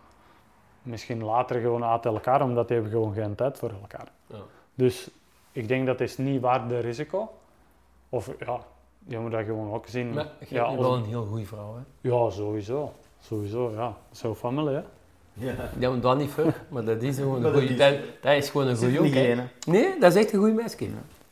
misschien 0.82 1.24
later 1.24 1.60
gewoon 1.62 1.84
uit 1.84 2.06
elkaar, 2.06 2.42
omdat 2.42 2.70
je 2.70 2.74
hebt 2.76 2.90
gewoon 2.90 3.14
geen 3.14 3.36
tijd 3.36 3.58
voor 3.58 3.72
elkaar. 3.82 4.08
Ja. 4.28 4.38
Dus 4.74 5.10
ik 5.52 5.68
denk 5.68 5.86
dat 5.86 6.02
is 6.02 6.18
niet 6.18 6.42
waard 6.42 6.70
de 6.70 6.80
risico. 6.80 7.32
Of 8.14 8.30
ja, 8.46 8.60
je 9.08 9.20
moet 9.20 9.32
dat 9.32 9.46
gewoon 9.46 9.74
ook 9.74 9.88
zien. 9.88 10.14
Maar 10.14 10.28
je 10.48 10.56
ja, 10.56 10.78
wel 10.78 10.94
een 10.96 11.04
heel 11.06 11.26
goede 11.26 11.46
vrouw. 11.46 11.76
Hè? 11.76 12.10
ja, 12.10 12.30
sowieso. 12.30 12.92
Sowieso, 13.22 13.72
ja. 13.76 13.94
Zo 14.12 14.36
familie, 14.36 14.74
hè. 14.76 14.82
Ja. 15.34 15.54
Ja, 15.80 15.90
maar 15.90 16.00
dat 16.00 16.18
niet 16.18 16.30
voor, 16.30 16.54
maar 16.70 16.84
dat 16.84 17.02
is 17.02 17.16
gewoon 17.18 17.46
een 17.46 17.52
goede. 17.54 17.76
Dat, 17.76 17.94
dat 18.22 18.34
is 18.34 18.50
gewoon 18.50 18.68
een 18.68 18.76
goede 18.78 18.94
jongen. 18.94 19.50
Nee, 19.68 20.00
dat 20.00 20.16
is 20.16 20.24
echt 20.24 20.34
een 20.34 20.40
goede 20.40 20.54
meisje. 20.54 20.78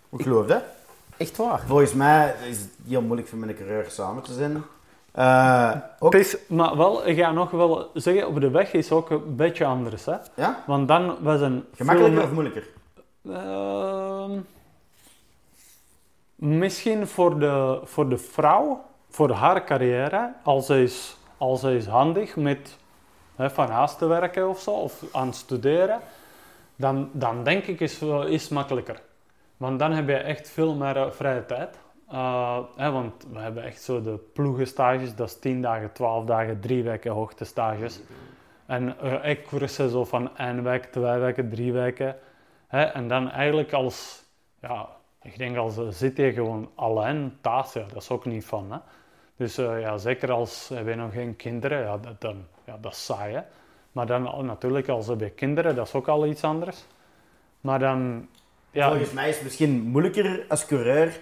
Ik 0.09 0.21
geloof 0.21 0.45
dat. 0.47 0.61
Echt 1.17 1.37
waar. 1.37 1.59
Volgens 1.67 1.93
mij 1.93 2.35
is 2.49 2.57
het 2.59 2.69
heel 2.87 3.01
moeilijk 3.01 3.27
voor 3.27 3.37
mijn 3.37 3.55
coureur 3.55 3.85
samen 3.89 4.23
te 4.23 4.33
zijn. 4.33 4.63
Eh, 5.11 5.71
ook, 5.99 6.13
Het 6.13 6.21
is, 6.21 6.37
maar 6.47 6.77
wel, 6.77 7.07
ik 7.07 7.17
ga 7.17 7.31
nog 7.31 7.51
wel 7.51 7.89
zeggen, 7.93 8.27
op 8.27 8.39
de 8.41 8.49
weg 8.49 8.73
is 8.73 8.91
ook 8.91 9.09
een 9.09 9.35
beetje 9.35 9.65
anders, 9.65 10.05
hè. 10.05 10.15
ja? 10.35 10.63
Want 10.67 10.87
dan 10.87 11.15
was 11.21 11.41
een 11.41 11.63
Gemakkelijker 11.75 12.17
veel- 12.19 12.27
of 12.27 12.33
moeilijker? 12.33 12.67
Ehm, 13.29 14.31
misschien 16.41 17.07
voor 17.07 17.39
de, 17.39 17.79
voor 17.83 18.09
de 18.09 18.17
vrouw, 18.17 18.83
voor 19.09 19.31
haar 19.31 19.63
carrière, 19.65 20.33
als 20.43 20.65
ze 20.65 20.81
is, 20.81 21.17
als 21.37 21.63
is 21.63 21.85
handig 21.85 22.35
met 22.35 22.77
hè, 23.35 23.49
van 23.49 23.69
huis 23.69 23.95
te 23.95 24.05
werken 24.05 24.49
of 24.49 24.59
zo, 24.59 24.71
of 24.71 25.03
aan 25.11 25.27
het 25.27 25.35
studeren, 25.35 25.99
dan, 26.75 27.09
dan 27.11 27.43
denk 27.43 27.65
ik 27.65 27.79
is 27.79 28.01
iets 28.29 28.49
makkelijker. 28.49 29.01
Want 29.57 29.79
dan 29.79 29.91
heb 29.91 30.07
je 30.07 30.15
echt 30.15 30.49
veel 30.49 30.75
meer 30.75 30.97
eh, 30.97 31.11
vrije 31.11 31.45
tijd. 31.45 31.79
Eh, 32.09 32.59
want 32.75 33.27
we 33.33 33.39
hebben 33.39 33.63
echt 33.63 33.81
zo 33.81 34.01
de 34.01 34.19
ploegenstages, 34.33 35.15
dat 35.15 35.27
is 35.27 35.39
10 35.39 35.61
dagen, 35.61 35.91
12 35.91 36.25
dagen, 36.25 36.59
3 36.59 36.83
weken 36.83 37.11
hoogtestages. 37.11 37.99
En 38.65 38.99
eh, 38.99 39.29
ik 39.29 39.47
cursussen 39.47 39.89
zo 39.89 40.05
van 40.05 40.37
één 40.37 40.63
week, 40.63 40.85
twee 40.85 41.19
weken, 41.19 41.49
drie 41.49 41.73
weken. 41.73 42.15
Hè, 42.67 42.83
en 42.83 43.07
dan 43.07 43.29
eigenlijk 43.29 43.73
als, 43.73 44.23
ja, 44.61 44.89
ik 45.23 45.37
denk 45.37 45.57
als 45.57 45.77
eh, 45.77 45.87
zit 45.89 46.17
je 46.17 46.33
gewoon 46.33 46.69
alleen 46.75 47.37
thuis, 47.41 47.73
ja, 47.73 47.85
dat 47.93 48.01
is 48.01 48.09
ook 48.09 48.25
niet 48.25 48.45
van. 48.45 48.71
Hè. 48.71 48.77
Dus 49.35 49.57
eh, 49.57 49.81
ja, 49.81 49.97
zeker 49.97 50.31
als 50.31 50.69
heb 50.73 50.87
je 50.87 50.95
nog 50.95 51.13
geen 51.13 51.35
kinderen, 51.35 51.79
ja, 51.79 51.97
dat, 51.97 52.21
dan, 52.21 52.45
ja, 52.65 52.77
dat 52.81 52.91
is 52.91 53.05
saai. 53.05 53.33
Hè. 53.33 53.41
Maar 53.91 54.05
dan 54.05 54.45
natuurlijk 54.45 54.89
als 54.89 55.07
heb 55.07 55.19
je 55.19 55.29
kinderen, 55.29 55.75
dat 55.75 55.87
is 55.87 55.93
ook 55.93 56.07
al 56.07 56.25
iets 56.25 56.43
anders. 56.43 56.85
Maar 57.61 57.79
dan, 57.79 58.27
ja, 58.71 58.89
Volgens 58.89 59.11
mij 59.11 59.29
is 59.29 59.35
het 59.35 59.43
misschien 59.43 59.81
moeilijker 59.81 60.45
als 60.47 60.65
coureur 60.65 61.19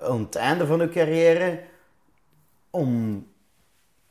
aan 0.00 0.20
het 0.20 0.36
einde 0.36 0.66
van 0.66 0.78
je 0.78 0.88
carrière 0.88 1.60
om 2.70 3.26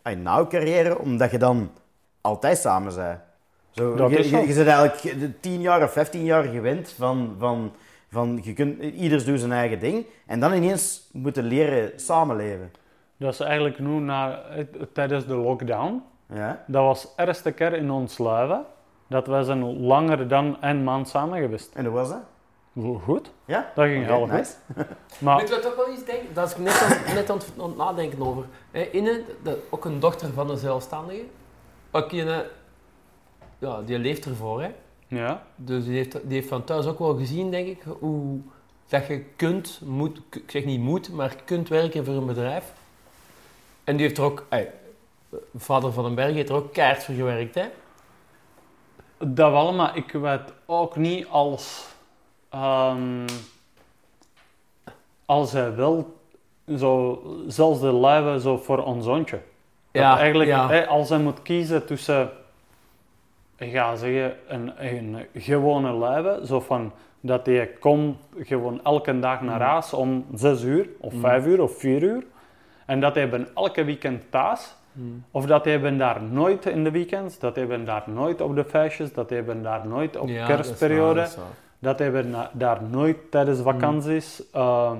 ay, 0.02 0.16
na 0.16 0.38
je 0.38 0.48
carrière, 0.48 1.00
omdat 1.00 1.32
je 1.32 1.38
dan 1.38 1.72
altijd 2.22 2.58
samen 2.58 2.96
bent. 2.96 3.20
Zo, 3.72 4.10
je, 4.10 4.18
is 4.18 4.30
je, 4.30 4.46
bent 4.46 4.68
eigenlijk 4.68 5.20
de 5.20 5.40
10 5.40 5.62
jaar 5.62 5.84
of 5.84 5.92
15 5.92 6.24
jaar 6.24 6.44
gewend 6.44 6.90
van, 6.92 7.36
van, 7.40 7.74
van 8.12 8.40
je 8.44 8.54
kunt, 8.54 8.82
ieders 8.82 9.26
doet 9.26 9.40
zijn 9.40 9.52
eigen 9.52 9.80
ding 9.80 10.06
en 10.26 10.40
dan 10.40 10.54
ineens 10.54 11.10
moeten 11.14 11.44
leren 11.44 12.00
samenleven. 12.00 12.72
dat 13.18 13.34
is 13.34 13.40
eigenlijk 13.40 13.80
nu 13.80 14.00
na, 14.00 14.44
tijdens 14.94 15.26
de 15.26 15.36
lockdown. 15.36 16.02
Ja? 16.34 16.64
Dat 16.68 16.84
was 16.84 17.02
de 17.16 17.24
eerste 17.26 17.52
keer 17.52 17.74
in 17.74 17.92
ons 17.92 18.18
leven 18.18 18.66
dat 19.08 19.28
wij 19.28 19.44
zijn 19.44 19.80
langer 19.80 20.28
dan 20.28 20.58
een 20.62 20.84
maand 20.84 21.08
samen 21.10 21.40
geweest. 21.40 21.76
En 21.76 21.86
hoe 21.86 21.94
was 21.94 22.10
dat? 22.10 22.22
Goed, 23.04 23.32
Ja? 23.46 23.72
dat 23.76 23.86
ging 23.86 24.04
Oké, 24.04 24.14
heel 24.14 24.22
goed. 24.28 24.32
nice. 24.32 24.54
Maar 25.26 25.38
Weet 25.38 25.48
je 25.50 25.56
wat 25.56 25.64
ik 25.64 25.70
ook 25.70 25.76
wel 25.76 25.88
eens 25.96 26.06
denk? 26.06 26.36
Dat 26.36 26.48
is 26.48 26.52
ik 26.54 26.58
net 26.60 26.82
aan, 26.82 27.14
net 27.16 27.30
aan, 27.30 27.38
het, 27.38 27.52
aan 27.60 27.68
het 27.68 27.78
nadenken 27.78 28.22
over. 28.22 28.46
Inne, 28.92 29.24
ook 29.70 29.86
een 29.86 30.00
dochter 30.00 30.34
van 30.34 30.50
een 30.50 30.58
zelfstandige. 30.58 31.24
Ook 31.92 32.12
je, 32.12 32.46
ja, 33.60 33.82
die 33.82 34.00
leeft 34.00 34.26
ervoor, 34.26 34.62
hè. 34.62 34.72
Ja. 35.12 35.44
Dus 35.56 35.86
die 35.86 35.96
heeft, 35.96 36.12
die 36.12 36.34
heeft 36.34 36.48
van 36.48 36.64
thuis 36.64 36.86
ook 36.86 37.00
wel 37.00 37.16
gezien, 37.18 37.52
denk 37.52 37.68
ik, 37.68 37.82
hoe 38.00 38.40
dat 38.88 39.08
je 39.08 39.24
kunt, 39.36 39.82
moet, 39.86 40.22
ik 40.32 40.52
zeg 40.52 40.66
niet 40.66 40.80
moet, 40.80 41.12
maar 41.12 41.36
kunt 41.46 41.70
werken 41.70 42.06
voor 42.06 42.14
een 42.14 42.26
bedrijf. 42.26 42.74
En 43.84 43.96
die 43.98 44.06
heeft 44.06 44.18
er 44.18 44.24
ook, 44.24 44.46
ey, 44.50 44.72
vader 45.56 45.92
van 45.92 46.04
den 46.04 46.16
Berg 46.16 46.34
heeft 46.34 46.50
er 46.50 46.56
ook 46.56 46.74
keihard 46.74 47.04
voor 47.04 47.16
gewerkt, 47.16 47.56
hè. 47.56 47.66
Dat 49.18 49.52
wel, 49.52 49.74
maar 49.74 49.98
ik 49.98 50.12
weet 50.12 50.54
ook 50.66 50.96
niet 50.96 51.28
als... 51.28 51.86
ehm, 52.50 53.26
als 55.26 55.52
hij 55.52 55.76
wil, 55.76 56.20
zo, 56.78 57.22
zelfs 57.48 57.80
de 57.80 57.92
luiven 57.92 58.42
zo 58.42 58.58
voor 58.58 58.84
ons 58.84 59.06
zoontje. 59.06 59.42
Dat 59.92 60.02
Ja, 60.02 60.18
eigenlijk, 60.18 60.50
ja. 60.50 60.84
als 60.84 61.10
hij 61.10 61.20
moet 61.20 61.42
kiezen 61.42 61.86
tussen, 61.86 62.30
ga 63.70 63.96
zeggen, 63.96 64.34
een, 64.48 64.72
een 64.78 65.26
gewone 65.34 65.92
luive, 65.92 66.46
zo 66.46 66.60
van 66.60 66.92
dat 67.20 67.46
hij 67.46 67.68
komt 67.80 68.18
gewoon 68.40 68.80
elke 68.84 69.20
dag 69.20 69.42
naar 69.42 69.62
huis 69.62 69.94
om 69.94 70.26
6 70.34 70.64
uur, 70.64 70.88
of 71.00 71.14
5 71.20 71.46
uur, 71.46 71.62
of 71.62 71.78
4 71.78 72.04
uur. 72.04 72.24
En 72.86 73.00
dat 73.00 73.16
hij 73.16 73.30
ben 73.30 73.48
elke 73.56 73.84
weekend 73.84 74.24
thuis. 74.30 74.76
Of 75.32 75.46
dat 75.46 75.66
hij 75.66 75.82
ben 75.82 75.98
daar 75.98 76.22
nooit 76.24 76.66
in 76.66 76.84
de 76.84 76.92
weekends, 76.92 77.40
dat 77.40 77.56
hij 77.56 77.68
ben 77.68 77.86
daar 77.86 78.04
nooit 78.06 78.42
op 78.42 78.56
de 78.56 78.64
feestjes, 78.66 79.14
dat 79.14 79.30
hij 79.30 79.44
ben 79.44 79.64
daar 79.64 79.88
nooit 79.88 80.18
op 80.18 80.28
Ja, 80.28 80.34
dat 80.34 80.34
is 80.34 80.48
waar, 80.48 80.56
kerstperiode, 80.56 81.20
dat 81.80 82.00
is 82.00 82.26
na- 82.26 82.50
daar 82.54 82.84
nooit 82.84 83.18
tijdens 83.32 83.60
vakanties. 83.62 84.44
eh, 84.52 84.92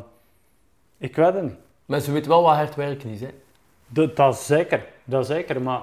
ik 0.98 1.16
weet 1.16 1.34
het 1.34 1.42
niet. 1.44 1.56
Maar 1.86 2.00
ze 2.00 2.12
weet 2.12 2.26
wel 2.28 2.42
wat 2.44 2.56
hard 2.56 2.76
werken 2.76 3.10
is, 3.10 3.22
hè. 3.22 3.28
Dat, 3.88 4.16
dat 4.16 4.34
is 4.34 4.46
zeker, 4.46 4.86
dat 5.04 5.22
is 5.22 5.28
zeker, 5.28 5.62
maar 5.62 5.82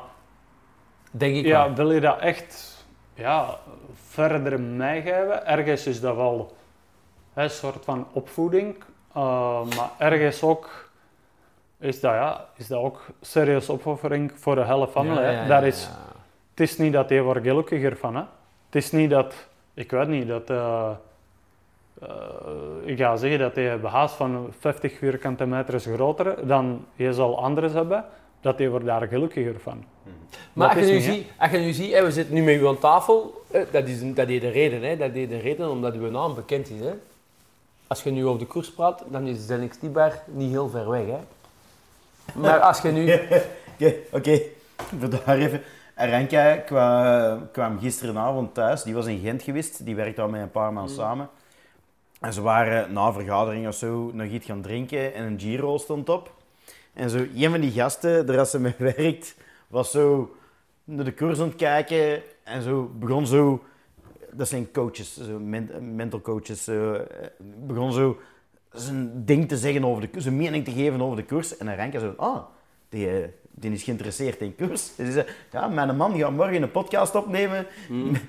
Denk 1.10 1.36
ik 1.36 1.44
ja, 1.44 1.64
wel. 1.64 1.74
wil 1.74 1.92
je 1.92 2.00
dat 2.00 2.18
echt 2.18 2.84
ja, 3.14 3.58
verder 3.94 4.60
meegeven? 4.60 5.46
Ergens 5.46 5.86
is 5.86 6.00
dat 6.00 6.16
wel 6.16 6.56
een 7.34 7.50
soort 7.50 7.84
van 7.84 8.06
opvoeding, 8.12 8.76
eh, 9.14 9.64
maar 9.76 9.90
ergens 9.98 10.42
ook 10.42 10.88
is 11.78 12.00
dat, 12.00 12.12
ja, 12.12 12.44
is 12.56 12.66
dat 12.66 12.78
ook 12.78 13.06
serieus 13.20 13.68
opoffering 13.68 14.32
voor 14.34 14.54
de 14.54 14.64
hele 14.64 14.88
familie. 14.88 15.20
Ja, 15.20 15.26
hè. 15.26 15.30
ja, 15.30 15.42
ja, 15.42 15.48
Dat 15.48 15.62
is. 15.62 15.88
Het 16.50 16.60
is 16.60 16.78
niet 16.78 16.92
dat 16.92 17.08
hij 17.08 17.22
wordt 17.22 17.42
gelukkiger 17.42 17.96
van. 17.96 18.16
Hè. 18.16 18.22
Het 18.66 18.74
is 18.74 18.92
niet 18.92 19.10
dat, 19.10 19.48
ik 19.74 19.90
weet 19.90 20.08
niet, 20.08 20.28
dat, 20.28 20.50
eh, 20.50 20.90
eh, 22.02 22.08
ik 22.84 22.98
ga 22.98 23.16
zeggen 23.16 23.38
dat 23.38 23.54
hij 23.54 23.80
behaast 23.80 24.14
van 24.14 24.48
50 24.58 24.98
vierkante 24.98 25.46
meters 25.46 25.84
groter 25.84 26.46
dan 26.46 26.86
je 26.94 27.12
zal 27.12 27.42
anders 27.42 27.72
hebben, 27.72 28.04
dat 28.40 28.58
hij 28.58 28.68
wordt 28.68 28.84
daar 28.84 29.08
gelukkiger 29.08 29.60
van. 29.60 29.84
Maar 30.52 30.68
als 30.68 30.78
je, 30.86 30.92
nu 30.92 31.00
ziet, 31.00 31.26
als 31.38 31.50
je 31.50 31.58
nu 31.58 31.72
ziet, 31.72 31.92
hè, 31.92 32.02
we 32.04 32.10
zitten 32.12 32.34
nu 32.34 32.42
met 32.42 32.54
u 32.60 32.66
aan 32.66 32.78
tafel, 32.78 33.42
hè, 33.50 33.64
dat 33.70 33.86
is, 33.88 34.00
een- 34.00 34.14
dat 34.14 34.28
is 34.28 34.40
de 34.40 34.48
reden. 34.48 34.82
Hè, 34.82 34.96
dat 34.96 35.14
is 35.14 35.28
de 35.28 35.38
reden 35.38 35.70
omdat 35.70 35.94
uw 35.94 36.10
naam 36.10 36.34
bekend 36.34 36.70
is. 36.70 36.80
Hè. 36.80 36.92
Als 37.86 38.02
je 38.02 38.10
nu 38.10 38.26
over 38.26 38.38
de 38.40 38.46
koers 38.46 38.70
praat, 38.72 39.02
dan 39.08 39.26
is 39.26 39.46
Zenix 39.46 39.76
Tibar 39.76 40.22
niet 40.26 40.50
heel 40.50 40.68
ver 40.68 40.88
weg. 40.90 41.04
Hè. 41.06 41.18
Maar 42.40 42.60
als 42.60 42.80
je 42.80 42.88
nu... 42.90 43.12
Oké. 44.10 44.40
Voor 44.98 45.10
daar 45.10 45.38
even. 45.38 45.62
Aranka 45.94 46.56
kwam, 46.56 47.48
kwam 47.52 47.78
gisteravond 47.80 48.54
thuis. 48.54 48.82
Die 48.82 48.94
was 48.94 49.06
in 49.06 49.18
Gent 49.20 49.42
geweest. 49.42 49.84
Die 49.84 49.94
werkte 49.94 50.20
al 50.20 50.28
met 50.28 50.40
een 50.40 50.50
paar 50.50 50.72
man 50.72 50.88
samen. 50.88 51.28
En 52.20 52.32
ze 52.32 52.42
waren 52.42 52.92
na 52.92 53.06
een 53.06 53.12
vergadering 53.12 53.68
of 53.68 53.74
zo 53.74 54.10
nog 54.12 54.26
iets 54.26 54.46
gaan 54.46 54.62
drinken 54.62 55.14
en 55.14 55.24
een 55.24 55.40
Giro 55.40 55.78
stond 55.78 56.08
op. 56.08 56.30
En 56.94 57.10
zo, 57.10 57.18
een 57.34 57.50
van 57.50 57.60
die 57.60 57.70
gasten, 57.70 58.26
daar 58.26 58.38
als 58.38 58.50
ze 58.50 58.60
mee 58.60 58.74
werkt, 58.78 59.34
was 59.68 59.90
zo 59.90 60.36
naar 60.84 61.04
de 61.04 61.12
koers 61.14 61.40
aan 61.40 61.46
het 61.48 61.56
kijken 61.56 62.22
en 62.44 62.62
zo 62.62 62.90
begon 62.98 63.26
zo... 63.26 63.62
Dat 64.32 64.48
zijn 64.48 64.70
coaches, 64.72 65.16
zo 65.16 65.38
men- 65.38 65.94
mental 65.94 66.20
coaches. 66.20 66.64
Zo, 66.64 66.92
eh, 66.92 67.26
begon 67.66 67.92
zo 67.92 68.18
zijn 68.72 69.24
ding 69.24 69.48
te 69.48 69.56
zeggen 69.56 69.84
over 69.84 70.00
de 70.00 70.08
koers, 70.08 70.24
zijn 70.24 70.36
mening 70.36 70.64
te 70.64 70.70
geven 70.70 71.00
over 71.02 71.16
de 71.16 71.24
koers. 71.24 71.56
En 71.56 71.68
Aranka 71.68 71.98
zo, 71.98 72.14
ah, 72.16 72.42
die, 72.88 73.10
eh, 73.10 73.28
die 73.50 73.72
is 73.72 73.82
geïnteresseerd 73.82 74.40
in 74.40 74.56
koers. 74.56 74.94
Dus 74.96 75.06
die 75.06 75.12
zei, 75.12 75.26
ja, 75.52 75.68
mijn 75.68 75.96
man 75.96 76.18
gaat 76.18 76.32
morgen 76.32 76.62
een 76.62 76.70
podcast 76.70 77.14
opnemen 77.14 77.66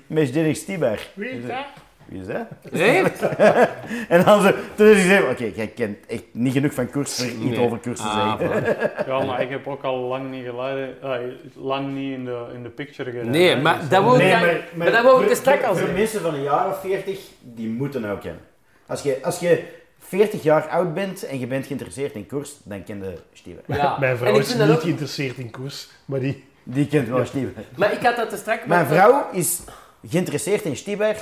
met 0.06 0.32
Dirk 0.32 0.56
Stieber. 0.56 1.10
Wie 1.14 1.28
is 1.30 1.46
dat? 1.46 1.66
Wie 2.10 2.20
is 2.20 2.26
dat? 2.26 2.46
Nee? 2.70 3.02
En 4.08 4.24
dan 4.24 4.46
is 4.46 4.52
hij 4.76 4.94
zei, 5.00 5.30
oké, 5.30 5.50
jij 5.54 5.66
kent 5.66 5.98
echt 6.06 6.22
niet 6.32 6.52
genoeg 6.52 6.74
van 6.74 6.90
koers 6.90 7.18
Nee. 7.38 7.58
over 7.60 7.78
koers 7.78 8.00
te 8.00 8.06
Ah, 8.06 8.38
zeggen. 8.38 8.90
Ja, 9.12 9.24
maar 9.24 9.42
ik 9.42 9.50
heb 9.50 9.66
ook 9.66 9.82
al 9.82 9.96
lang 9.96 10.30
niet 10.30 10.44
geleden, 10.44 11.02
eh, 11.02 11.18
lang 11.54 11.94
niet 11.94 12.12
in 12.14 12.24
de, 12.24 12.44
in 12.54 12.62
de 12.62 12.68
picture 12.68 13.10
gereden. 13.10 13.30
Nee, 13.32 13.48
hè. 13.48 13.60
maar 13.60 13.78
Dus, 13.78 13.88
dat 13.88 14.02
wil 14.04 14.16
Nee, 14.16 14.60
maar 14.74 14.90
dat 14.90 15.02
wil 15.02 15.10
ik 15.12 15.16
voor- 15.18 15.26
te 15.26 15.34
strak 15.34 15.62
al 15.62 15.66
Voor 15.66 15.76
zeggen. 15.76 15.94
mensen 15.96 16.20
van 16.20 16.34
een 16.34 16.42
jaar 16.42 16.68
of 16.68 16.80
40, 16.80 17.18
die 17.40 17.68
moeten 17.68 18.00
nou 18.00 18.18
kennen. 18.18 18.40
Als 18.86 19.02
je, 19.02 19.18
als 19.22 19.38
je 19.38 19.62
40 19.98 20.42
jaar 20.42 20.68
oud 20.68 20.94
bent 20.94 21.22
en 21.22 21.38
je 21.38 21.46
bent 21.46 21.66
geïnteresseerd 21.66 22.14
in 22.14 22.26
koers, 22.26 22.52
dan 22.62 22.84
ken 22.84 22.98
je 23.02 23.14
Steven. 23.32 23.62
Ja. 23.66 23.96
Mijn 24.00 24.16
vrouw 24.16 24.34
ik 24.34 24.40
is 24.40 24.54
niet 24.54 24.70
ook- 24.70 24.80
geïnteresseerd 24.80 25.38
in 25.38 25.50
koers, 25.50 25.88
maar 26.04 26.20
die... 26.20 26.44
Die 26.62 26.86
kent 26.86 27.08
wel 27.08 27.24
Steven. 27.24 27.54
Maar 27.76 27.92
ik 27.92 28.02
had 28.02 28.16
dat 28.16 28.30
te 28.30 28.36
strak... 28.36 28.66
Mijn 28.66 28.86
vrouw 28.86 29.26
is 29.32 29.60
geïnteresseerd 30.08 30.64
in 30.64 30.76
Stieber. 30.76 31.16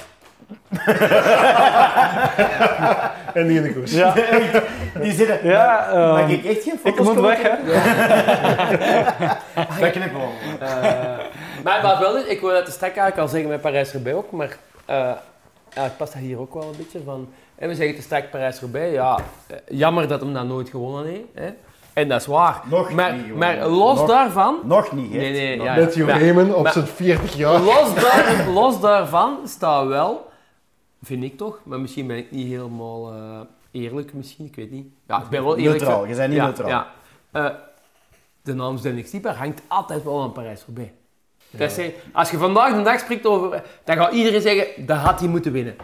En 3.35 3.47
die 3.47 3.57
in 3.57 3.63
de 3.63 3.73
koers. 3.75 3.93
Ja, 3.93 4.15
Die 5.03 5.13
zitten... 5.13 5.39
ja 5.43 5.89
Mag 5.95 6.21
ehm, 6.21 6.31
ik 6.31 6.45
echt 6.45 6.63
geen 6.63 6.75
ik 6.75 6.81
foto's 6.81 7.07
moet 7.07 7.15
komen? 7.15 7.31
weg, 7.31 7.43
hè. 7.43 7.57
Dat 9.81 9.91
knippen 9.91 10.21
we 10.21 10.27
wel. 10.59 10.69
Eh, 10.69 11.19
maar 11.65 11.83
wat 11.83 11.99
wel 11.99 12.17
is, 12.17 12.25
ik 12.25 12.41
wil 12.41 12.51
dat 12.51 12.65
te 12.65 12.71
strak 12.71 12.89
eigenlijk 12.97 13.19
al 13.19 13.29
zeggen 13.29 13.49
met 13.51 13.61
Parijs-Roubaix 13.61 14.17
ook, 14.19 14.31
maar 14.31 14.57
eh 14.85 15.11
ja, 15.75 15.83
het 15.83 15.97
past 15.97 16.13
dat 16.13 16.23
hier 16.23 16.39
ook 16.41 16.55
wel 16.55 16.63
een 16.63 16.77
beetje 16.77 17.01
van. 17.05 17.29
En 17.59 17.69
we 17.69 17.75
zeggen 17.75 17.97
te 17.97 18.03
strak 18.03 18.31
Parijs-Roubaix, 18.31 18.93
ja, 18.95 19.19
eh, 19.47 19.57
jammer 19.69 20.09
dat 20.09 20.21
hem 20.21 20.33
dat 20.35 20.45
nooit 20.47 20.69
gewonnen 20.69 21.07
heeft. 21.07 21.23
Hè. 21.35 21.49
En 21.93 22.09
dat 22.09 22.21
is 22.21 22.27
waar. 22.27 22.61
Nog 22.65 22.93
maar, 22.93 23.13
niet 23.13 23.35
maar 23.35 23.67
los 23.67 23.99
Nog- 23.99 24.09
daarvan, 24.09 24.57
Nog 24.65 24.93
niet, 24.93 25.13
hè? 25.13 25.19
Nee, 25.19 25.33
nee, 25.33 25.57
Nog 25.57 25.95
ja. 25.95 26.19
Raymond 26.19 26.55
op 26.55 26.63
maar- 26.63 26.73
zijn 26.73 26.87
40 26.87 27.35
jaar. 27.37 27.61
los, 27.61 27.95
daar, 27.95 28.47
los 28.55 28.81
daarvan 28.81 29.37
staat 29.47 29.87
wel, 29.87 30.28
vind 31.03 31.23
ik 31.23 31.37
toch, 31.37 31.61
maar 31.65 31.81
misschien 31.81 32.07
ben 32.07 32.17
ik 32.17 32.31
niet 32.31 32.47
helemaal 32.47 33.13
eh, 33.13 33.41
eerlijk, 33.71 34.13
misschien, 34.13 34.47
ik 34.47 34.57
weet 34.57 34.71
niet. 34.71 34.87
Ja, 35.07 35.23
ik 35.23 35.29
ben 35.29 35.45
wel 35.45 35.57
eerlijk. 35.57 35.79
Neutraal, 35.81 36.07
je 36.07 36.15
bent 36.15 36.29
niet 36.29 36.39
ja, 36.39 36.45
neutraal. 36.45 36.69
Ja. 36.69 36.93
Eh, 37.31 37.55
de 38.43 38.55
naam 38.55 38.79
Zenix 38.79 39.11
Dieper 39.11 39.35
hangt 39.35 39.63
altijd 39.69 40.05
wel 40.05 40.23
aan 40.23 40.33
Parijs-Roubaix. 40.33 40.91
Dat 41.51 41.79
is, 41.79 41.91
als 42.13 42.31
je 42.31 42.37
vandaag 42.37 42.75
de 42.75 42.83
dag 42.83 43.01
spreekt 43.01 43.27
over, 43.27 43.63
dan 43.85 43.97
gaat 43.97 44.13
iedereen 44.13 44.41
zeggen, 44.41 44.87
dat 44.87 44.99
had 44.99 45.21
hij 45.21 45.29
moeten 45.29 45.53
winnen. 45.53 45.77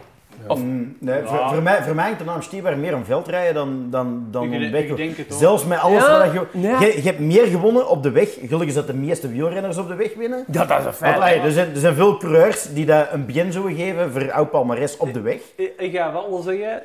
Of, 0.47 0.59
Mm, 0.59 0.95
nee, 0.99 1.21
Ja. 1.21 1.27
voor, 1.27 1.49
voor 1.53 1.61
mij, 1.63 1.83
voor 1.83 1.95
mij 1.95 2.03
hangt 2.03 2.19
de 2.19 2.25
naam 2.25 2.41
Stieber 2.41 2.77
meer 2.77 2.95
om 2.95 3.05
veldrijden 3.05 3.53
dan, 3.53 3.87
dan, 3.89 4.27
dan 4.31 4.53
Ik 4.53 4.71
weg. 4.71 4.83
ik 4.83 4.95
denk 4.97 5.17
het 5.17 5.31
ook. 5.33 5.39
Zelfs 5.39 5.65
met 5.65 5.79
alles 5.79 6.03
Ja, 6.05 6.25
wat 6.25 6.33
je, 6.33 6.59
ja. 6.59 6.79
je... 6.79 6.95
Je 6.95 7.01
hebt 7.01 7.19
meer 7.19 7.45
gewonnen 7.45 7.89
op 7.89 8.03
de 8.03 8.11
weg. 8.11 8.33
Gelukkig 8.33 8.67
is 8.67 8.73
dat 8.73 8.87
de 8.87 8.93
meeste 8.93 9.27
wielrenners 9.29 9.77
op 9.77 9.87
de 9.87 9.95
weg 9.95 10.13
winnen. 10.15 10.43
dat, 10.47 10.67
dat 10.67 10.77
is 10.77 10.77
een 10.77 10.83
Want, 10.83 10.95
feit. 10.95 11.15
allee, 11.15 11.39
er, 11.39 11.51
zijn, 11.51 11.69
er 11.69 11.77
zijn 11.79 11.95
veel 11.95 12.17
coureurs 12.17 12.73
die 12.73 12.85
dat 12.85 13.07
een 13.11 13.25
bien 13.25 13.51
zouden 13.51 13.75
geven 13.75 14.11
voor 14.11 14.31
oud 14.31 14.49
palmares 14.51 14.97
op 14.97 15.13
de 15.13 15.21
weg. 15.21 15.39
Ik, 15.55 15.73
ik 15.77 15.95
ga 15.95 16.13
wel 16.13 16.41
zeggen, 16.41 16.81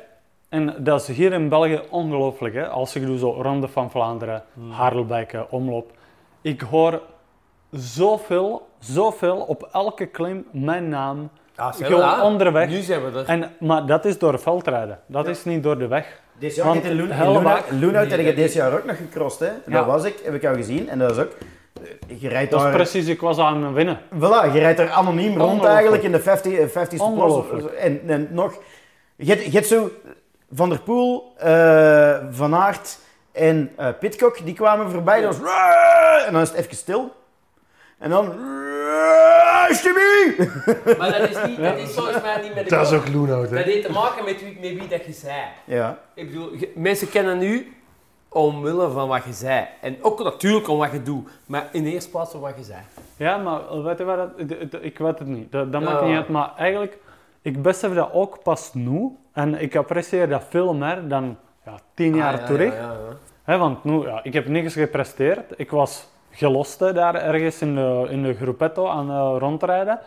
en 0.49 0.75
dat 0.77 1.01
is 1.09 1.15
hier 1.15 1.33
in 1.33 1.49
België 1.49 1.81
ongelooflijk, 1.89 2.55
hè? 2.55 2.67
als 2.67 2.95
ik 2.95 3.05
doe 3.05 3.17
zo 3.17 3.31
Ronde 3.41 3.67
van 3.67 3.91
Vlaanderen, 3.91 4.43
Harelbeke, 4.69 5.45
Omloop. 5.49 5.91
Ik 6.41 6.61
hoor 6.61 7.01
zoveel, 7.71 8.67
zoveel 8.79 9.37
op 9.37 9.69
elke 9.71 10.05
klim 10.05 10.45
mijn 10.51 10.89
naam. 10.89 11.29
Ja, 11.61 11.71
zijn 11.71 11.89
Gewoon 11.91 12.21
onderweg. 12.21 12.69
Nu 12.69 12.81
zijn 12.81 13.11
we 13.11 13.19
er. 13.19 13.25
En, 13.25 13.51
maar 13.59 13.85
dat 13.85 14.05
is 14.05 14.17
door 14.17 14.39
veldrijden, 14.39 14.99
dat 15.05 15.27
is 15.27 15.43
niet 15.43 15.63
door 15.63 15.77
de 15.77 15.87
weg. 15.87 16.19
Dit 16.39 16.55
jaar 16.55 16.65
Want 16.65 16.85
Loen- 16.85 17.79
Loenhout 17.79 18.09
Nee, 18.09 18.33
dit 18.33 18.53
jaar 18.53 18.73
ook 18.73 18.85
nog 18.85 18.97
gecrossed. 18.97 19.39
Hè? 19.39 19.53
Ja. 19.71 19.77
Dat 19.77 19.85
was 19.85 20.03
ik, 20.03 20.19
heb 20.23 20.33
ik 20.33 20.45
al 20.45 20.55
gezien. 20.55 20.89
En 20.89 20.99
dat 20.99 21.11
is 21.11 21.17
ook... 21.17 21.31
Je 22.07 22.27
rijdt 22.27 22.51
Dat 22.51 22.59
is 22.59 22.65
daar... 22.65 22.75
precies, 22.75 23.07
ik 23.07 23.21
was 23.21 23.37
aan 23.37 23.63
het 23.63 23.73
winnen. 23.73 23.99
Voilà, 24.15 24.53
je 24.53 24.59
rijdt 24.59 24.79
er 24.79 24.89
anoniem 24.89 25.37
rond 25.37 25.63
eigenlijk 25.63 26.03
in 26.03 26.11
de 26.11 26.19
50, 26.19 26.53
eh, 26.53 26.67
50ste 26.67 26.71
plots. 26.87 27.01
Ongelooflijk. 27.01 27.65
En, 27.73 28.01
en 28.07 28.27
nog... 28.31 28.53
Je 29.15 29.49
hebt, 29.51 29.67
zo 29.67 29.91
Van 30.51 30.69
der 30.69 30.81
Poel, 30.81 31.33
eh, 31.37 32.15
Van 32.31 32.55
Aert 32.55 32.99
en 33.31 33.71
eh 33.77 33.87
Pitcock, 33.99 34.45
die 34.45 34.53
kwamen 34.53 34.91
voorbij. 34.91 35.21
Dat 35.21 35.37
was... 35.37 35.51
En 36.25 36.33
dan 36.33 36.41
is 36.41 36.49
het 36.49 36.57
even 36.57 36.75
stil. 36.75 37.15
En 37.97 38.09
dan... 38.09 38.33
Maar 40.97 41.11
dat 41.19 41.29
is, 41.29 41.45
niet, 41.47 41.57
dat 41.57 41.77
is 41.77 41.93
volgens 41.93 42.21
mij 42.21 42.41
niet 42.41 42.55
met 42.55 42.63
de 42.69 42.75
Dat 42.75 42.91
is 42.91 42.97
ook 42.97 43.07
Loenhout, 43.07 43.49
Dat 43.49 43.63
heeft 43.63 43.85
te 43.85 43.91
maken 43.91 44.25
met 44.25 44.41
wie, 44.41 44.57
met 44.61 44.79
wie 44.79 44.87
dat 44.87 45.05
je 45.05 45.11
zei. 45.13 45.41
Ja. 45.65 45.97
Ik 46.13 46.27
bedoel, 46.27 46.53
je- 46.55 46.71
mensen 46.75 47.09
kennen 47.09 47.41
u 47.41 47.73
omwille 48.29 48.89
van 48.89 49.07
wat 49.07 49.23
je 49.23 49.33
zei. 49.33 49.65
En 49.81 49.97
ook 50.01 50.23
natuurlijk 50.23 50.67
om 50.67 50.77
wat 50.77 50.91
je 50.91 51.03
doet. 51.03 51.29
Maar 51.45 51.67
in 51.71 51.83
de 51.83 51.91
eerste 51.91 52.09
plaats 52.09 52.33
om 52.33 52.41
wat 52.41 52.53
je 52.57 52.63
zei. 52.63 52.79
Ja, 53.17 53.37
maar 53.37 53.83
weet 53.83 53.97
je 53.97 54.03
wat, 54.03 54.17
dat, 54.71 54.81
ik 54.83 54.97
weet 54.97 55.19
het 55.19 55.27
niet. 55.27 55.51
Dat, 55.51 55.71
dat 55.71 55.81
maakt 55.81 55.99
Ja. 56.01 56.05
niet 56.07 56.15
uit, 56.15 56.27
maar 56.29 56.51
eigenlijk, 56.57 56.97
ik 57.41 57.61
besef 57.61 57.93
dat 57.93 58.09
ook 58.13 58.43
pas 58.43 58.73
nu. 58.73 59.09
En 59.33 59.61
ik 59.61 59.75
apprecieer 59.75 60.29
dat 60.29 60.43
veel 60.49 60.73
meer 60.73 61.07
dan 61.07 61.37
ja, 61.65 61.75
tien 61.93 62.15
jaar 62.15 62.33
Ah, 62.33 62.39
ja, 62.39 62.45
terug. 62.45 62.73
Ja, 62.73 62.79
ja, 62.79 62.91
ja. 62.91 63.15
Hè, 63.43 63.57
want 63.57 63.83
nu, 63.83 64.01
ja, 64.07 64.19
ik 64.23 64.33
heb 64.33 64.47
niks 64.47 64.73
gepresteerd. 64.73 65.39
Ik 65.57 65.71
was 65.71 66.07
geloste 66.31 66.93
daar 66.93 67.15
ergens 67.15 67.61
in 67.61 67.75
de, 67.75 68.07
in 68.09 68.23
de 68.23 68.33
gruppetto 68.33 68.87
aan 68.87 69.09
eh, 69.09 69.35
rondrijden. 69.39 69.99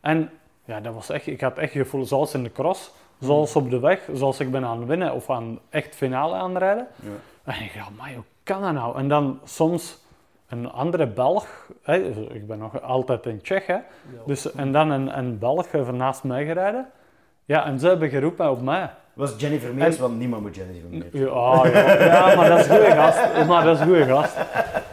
En 0.00 0.30
ja, 0.64 0.80
dat 0.80 0.94
was 0.94 1.10
echt, 1.10 1.26
ik 1.26 1.40
had 1.40 1.58
echt 1.58 1.72
gevoel, 1.72 2.04
zoals 2.04 2.34
in 2.34 2.42
de 2.42 2.52
cross, 2.52 2.90
zoals 3.20 3.56
op 3.56 3.70
de 3.70 3.78
weg, 3.78 4.08
zoals 4.12 4.40
ik 4.40 4.50
ben 4.50 4.64
aan 4.64 4.78
het 4.78 4.88
winnen 4.88 5.12
of 5.12 5.30
aan 5.30 5.58
echt 5.70 5.94
finale 5.94 6.34
aanrijden. 6.34 6.86
Ja. 7.02 7.52
En 7.52 7.62
ik 7.62 7.72
dacht, 7.74 7.90
maar 7.96 8.12
hoe 8.14 8.24
kan 8.42 8.62
dat 8.62 8.72
nou? 8.72 8.98
En 8.98 9.08
dan 9.08 9.40
soms 9.44 10.02
een 10.48 10.70
andere 10.70 11.06
Belg, 11.06 11.70
hè, 11.82 11.96
ik 12.32 12.46
ben 12.46 12.58
nog 12.58 12.82
altijd 12.82 13.26
in 13.26 13.40
Tsjech, 13.40 13.66
hè, 13.66 13.78
dus, 14.26 14.52
en 14.52 14.72
dan 14.72 14.90
een, 14.90 15.18
een 15.18 15.38
Belg 15.38 15.72
even 15.72 15.96
naast 15.96 16.24
mij 16.24 16.44
gereden. 16.44 16.90
Ja, 17.44 17.64
en 17.64 17.78
ze 17.78 17.86
hebben 17.86 18.08
geroepen 18.08 18.50
op 18.50 18.62
mij. 18.62 18.90
Was 19.14 19.34
Jennifer 19.36 19.74
Meers, 19.74 19.98
want 19.98 20.18
niemand 20.18 20.42
moet 20.42 20.54
Jennifer 20.56 20.88
Meers. 20.90 21.04
Ja, 21.12 21.66
ja, 21.82 22.04
ja, 22.04 22.34
maar 22.34 22.48
dat 22.48 22.58
is 22.58 22.66
goede 22.66 22.90
gast. 22.90 23.46
Maar 23.46 23.64
dat 23.64 23.78
is 23.78 23.84
goede 23.86 24.04
gast. 24.06 24.32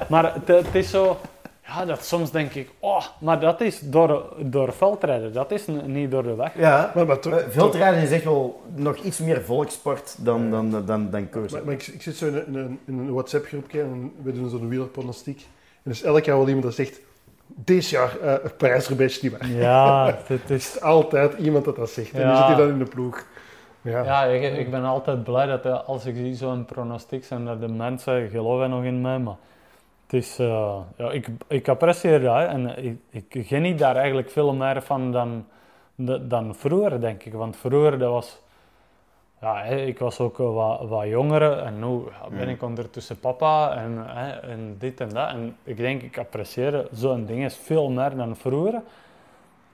Maar 0.09 0.33
het, 0.33 0.47
het 0.47 0.75
is 0.75 0.89
zo, 0.89 1.17
ja, 1.65 1.85
dat 1.85 2.05
soms 2.05 2.31
denk 2.31 2.53
ik, 2.53 2.69
oh, 2.79 3.01
maar 3.19 3.39
dat 3.39 3.61
is 3.61 3.79
door, 3.79 4.25
door 4.37 4.73
veldrijden, 4.73 5.33
dat 5.33 5.51
is 5.51 5.63
niet 5.85 6.11
door 6.11 6.23
de 6.23 6.35
weg. 6.35 6.51
Ja, 6.57 6.91
Maar, 6.95 7.05
maar, 7.05 7.19
toch- 7.19 7.33
Eh, 7.39 7.45
veldrijden 7.49 8.01
is 8.01 8.11
echt 8.11 8.23
wel 8.23 8.61
nog 8.75 8.97
iets 8.97 9.19
meer 9.19 9.41
volkssport 9.41 10.15
dan, 10.17 10.51
dan, 10.51 10.83
dan, 10.85 11.09
dan 11.09 11.29
koers. 11.29 11.51
maar, 11.51 11.61
maar 11.65 11.73
ik, 11.73 11.87
ik 11.87 12.01
zit 12.01 12.15
zo 12.15 12.25
in 12.27 12.35
een, 12.35 12.45
in 12.47 12.55
een, 12.55 12.79
een 12.87 13.11
WhatsApp-groepje 13.13 13.81
en 13.81 14.11
we 14.23 14.31
doen 14.33 14.49
zo'n 14.49 14.67
wielerpronostiek. 14.69 15.39
En 15.39 15.81
er 15.83 15.91
is 15.91 16.03
elk 16.03 16.23
jaar 16.25 16.37
wel 16.37 16.45
iemand 16.47 16.65
dat 16.65 16.75
zegt, 16.75 16.99
dit 17.47 17.89
jaar 17.89 18.11
uh, 18.23 18.33
Parijs-Roubaix 18.57 19.21
niet 19.21 19.31
waar. 19.37 19.47
Ja, 19.49 20.05
het 20.27 20.49
Er 20.49 20.55
is... 20.55 20.75
is 20.75 20.81
altijd 20.81 21.33
iemand 21.37 21.65
dat 21.65 21.75
dat 21.75 21.89
zegt. 21.89 22.11
En 22.11 22.19
Ja. 22.19 22.29
nu 22.31 22.35
zit 22.37 22.45
hij 22.45 22.55
dan 22.55 22.69
in 22.69 22.77
de 22.79 22.85
ploeg. 22.89 23.25
Ja. 23.81 24.03
Ja, 24.03 24.23
ik, 24.23 24.57
ik 24.57 24.71
ben 24.71 24.83
altijd 24.83 25.23
blij 25.23 25.45
dat 25.45 25.65
eh, 25.65 25.87
als 25.87 26.05
ik 26.05 26.15
zie 26.15 26.35
zo'n 26.35 26.65
pronostiek 26.65 27.23
zijn, 27.23 27.45
dat 27.45 27.59
de 27.59 27.67
mensen 27.67 28.29
geloven 28.29 28.69
nog 28.69 28.83
in 28.83 29.01
mij, 29.01 29.19
maar 29.19 29.35
het 30.03 30.13
is, 30.13 30.39
eh, 30.39 30.77
ja, 30.97 31.11
ik, 31.11 31.27
ik 31.47 31.67
apprecieer 31.67 32.21
dat 32.21 32.47
en 32.47 32.83
ik, 32.85 32.97
ik 33.09 33.47
geniet 33.47 33.79
daar 33.79 33.95
eigenlijk 33.95 34.29
veel 34.29 34.53
meer 34.53 34.81
van 34.81 35.11
dan, 35.11 35.45
dan 36.27 36.55
vroeger, 36.55 37.01
denk 37.01 37.23
ik. 37.23 37.33
Want 37.33 37.57
vroeger, 37.57 37.99
dat 37.99 38.11
was, 38.11 38.39
ja, 39.41 39.61
ik 39.63 39.99
was 39.99 40.19
ook 40.19 40.37
wat, 40.37 40.87
wat 40.87 41.07
jonger 41.07 41.57
en 41.57 41.79
nu 41.79 42.03
ben 42.29 42.47
Mm. 42.47 42.53
ik 42.53 42.61
ondertussen 42.63 43.19
papa 43.19 43.75
en, 43.75 44.05
en 44.41 44.75
dit 44.79 44.99
en 45.01 45.09
dat. 45.09 45.29
En 45.29 45.57
ik 45.63 45.77
denk, 45.77 46.01
ik 46.01 46.17
apprecieer 46.17 46.87
zo'n 46.91 47.25
ding 47.25 47.43
is 47.43 47.55
veel 47.57 47.89
meer 47.89 48.15
dan 48.15 48.35
vroeger. 48.35 48.81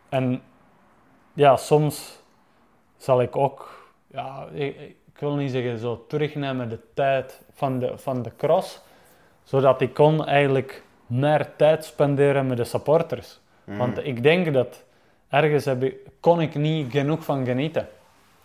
En 0.09 0.41
ja, 1.33 1.55
soms 1.55 2.19
zal 2.97 3.21
ik 3.21 3.35
ook, 3.35 3.76
ja, 4.17 4.47
ik, 4.53 4.75
ik 4.79 5.19
wil 5.19 5.35
niet 5.35 5.51
zeggen 5.51 5.79
zo 5.79 6.05
terugnemen 6.07 6.69
de 6.69 6.79
tijd 6.93 7.41
van 7.53 7.79
de, 7.79 7.97
van 7.97 8.21
de 8.21 8.31
cross, 8.37 8.81
zodat 9.43 9.81
ik 9.81 9.93
kon 9.93 10.25
eigenlijk 10.25 10.83
meer 11.07 11.55
tijd 11.55 11.85
spenderen 11.85 12.47
met 12.47 12.57
de 12.57 12.63
supporters. 12.63 13.39
Mm. 13.63 13.77
Want 13.77 14.05
ik 14.05 14.23
denk 14.23 14.53
dat 14.53 14.83
ergens 15.29 15.65
heb 15.65 15.83
ik, 15.83 15.95
kon 16.19 16.41
ik 16.41 16.55
niet 16.55 16.91
genoeg 16.91 17.23
van 17.23 17.45
genieten. 17.45 17.87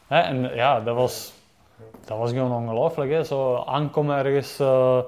Hè? 0.06 0.20
En 0.20 0.54
ja, 0.54 0.80
dat 0.80 0.96
was, 0.96 1.32
dat 2.04 2.18
was 2.18 2.30
gewoon 2.30 2.52
ongelooflijk. 2.52 3.10
Hè? 3.10 3.24
Zo 3.24 3.56
aankomen 3.66 4.16
ergens 4.16 4.58
eh, 4.58 4.98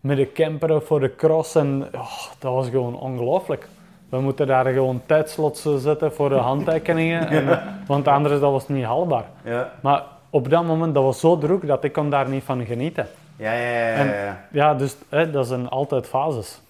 met 0.00 0.16
de 0.16 0.32
camper 0.32 0.82
voor 0.82 1.00
de 1.00 1.14
cross 1.14 1.54
en 1.54 1.88
oh, 1.94 2.22
dat 2.38 2.52
was 2.52 2.68
gewoon 2.68 3.00
ongelooflijk. 3.00 3.68
We 4.10 4.20
moeten 4.20 4.46
daar 4.46 4.66
gewoon 4.66 5.02
tijdslots 5.06 5.66
zetten 5.76 6.12
voor 6.12 6.28
de 6.28 6.34
handtekeningen, 6.50 7.28
en, 7.28 7.48
eh, 7.48 7.66
want 7.86 8.08
anders 8.08 8.40
dat 8.40 8.50
was 8.50 8.68
niet 8.68 8.84
haalbaar. 8.84 9.24
Ja, 9.44 9.72
Maar 9.82 10.04
op 10.30 10.50
dat 10.50 10.64
moment 10.64 10.94
dat 10.94 11.02
was 11.02 11.20
zo 11.20 11.38
druk 11.38 11.66
dat 11.66 11.84
ik 11.84 11.92
kon 11.92 12.10
daar 12.10 12.28
niet 12.28 12.44
van 12.44 12.64
genieten. 12.66 13.06
ja, 13.36 13.52
ja. 13.52 13.68
ja, 13.68 14.04
ja, 14.04 14.24
ja. 14.24 14.44
Ja, 14.50 14.74
dus 14.74 14.96
hè, 15.08 15.30
dat 15.30 15.46
zijn 15.46 15.68
altijd 15.68 16.06
fases. 16.06 16.60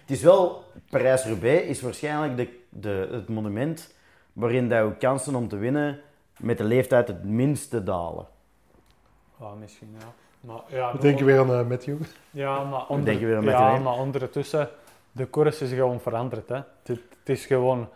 Het 0.00 0.18
is 0.18 0.22
wel, 0.22 0.64
Parijs-Roubaix 0.90 1.66
is 1.66 1.80
waarschijnlijk 1.80 2.36
de, 2.36 2.48
de, 2.68 3.08
het 3.12 3.28
monument 3.28 3.94
waarin 4.32 4.68
dat 4.68 4.86
je 4.86 4.94
kansen 4.98 5.34
om 5.34 5.48
te 5.48 5.56
winnen 5.56 6.00
met 6.38 6.58
de 6.58 6.64
leeftijd 6.64 7.08
het 7.08 7.24
minste 7.24 7.82
dalen. 7.82 8.26
Ja, 9.40 9.46
misschien 9.60 9.96
ja. 9.98 10.06
Maar, 10.40 10.60
ja, 10.66 10.92
We 10.92 10.98
denken 10.98 11.26
weer 11.26 11.38
aan 11.38 11.52
eh, 11.52 11.66
Matthew. 11.66 11.96
Ja, 12.30 12.64
maar, 12.64 12.80
We 12.80 12.88
onder, 12.88 13.04
denken 13.04 13.26
weer 13.26 13.42
met 13.42 13.52
ja, 13.54 13.70
je, 13.70 13.76
hè? 13.76 13.82
maar 13.82 13.92
ondertussen, 13.98 14.68
de 15.12 15.26
koers 15.26 15.60
is 15.62 15.70
gewoon 15.72 16.00
veranderd. 16.00 16.48
Hè. 16.48 16.54
Het, 16.56 16.88
het 17.18 17.28
is 17.28 17.46
gewoon, 17.46 17.88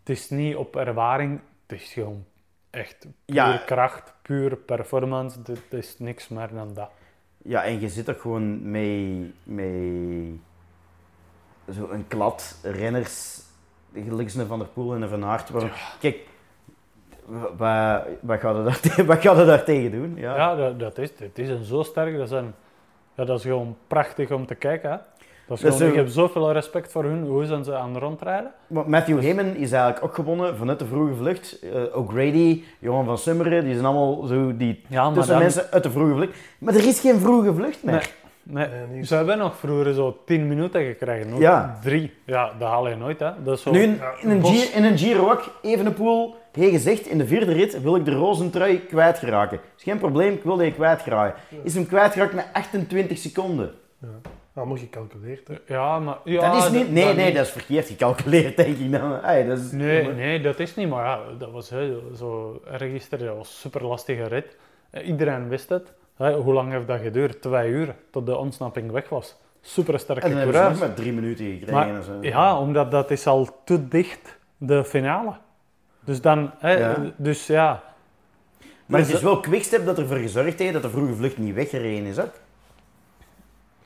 het 0.00 0.08
is 0.08 0.30
niet 0.30 0.56
op 0.56 0.76
ervaring, 0.76 1.40
het 1.66 1.80
is 1.80 1.92
gewoon 1.92 2.24
echt 2.70 3.06
puur 3.24 3.36
Ja. 3.36 3.62
kracht, 3.66 4.14
puur 4.22 4.56
performance. 4.56 5.38
Het 5.44 5.72
is 5.72 5.98
niks 5.98 6.28
meer 6.28 6.48
dan 6.52 6.74
dat. 6.74 6.90
Ja, 7.42 7.64
en 7.64 7.80
je 7.80 7.88
zit 7.88 8.04
toch 8.04 8.20
gewoon 8.20 8.70
mee, 8.70 9.34
mee 9.42 10.40
zo 11.72 11.88
een 11.90 12.06
klad 12.08 12.58
renners, 12.62 13.42
gelijk 13.92 14.34
een 14.34 14.46
Van 14.46 14.58
der 14.58 14.68
Poel 14.68 14.94
en 14.94 15.02
een 15.02 15.08
Van 15.08 15.24
Aert. 15.24 15.50
Kijk, 16.00 16.16
wat, 17.26 18.02
wat 18.20 18.40
gaat 18.40 18.56
er 18.56 18.64
daar, 18.64 19.06
wat 19.06 19.20
gaat 19.20 19.38
er 19.38 19.46
daar 19.46 19.64
tegen 19.64 19.90
doen? 19.90 20.16
Ja. 20.16 20.36
Ja, 20.36 20.54
dat, 20.54 20.78
dat 20.80 20.98
is 20.98 21.10
het. 21.18 21.38
is 21.38 21.48
een 21.48 21.64
zo 21.64 21.82
sterk, 21.82 22.16
dat, 22.16 22.28
zijn, 22.28 22.54
ja, 23.14 23.24
dat 23.24 23.38
is 23.38 23.44
gewoon 23.44 23.76
prachtig 23.86 24.30
om 24.30 24.46
te 24.46 24.54
kijken. 24.54 24.90
Hè. 24.90 24.96
Dat 25.46 25.56
is 25.56 25.62
Dat 25.62 25.72
is 25.72 25.78
gewoon, 25.78 25.92
ik 25.92 25.98
zo- 25.98 26.04
heb 26.04 26.12
zoveel 26.12 26.52
respect 26.52 26.92
voor 26.92 27.04
hun, 27.04 27.24
hoe 27.26 27.44
zijn 27.44 27.64
ze 27.64 27.74
aan 27.74 27.94
het 27.94 28.02
rondrijden. 28.02 28.50
Maar 28.66 28.88
Matthew 28.88 29.20
Heyman 29.22 29.54
is 29.54 29.72
eigenlijk 29.72 30.04
ook 30.04 30.14
gewonnen 30.14 30.56
vanuit 30.56 30.78
de 30.78 30.86
vroege 30.86 31.14
vlucht. 31.14 31.58
Eh 31.72 31.96
O'Grady, 31.98 32.62
Johan 32.78 33.04
van 33.04 33.18
Summeren, 33.18 33.64
die 33.64 33.72
zijn 33.74 33.84
allemaal 33.86 34.26
zo 34.26 34.56
die 34.56 34.84
Ja, 34.88 35.04
maar 35.04 35.12
tussen 35.14 35.32
dan- 35.32 35.42
mensen 35.42 35.64
uit 35.70 35.82
de 35.82 35.90
vroege 35.90 36.14
vlucht. 36.14 36.32
Maar 36.58 36.74
er 36.74 36.86
is 36.86 37.00
geen 37.00 37.18
vroege 37.20 37.54
vlucht 37.54 37.82
meer. 37.82 37.94
Nee. 37.94 38.66
Nee, 38.88 39.04
ze 39.04 39.14
hebben 39.14 39.38
nog 39.38 39.56
vroeger 39.56 39.94
zo 39.94 40.18
10 40.24 40.48
minuten 40.48 40.84
gekregen. 40.84 41.38
Ja. 41.38 41.78
Drie. 41.82 42.12
Ja, 42.24 42.52
dat 42.58 42.68
haal 42.68 42.88
je 42.88 42.96
nooit. 42.96 43.18
Hè. 43.20 43.30
Dat 43.44 43.56
is 43.56 43.62
zo, 43.62 43.70
Nu, 43.70 43.82
in, 43.82 43.96
Ja, 44.00 44.12
in, 44.22 44.30
een 44.30 44.44
Giro, 44.44 44.76
in 44.76 44.84
een 44.84 44.98
Giro 44.98 45.30
ook, 45.30 45.50
Evenepoel 45.62 46.34
heeft 46.52 46.70
gezegd, 46.72 47.06
in 47.06 47.18
de 47.18 47.26
vierde 47.26 47.52
rit 47.52 47.82
wil 47.82 47.96
ik 47.96 48.04
de 48.04 48.10
roze 48.14 48.50
trui 48.50 48.80
kwijtgeraken. 48.80 49.60
Is 49.76 49.82
geen 49.82 49.98
probleem, 49.98 50.32
ik 50.32 50.42
wil 50.42 50.56
die 50.56 50.72
kwijtgeraken. 50.72 51.40
Is 51.62 51.74
hem 51.74 51.86
kwijtgeraakt 51.86 52.34
met 52.34 52.46
28 52.52 53.18
seconden. 53.18 53.70
Allemaal 54.56 54.76
gecalculeerd. 54.76 55.48
Hè. 55.48 55.54
Ja, 55.66 55.98
maar... 55.98 56.18
Ja, 56.24 56.52
dat 56.52 56.64
is 56.64 56.70
niet... 56.70 56.90
Nee, 56.92 57.04
dat 57.06 57.16
nee, 57.16 57.26
niet. 57.26 57.34
dat 57.34 57.46
is 57.46 57.52
verkeerd 57.52 57.86
gecalculeerd, 57.86 58.56
denk 58.56 58.76
ik 58.78 58.92
dan. 58.92 59.22
Ay, 59.22 59.46
dat 59.46 59.58
is, 59.58 59.70
Nee, 59.70 60.06
nee, 60.12 60.40
dat 60.40 60.58
is 60.60 60.74
niet. 60.74 60.88
Maar 60.88 61.04
ja, 61.04 61.20
dat 61.38 61.50
was 61.50 61.70
hè, 61.70 61.98
zo 62.16 62.60
register, 62.64 63.18
dat 63.18 63.36
was 63.36 63.48
een 63.48 63.54
super 63.54 63.84
lastige 63.86 64.24
rit. 64.24 64.56
Eh, 64.90 65.06
Iedereen 65.08 65.48
wist 65.48 65.68
het. 65.68 65.92
Hè, 66.16 66.34
hoe 66.34 66.52
lang 66.54 66.72
heeft 66.72 66.86
dat 66.86 67.00
geduurd? 67.00 67.42
Twee 67.42 67.70
uur, 67.70 67.94
tot 68.10 68.26
de 68.26 68.36
ontsnapping 68.36 68.90
weg 68.90 69.08
was. 69.08 69.36
Super 69.60 69.98
sterke 69.98 70.20
En 70.22 70.30
dan 70.30 70.38
hebben 70.38 70.74
ze 70.74 70.80
maar 70.80 70.94
drie 70.94 71.12
minuten 71.12 71.44
gekregen. 71.44 71.74
Maar, 71.74 71.88
en 71.88 72.02
zo. 72.02 72.12
ja, 72.20 72.58
omdat 72.58 72.90
dat 72.90 73.10
is 73.10 73.26
al 73.26 73.48
te 73.64 73.88
dicht, 73.88 74.38
de 74.56 74.84
finale. 74.84 75.32
Dus 76.04 76.20
dan, 76.20 76.50
hè, 76.58 76.78
Ja. 76.78 77.12
dus 77.16 77.46
ja. 77.46 77.82
Maar 78.86 78.98
het 79.00 79.08
Dus 79.08 79.16
is 79.16 79.22
wel 79.22 79.40
Quickstep 79.40 79.86
dat 79.86 79.98
ervoor 79.98 80.16
gezorgd 80.16 80.58
heeft 80.58 80.72
dat 80.72 80.82
de 80.82 80.90
vroege 80.90 81.14
vlucht 81.14 81.38
niet 81.38 81.54
weggereden 81.54 82.04
is 82.06 82.18
ook. 82.18 82.32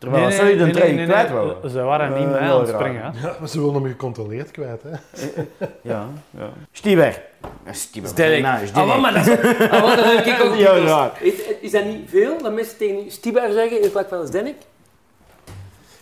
Terwijl 0.00 0.22
Nee, 0.22 0.30
als 0.30 0.36
zou 0.40 0.48
je 0.48 0.56
de 0.56 0.64
nee, 0.64 0.72
trui 0.72 0.86
nee, 0.88 0.96
nee, 0.96 1.06
kwijt 1.06 1.28
nee, 1.28 1.36
wouden. 1.36 1.70
Ze 1.70 1.80
waren 1.82 2.12
niet 2.12 2.24
Eh, 2.34 2.40
mee 2.40 2.50
aan 2.50 2.60
het 2.60 2.68
springen. 2.68 3.14
Ja, 3.22 3.36
maar 3.38 3.48
ze 3.48 3.58
willen 3.58 3.74
hem 3.74 3.86
gecontroleerd 3.86 4.50
kwijt. 4.50 4.82
Hè. 4.82 4.90
Ja, 5.90 6.06
ja. 6.30 6.48
Stieber. 6.72 7.22
Stieber. 7.70 8.10
Sterk. 8.10 8.42
Nou, 8.42 8.54
Ah, 8.60 8.60
Stieber. 8.66 8.86
maar, 8.86 9.00
maar 9.00 9.12
dat 9.12 9.26
is, 9.26 9.38
ah, 9.70 9.82
maar 9.84 9.96
dat 9.96 10.04
heb 10.04 10.26
ik 10.26 10.42
ook 10.44 10.54
Ja. 10.86 11.12
Is, 11.20 11.34
is 11.60 11.70
dat 11.70 11.84
niet 11.84 12.08
veel 12.10 12.42
dat 12.42 12.52
mensen 12.52 12.76
tegen 12.76 13.10
Stibar 13.10 13.50
zeggen 13.52 13.82
in 13.82 13.90
plaats 13.90 14.08
van 14.08 14.26
Zdenek? 14.26 14.54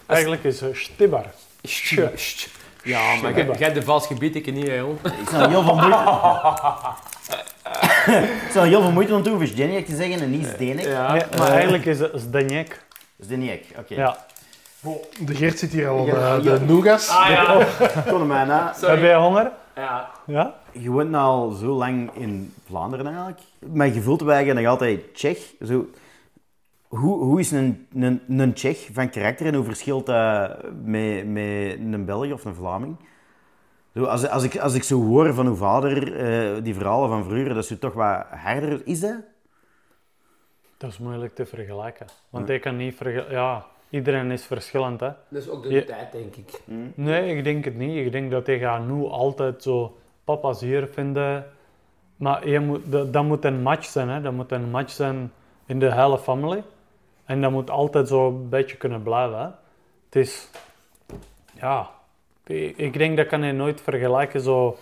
Eigenlijk 0.07 0.45
is 0.45 0.61
het 0.61 0.77
Stibbar. 0.77 1.25
Ja, 2.83 3.15
maar 3.23 3.35
jij 3.37 3.45
jij 3.47 3.57
hebt 3.59 3.77
een 3.77 3.83
vals 3.83 4.07
gebied, 4.07 4.37
ik 4.37 4.53
niet, 4.53 4.67
joh. 4.67 5.05
Ik 5.23 5.29
zou 5.31 5.49
heel 5.49 5.63
veel 5.63 5.75
moeite... 5.75 5.99
ik 8.47 8.51
zou 8.53 8.67
heel 8.69 8.81
veel 8.83 8.93
moeite 8.93 9.21
toe 9.21 9.37
voor 9.37 9.45
Jenny 9.45 9.83
te 9.83 9.97
zeggen 9.97 10.21
en 10.21 10.31
niet 10.31 10.47
Zdenek. 10.47 10.85
Ja. 10.87 11.13
Nee, 11.13 11.23
maar 11.39 11.51
eigenlijk 11.51 11.85
is 11.85 11.99
het 11.99 12.13
Zdenek. 12.15 12.87
Zdenek, 13.19 13.65
oké. 13.79 13.95
Ja. 13.95 14.17
De 15.21 15.35
Geert 15.35 15.59
zit 15.59 15.73
hier 15.73 15.89
al 15.89 16.07
Ja, 16.07 16.37
eh, 16.37 16.45
ja. 16.45 16.59
de 16.59 16.65
nougas. 16.65 17.09
Ah 17.09 17.29
ja, 17.31 17.67
Kom 18.11 18.21
er 18.21 18.27
maar 18.27 18.47
na. 18.47 18.75
Heb 18.81 19.01
jij 19.01 19.17
honger? 19.17 19.51
ja. 19.75 20.11
Ja? 20.27 20.55
Je 20.73 20.91
woont 20.91 21.11
nou 21.11 21.25
al 21.25 21.51
zo 21.51 21.75
lang 21.77 22.11
in 22.15 22.55
Vlaanderen 22.67 23.07
eigenlijk. 23.07 23.41
Maar 23.73 23.87
je 23.89 24.01
voelt 24.03 24.21
wij 24.23 24.53
nog 24.53 24.67
altijd 24.67 25.15
Tsjech. 25.15 25.39
Zo, 25.65 25.87
hoe, 26.89 27.19
hoe 27.19 27.41
is 27.41 27.51
een, 27.51 27.87
een, 27.95 28.21
een 28.29 28.53
Tsjech 28.53 28.89
van 28.93 29.11
karakter 29.11 29.47
en 29.47 29.55
hoe 29.55 29.65
verschilt 29.65 30.07
dat 30.07 30.57
met, 30.85 31.27
met 31.27 31.79
een 31.79 32.05
Belg 32.05 32.33
of 32.33 32.45
een 32.45 32.55
Vlaming? 32.55 32.97
Zo, 33.95 34.05
als, 34.05 34.29
als, 34.29 34.43
ik, 34.45 34.57
als 34.57 34.75
ik 34.75 34.83
zo 34.83 35.05
hoor 35.05 35.35
van 35.35 35.47
uw 35.47 35.55
vader, 35.55 36.17
eh, 36.17 36.63
die 36.63 36.75
verhalen 36.75 37.09
van 37.09 37.25
vroeger, 37.25 37.49
dat 37.49 37.63
is 37.63 37.67
zo 37.69 37.79
toch 37.79 37.95
wat 37.95 38.25
harder. 38.31 38.81
Is 38.85 39.01
dat? 39.01 39.17
Dat 40.79 40.91
is 40.91 40.99
moeilijk 40.99 41.35
te 41.35 41.47
vergelijken. 41.47 42.07
Want 42.31 42.49
ik 42.49 42.61
kan 42.61 42.77
niet 42.77 42.95
vergelijken. 42.95 43.35
Ja, 43.35 43.67
iedereen 43.91 44.31
is 44.31 44.45
verschillend. 44.45 45.01
Hè? 45.01 45.11
Dat 45.29 45.43
is 45.43 45.49
ook 45.49 45.63
de 45.63 45.85
tijd, 45.85 46.13
denk 46.13 46.37
ik. 46.37 46.61
Nee, 46.95 47.37
ik 47.37 47.45
denk 47.45 47.65
het 47.65 47.77
niet. 47.77 48.07
Ik 48.07 48.13
denk 48.13 48.31
dat 48.31 48.47
hij 48.47 48.59
gaat 48.59 48.87
nu 48.87 49.05
altijd 49.05 49.63
zo 49.63 49.97
papa's 50.25 50.61
hier 50.61 50.87
vinden. 50.87 51.47
Maar 52.17 52.49
je 52.49 52.61
moet, 52.61 52.93
dat, 52.93 53.13
dat 53.13 53.25
moet 53.25 53.45
een 53.45 53.63
match 53.63 53.85
zijn. 53.85 54.09
Hè? 54.09 54.21
Dat 54.21 54.33
moet 54.33 54.53
een 54.53 54.71
match 54.71 54.91
zijn 54.91 55.33
in 55.67 55.79
de 55.79 55.95
hele 55.95 56.19
family. 56.19 56.63
En 57.25 57.41
dat 57.41 57.51
moet 57.51 57.71
altijd 57.71 58.09
zo 58.09 58.29
een 58.29 58.49
beetje 58.49 58.77
kunnen 58.77 59.03
blijven. 59.03 59.39
Hè? 59.39 59.49
Het 60.05 60.17
is... 60.17 60.51
Ja... 61.53 61.91
Ik, 62.77 62.99
denk 62.99 63.17
dat 63.17 63.27
kan 63.27 63.43
je 63.43 63.53
nooit 63.53 63.81
vergelijken 63.81 64.41
zo... 64.41 64.77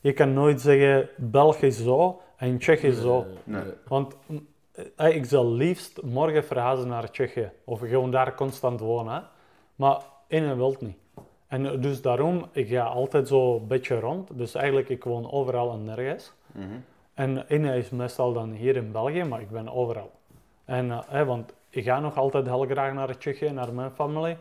je 0.00 0.12
kan 0.12 0.32
nooit 0.32 0.60
zeggen 0.60 1.08
Belg 1.16 1.60
is 1.60 1.82
zo 1.82 2.20
en 2.36 2.58
Tsjech 2.58 2.82
is 2.82 3.00
zo. 3.00 3.26
Nee. 3.44 3.62
Want 3.88 4.16
ik 4.96 5.24
zal 5.24 5.52
liefst 5.52 6.02
morgen 6.02 6.44
verhuizen 6.44 6.88
naar 6.88 7.10
Tsjechië. 7.10 7.50
Of 7.64 7.80
gewoon 7.80 8.10
daar 8.10 8.34
constant 8.34 8.80
wonen. 8.80 9.14
hè. 9.14 9.20
Maar 9.74 10.02
in 10.26 10.56
wil 10.56 10.70
het 10.70 10.80
niet. 10.80 10.96
En 11.46 11.66
eh, 11.66 11.80
dus 11.80 12.02
daarom, 12.02 12.46
ik 12.52 12.68
ga 12.68 12.82
altijd 12.82 13.28
zo 13.28 13.56
een 13.56 13.66
beetje 13.66 14.00
rond. 14.00 14.38
Dus 14.38 14.54
eigenlijk, 14.54 14.88
ik 14.88 15.04
woon 15.04 15.30
overal 15.30 15.72
en 15.72 15.84
nergens. 15.84 16.32
Mhm. 16.52 16.78
En 17.14 17.48
Inne 17.48 17.76
is 17.76 17.90
meestal 17.90 18.32
dan 18.32 18.52
hier 18.52 18.76
in 18.76 18.92
België, 18.92 19.24
maar 19.24 19.40
ik 19.40 19.50
ben 19.50 19.68
overal. 19.68 20.10
En, 20.64 20.90
eh, 20.90 20.98
hè, 21.06 21.24
want 21.24 21.54
ik 21.70 21.84
ga 21.84 22.00
nog 22.00 22.16
altijd 22.16 22.46
heel 22.46 22.64
graag 22.64 22.92
naar 22.92 23.18
Tsjechië, 23.18 23.50
naar 23.50 23.72
mijn 23.74 23.90
familie. 23.90 24.36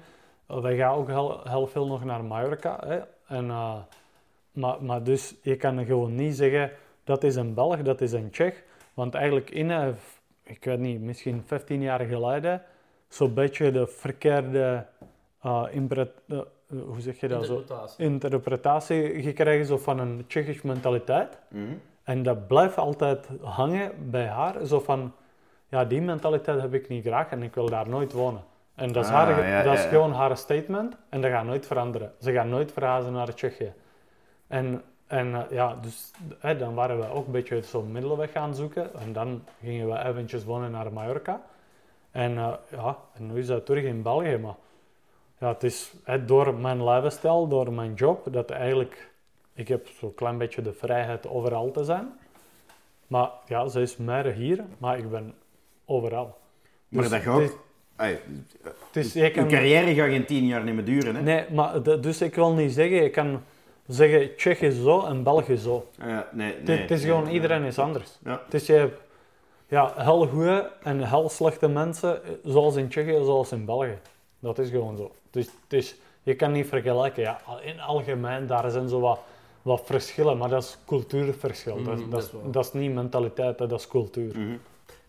Eh, 0.48 0.62
wij 0.62 0.76
gaan 0.76 0.96
ook 0.96 1.08
heel, 1.08 1.41
heel 1.43 1.67
veel 1.67 1.88
nog 1.88 2.04
naar 2.04 2.24
Mallorca. 2.24 2.80
Hè. 2.86 3.00
En, 3.28 3.50
eh, 3.50 3.76
maar, 4.52 4.84
maar 4.84 5.04
dus, 5.04 5.36
je 5.41 5.56
kan 5.56 5.86
gewoon 5.86 6.15
niet 6.15 6.36
zeggen, 6.36 6.72
dat 7.04 7.24
is 7.24 7.36
een 7.36 7.54
Belg, 7.54 7.82
dat 7.82 8.02
is 8.02 8.12
een 8.12 8.30
Tsjech. 8.30 8.63
Want 8.93 9.13
eigenlijk 9.13 9.50
Inne, 9.50 9.80
heeft, 9.80 10.22
ik 10.43 10.63
weet 10.63 10.79
niet, 10.79 11.01
misschien 11.01 11.43
15 11.45 11.82
jaar 11.82 11.99
geleden, 11.99 12.62
zo'n 13.08 13.34
beetje 13.34 13.71
de 13.71 13.88
verkeerde, 13.88 14.86
eh, 15.41 15.65
eh, 16.29 16.39
hoe 16.67 16.99
zeg 16.99 17.19
je 17.19 17.27
dat 17.27 17.45
zo? 17.45 17.53
Interpretatie. 17.53 18.06
interpretatie 18.06 19.21
gekregen 19.21 19.65
zo 19.65 19.77
van 19.77 19.99
een 19.99 20.23
Tsjechische 20.27 20.67
mentaliteit. 20.67 21.38
Mhm. 21.47 21.63
En 22.03 22.23
dat 22.23 22.47
blijft 22.47 22.77
altijd 22.77 23.27
hangen 23.41 23.91
bij 24.12 24.27
haar. 24.27 24.65
Zo 24.65 24.79
van, 24.79 25.13
ja, 25.67 25.86
die 25.86 26.01
mentaliteit 26.01 26.62
heb 26.62 26.73
ik 26.73 26.88
niet 26.89 27.06
graag 27.06 27.29
en 27.29 27.43
ik 27.43 27.56
wil 27.56 27.65
daar 27.69 27.89
nooit 27.89 28.12
wonen. 28.12 28.43
En 28.75 28.91
dat 28.91 29.03
is, 29.03 29.10
Ah, 29.10 29.15
haar, 29.15 29.47
ja, 29.47 29.63
dat 29.63 29.73
is 29.73 29.79
ja, 29.79 29.86
ja. 29.86 29.91
gewoon 29.91 30.13
haar 30.13 30.38
statement 30.38 30.97
en 31.10 31.21
dat 31.21 31.32
gaat 31.32 31.45
nooit 31.45 31.65
veranderen. 31.67 32.12
Ze 32.19 32.32
gaat 32.32 32.45
nooit 32.45 32.71
verhuizen 32.71 33.13
naar 33.13 33.34
Tsjechië. 33.34 33.73
En, 34.47 34.82
en 35.13 35.36
eh, 35.36 35.41
ja, 35.49 35.76
dus 35.82 36.12
hè, 36.39 36.58
dan 36.58 36.73
waren 36.73 36.99
we 36.99 37.10
ook 37.10 37.26
een 37.26 37.32
beetje 37.32 37.62
zo'n 37.62 37.91
middelweg 37.91 38.32
gaan 38.32 38.56
zoeken. 38.56 38.95
En 38.99 39.13
dan 39.13 39.43
gingen 39.63 39.89
we 39.89 40.04
eventjes 40.04 40.43
wonen 40.43 40.71
naar 40.71 40.93
Mallorca. 40.93 41.41
En 42.12 42.38
eh, 42.38 42.54
ja, 42.69 42.97
en 43.13 43.28
nu 43.28 43.39
is 43.39 43.47
dat 43.47 43.65
terug 43.65 43.84
in 43.84 44.02
België. 44.02 44.38
Maar 44.38 44.56
ja, 45.38 45.47
het 45.47 45.63
is 45.63 45.93
hè, 46.04 46.26
door 46.26 46.54
mijn 46.54 46.84
levensstijl, 46.84 47.47
door 47.47 47.73
mijn 47.73 47.93
job, 47.93 48.34
dat 48.34 48.49
eigenlijk... 48.49 49.12
Ik 49.56 49.67
heb 49.67 49.88
zo'n 49.88 50.15
klein 50.15 50.38
beetje 50.38 50.62
de 50.62 50.73
vrijheid 50.73 51.28
overal 51.28 51.71
te 51.71 51.84
zijn. 51.84 52.13
Maar 53.08 53.30
ja, 53.47 53.67
ze 53.67 53.82
is 53.82 53.97
meer 53.97 54.26
hier, 54.26 54.63
maar 54.78 54.97
ik 54.97 55.10
ben 55.10 55.34
overal. 55.86 56.38
Maar 56.88 57.02
Dus 57.02 57.12
dat 57.12 57.21
gaat 57.21 57.41
ook... 57.41 57.60
Je 58.93 59.32
kan, 59.32 59.47
carrière 59.47 59.93
gaat 59.93 60.10
geen 60.10 60.26
tien 60.26 60.45
jaar 60.45 60.63
niet 60.63 60.76
meer 60.76 60.86
duren, 60.86 61.15
hè? 61.15 61.21
nee, 61.21 61.52
maar 61.52 61.84
dus 61.84 62.21
ik 62.21 62.36
wil 62.36 62.54
niet 62.54 62.71
zeggen, 62.71 63.04
je 63.04 63.10
kan 63.10 63.41
zeggen 63.88 64.36
Tsjech 64.36 64.62
is 64.62 64.82
zo 64.84 65.06
en 65.06 65.24
Belg 65.24 65.48
is 65.48 65.63
zo. 65.63 65.88
Ja, 65.98 66.28
nee, 66.32 66.56
nee. 66.65 66.78
het 66.78 66.91
is 66.91 67.04
nee, 67.04 67.12
gewoon, 67.12 67.28
iedereen 67.30 67.63
is 67.63 67.80
anders. 67.80 68.17
Ja. 68.24 68.41
Het 68.46 68.54
is 68.54 68.65
je 68.65 68.74
hebt 68.74 69.00
ja, 69.67 69.93
heel 69.98 70.28
goede 70.28 70.72
en 70.84 71.08
heel 71.08 71.30
slechte 71.30 71.67
mensen, 71.67 72.22
zoals 72.43 72.76
in 72.76 72.88
Tsjechië, 72.89 73.24
zoals 73.24 73.52
in 73.52 73.65
België. 73.65 73.98
Dat 74.39 74.60
is 74.60 74.69
gewoon 74.69 74.98
zo. 74.98 75.12
Dus, 75.32 75.50
is, 75.69 75.96
je 76.24 76.36
kan 76.36 76.52
niet 76.52 76.67
vergelijken. 76.67 77.24
Ja, 77.24 77.39
in 77.63 77.80
algemeen, 77.80 78.48
daar 78.48 78.72
zijn 78.72 78.89
zo 78.89 79.00
wat, 79.00 79.19
wat 79.62 79.82
verschillen, 79.86 80.38
maar 80.38 80.50
dat 80.50 80.63
is 80.63 80.78
cultuurverschil. 80.86 81.84
dat, 81.84 81.93
is- 81.98 82.02
Mhm, 82.02 82.10
dat, 82.10 82.22
dat 82.32 82.41
is, 82.46 82.52
dat 82.52 82.65
is 82.65 82.74
niet 82.74 82.93
mentaliteit, 82.93 83.58
dat 83.58 83.72
is 83.72 83.88
cultuur. 83.88 84.38
Mhm. 84.38 84.56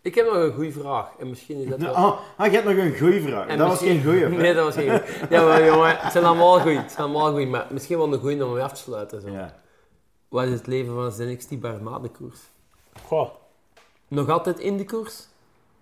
Ik 0.05 0.15
heb 0.15 0.27
nog 0.27 0.35
een 0.35 0.53
goede 0.53 0.73
vraag. 0.73 1.07
En 1.19 1.29
misschien 1.29 1.57
is 1.63 1.69
dat 1.69 1.79
wel... 1.81 1.95
Ah, 1.95 2.19
ah, 2.37 2.47
je 2.47 2.53
hebt 2.53 2.65
nog 2.65 2.77
een 2.77 2.99
goeie 2.99 3.23
vraag. 3.23 3.47
En 3.47 3.59
dat 3.59 3.69
was 3.69 3.79
geen 3.79 4.03
goeie 4.05 4.21
vraag. 4.27 4.39
Nee, 4.43 4.55
dat 4.55 4.65
was 4.65 4.75
geen 4.75 4.91
goeie. 4.91 5.31
Ja, 5.31 5.45
maar 5.45 5.65
jongen, 5.65 5.97
het 5.99 6.13
zijn 6.13 6.25
allemaal 6.25 6.61
goed. 6.61 6.77
Het 6.77 6.93
zijn 6.93 7.03
allemaal 7.09 7.33
goed, 7.33 7.49
maar 7.49 7.67
misschien 7.71 7.99
wel 7.99 8.13
een 8.13 8.19
goeie 8.21 8.45
om 8.47 8.53
mee 8.53 8.63
af 8.63 8.73
te 8.73 8.81
sluiten. 8.81 9.21
Zo. 9.21 9.29
Ja. 9.29 9.55
Wat 10.29 10.45
is 10.45 10.51
het 10.53 10.67
leven 10.67 10.95
van 10.95 11.13
een 11.27 11.33
NXT 11.33 11.61
Barma 11.61 11.99
de 11.99 12.09
koers? 12.09 12.39
Goh, 13.07 13.29
Nog 14.09 14.29
altijd 14.29 14.59
in 14.59 14.77
de 14.77 14.85
koers? 14.85 15.27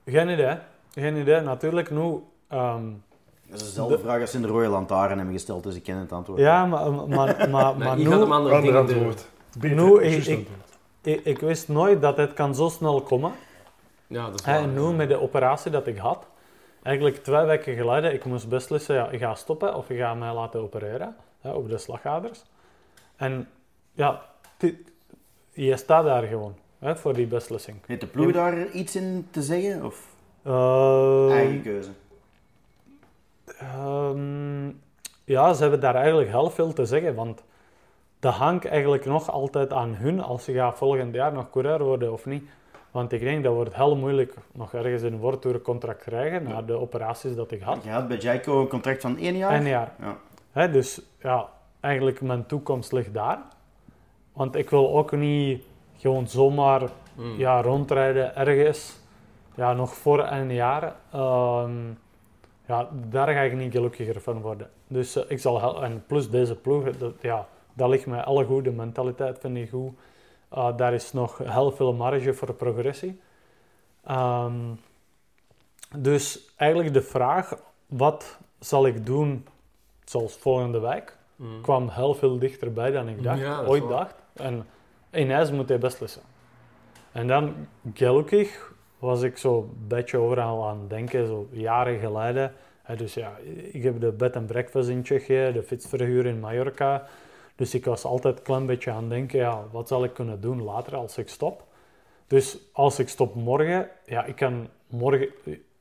geen 0.06 0.28
idee. 0.28 0.56
Geen 0.94 1.16
idee. 1.16 1.40
Natuurlijk, 1.40 1.90
nu... 1.90 2.20
ehm, 2.48 2.84
Dat 3.50 3.60
is 3.60 3.66
dezelfde 3.66 3.98
vraag 3.98 4.20
als 4.20 4.30
ze 4.30 4.36
in 4.36 4.42
de 4.42 4.48
Rode 4.48 4.68
Lantaarn 4.68 5.16
hebben 5.16 5.34
gesteld, 5.34 5.62
dus 5.62 5.74
ik 5.74 5.82
ken 5.82 5.96
het 5.96 6.12
antwoord. 6.12 6.38
ja, 6.40 6.66
maar, 6.66 6.92
maar, 6.92 7.08
maar, 7.08 7.48
maar, 7.50 7.76
Nee, 7.76 7.88
maar 7.88 7.98
je 7.98 8.04
nu... 8.04 8.10
gaat 8.10 8.20
hem 8.20 8.32
andere 8.32 8.54
Ander 8.54 8.76
antwoord. 8.76 9.26
Beter, 9.58 9.76
Nu, 9.76 10.02
ik-. 10.02 10.46
Ik, 11.02 11.24
ik 11.24 11.38
wist 11.38 11.68
nooit 11.68 12.00
dat 12.00 12.16
het 12.16 12.34
kan 12.34 12.54
zo 12.54 12.68
snel 12.68 13.00
komen. 13.02 13.32
Ja, 14.12 14.26
dat 14.30 14.40
is 14.40 14.46
Hè, 14.46 14.52
waar. 14.52 14.62
En 14.62 14.72
nu 14.74 14.80
met 14.92 15.08
de 15.08 15.20
operatie 15.20 15.70
dat 15.70 15.86
ik 15.86 15.96
had, 15.98 16.26
eigenlijk 16.82 17.16
twee 17.16 17.44
weken 17.44 17.74
geleden, 17.74 18.12
ik 18.12 18.24
moest 18.24 18.48
beslissen, 18.48 18.94
ja, 18.94 19.08
ik 19.08 19.20
ga 19.20 19.34
stoppen 19.34 19.74
of 19.74 19.90
ik 19.90 19.98
ga 19.98 20.14
mij 20.14 20.32
laten 20.32 20.60
opereren 20.60 21.16
hè, 21.40 21.50
op 21.52 21.68
de 21.68 21.78
slagaders. 21.78 22.42
En 23.16 23.48
ja, 23.92 24.22
dit- 24.56 24.76
je 25.50 25.76
staat 25.76 26.04
daar 26.04 26.22
gewoon 26.22 26.54
hè, 26.78 26.96
voor 26.96 27.14
die 27.14 27.26
beslissing. 27.26 27.76
Heeft 27.86 28.00
de 28.00 28.06
ploeg 28.06 28.32
daar 28.32 28.70
iets 28.70 28.96
in 28.96 29.28
te 29.30 29.42
zeggen? 29.42 29.84
Of 29.84 30.10
Eh, 30.42 31.30
eigen 31.30 31.62
keuze? 31.62 31.90
Ehm, 33.58 34.66
ja, 35.24 35.52
ze 35.52 35.62
hebben 35.62 35.80
daar 35.80 35.94
eigenlijk 35.94 36.30
heel 36.30 36.50
veel 36.50 36.72
te 36.72 36.86
zeggen, 36.86 37.14
want 37.14 37.42
dat 38.20 38.34
hangt 38.34 38.64
eigenlijk 38.66 39.04
nog 39.04 39.30
altijd 39.30 39.72
aan 39.72 39.94
hun 39.94 40.20
als 40.20 40.44
ze 40.44 40.52
gaan 40.52 40.76
volgend 40.76 41.14
jaar 41.14 41.32
nog 41.32 41.50
coureur 41.50 41.82
worden 41.84 42.12
of 42.12 42.26
niet. 42.26 42.44
Want 42.92 43.12
ik 43.12 43.20
denk 43.20 43.44
dat 43.44 43.54
wordt 43.54 43.74
heel 43.74 43.96
moeilijk 43.96 44.34
nog 44.52 44.74
ergens 44.74 45.02
een 45.02 45.18
woordtoerencontract 45.18 46.02
krijgen 46.02 46.42
na 46.42 46.62
de 46.62 46.72
operaties 46.72 47.34
dat 47.34 47.50
ik 47.50 47.62
had. 47.62 47.84
Je 47.84 47.90
had 47.90 48.08
bij 48.08 48.16
Jaiko 48.16 48.60
een 48.60 48.68
contract 48.68 49.00
van 49.00 49.18
één 49.18 49.36
jaar? 49.36 49.52
Een 49.52 49.66
jaar. 49.66 49.92
Ja. 50.00 50.16
Hè, 50.52 50.70
dus 50.70 51.00
ja, 51.22 51.48
eigenlijk 51.80 52.20
mijn 52.20 52.46
toekomst 52.46 52.92
ligt 52.92 53.14
daar. 53.14 53.38
Want 54.32 54.56
ik 54.56 54.70
wil 54.70 54.96
ook 54.96 55.12
niet 55.12 55.64
gewoon 55.96 56.28
zomaar 56.28 56.90
Mm. 57.14 57.38
ja, 57.38 57.62
rondrijden 57.62 58.36
ergens, 58.36 59.00
ja, 59.54 59.72
nog 59.72 59.94
voor 59.94 60.26
een 60.26 60.52
jaar. 60.52 60.94
Ehm, 61.12 61.72
ja, 62.66 62.88
daar 63.08 63.28
ga 63.28 63.40
ik 63.40 63.54
niet 63.54 63.72
gelukkiger 63.72 64.20
van 64.20 64.40
worden. 64.40 64.70
Dus 64.86 65.16
eh, 65.16 65.22
ik 65.28 65.38
zal, 65.38 65.84
en 65.84 66.04
plus 66.06 66.30
deze 66.30 66.56
ploeg, 66.56 66.96
dat, 66.96 67.12
ja, 67.20 67.46
dat 67.72 67.88
ligt 67.88 68.06
mij 68.06 68.22
alle 68.22 68.44
goed, 68.44 68.64
de 68.64 68.72
mentaliteit 68.72 69.38
vind 69.38 69.56
ik 69.56 69.70
goed. 69.70 69.92
Uh, 70.54 70.76
daar 70.76 70.94
is 70.94 71.12
nog 71.12 71.38
heel 71.38 71.70
veel 71.72 71.92
marge 71.92 72.34
voor 72.34 72.54
progressie. 72.54 73.20
Ehm, 74.04 74.54
dus 75.96 76.52
eigenlijk 76.56 76.94
de 76.94 77.02
vraag, 77.02 77.54
wat 77.86 78.38
zal 78.58 78.86
ik 78.86 79.06
doen 79.06 79.46
zoals 80.04 80.36
volgende 80.36 80.80
week, 80.80 81.16
Mm. 81.36 81.60
kwam 81.60 81.88
heel 81.88 82.14
veel 82.14 82.38
dichterbij 82.38 82.90
dan 82.90 83.08
ik 83.08 83.22
dacht, 83.22 83.40
Ja, 83.40 83.64
ooit 83.64 83.82
waar. 83.82 83.90
dacht. 83.98 84.14
En 84.32 84.66
ineens 85.10 85.50
moet 85.50 85.68
hij 85.68 85.78
beslissen. 85.78 86.22
En 87.12 87.26
dan, 87.26 87.54
gelukkig, 87.94 88.72
was 88.98 89.22
ik 89.22 89.38
zo 89.38 89.58
een 89.58 89.86
beetje 89.88 90.18
overal 90.18 90.68
aan 90.68 90.78
het 90.80 90.90
denken, 90.90 91.26
zo 91.26 91.48
jaren 91.50 91.98
geleden. 91.98 92.52
Dus 92.96 93.14
ja, 93.14 93.32
ik 93.72 93.82
heb 93.82 94.00
de 94.00 94.12
bed 94.12 94.36
and 94.36 94.46
breakfast 94.46 94.88
in 94.88 95.02
Tsjechië, 95.02 95.50
de 95.52 95.62
fietsverhuur 95.62 96.26
in 96.26 96.40
Mallorca. 96.40 97.06
Dus 97.62 97.74
ik 97.74 97.84
was 97.84 98.04
altijd 98.04 98.38
een 98.38 98.44
klein 98.44 98.66
beetje 98.66 98.90
aan 98.90 99.00
het 99.00 99.10
denken, 99.10 99.38
ja, 99.38 99.64
wat 99.70 99.88
zal 99.88 100.04
ik 100.04 100.14
kunnen 100.14 100.40
doen 100.40 100.62
later 100.62 100.96
als 100.96 101.18
ik 101.18 101.28
stop? 101.28 101.64
Dus 102.26 102.58
als 102.72 102.98
ik 102.98 103.08
stop 103.08 103.34
morgen, 103.34 103.88
ja, 104.04 104.24
ik 104.24 104.36
kan 104.36 104.68
morgen, 104.86 105.28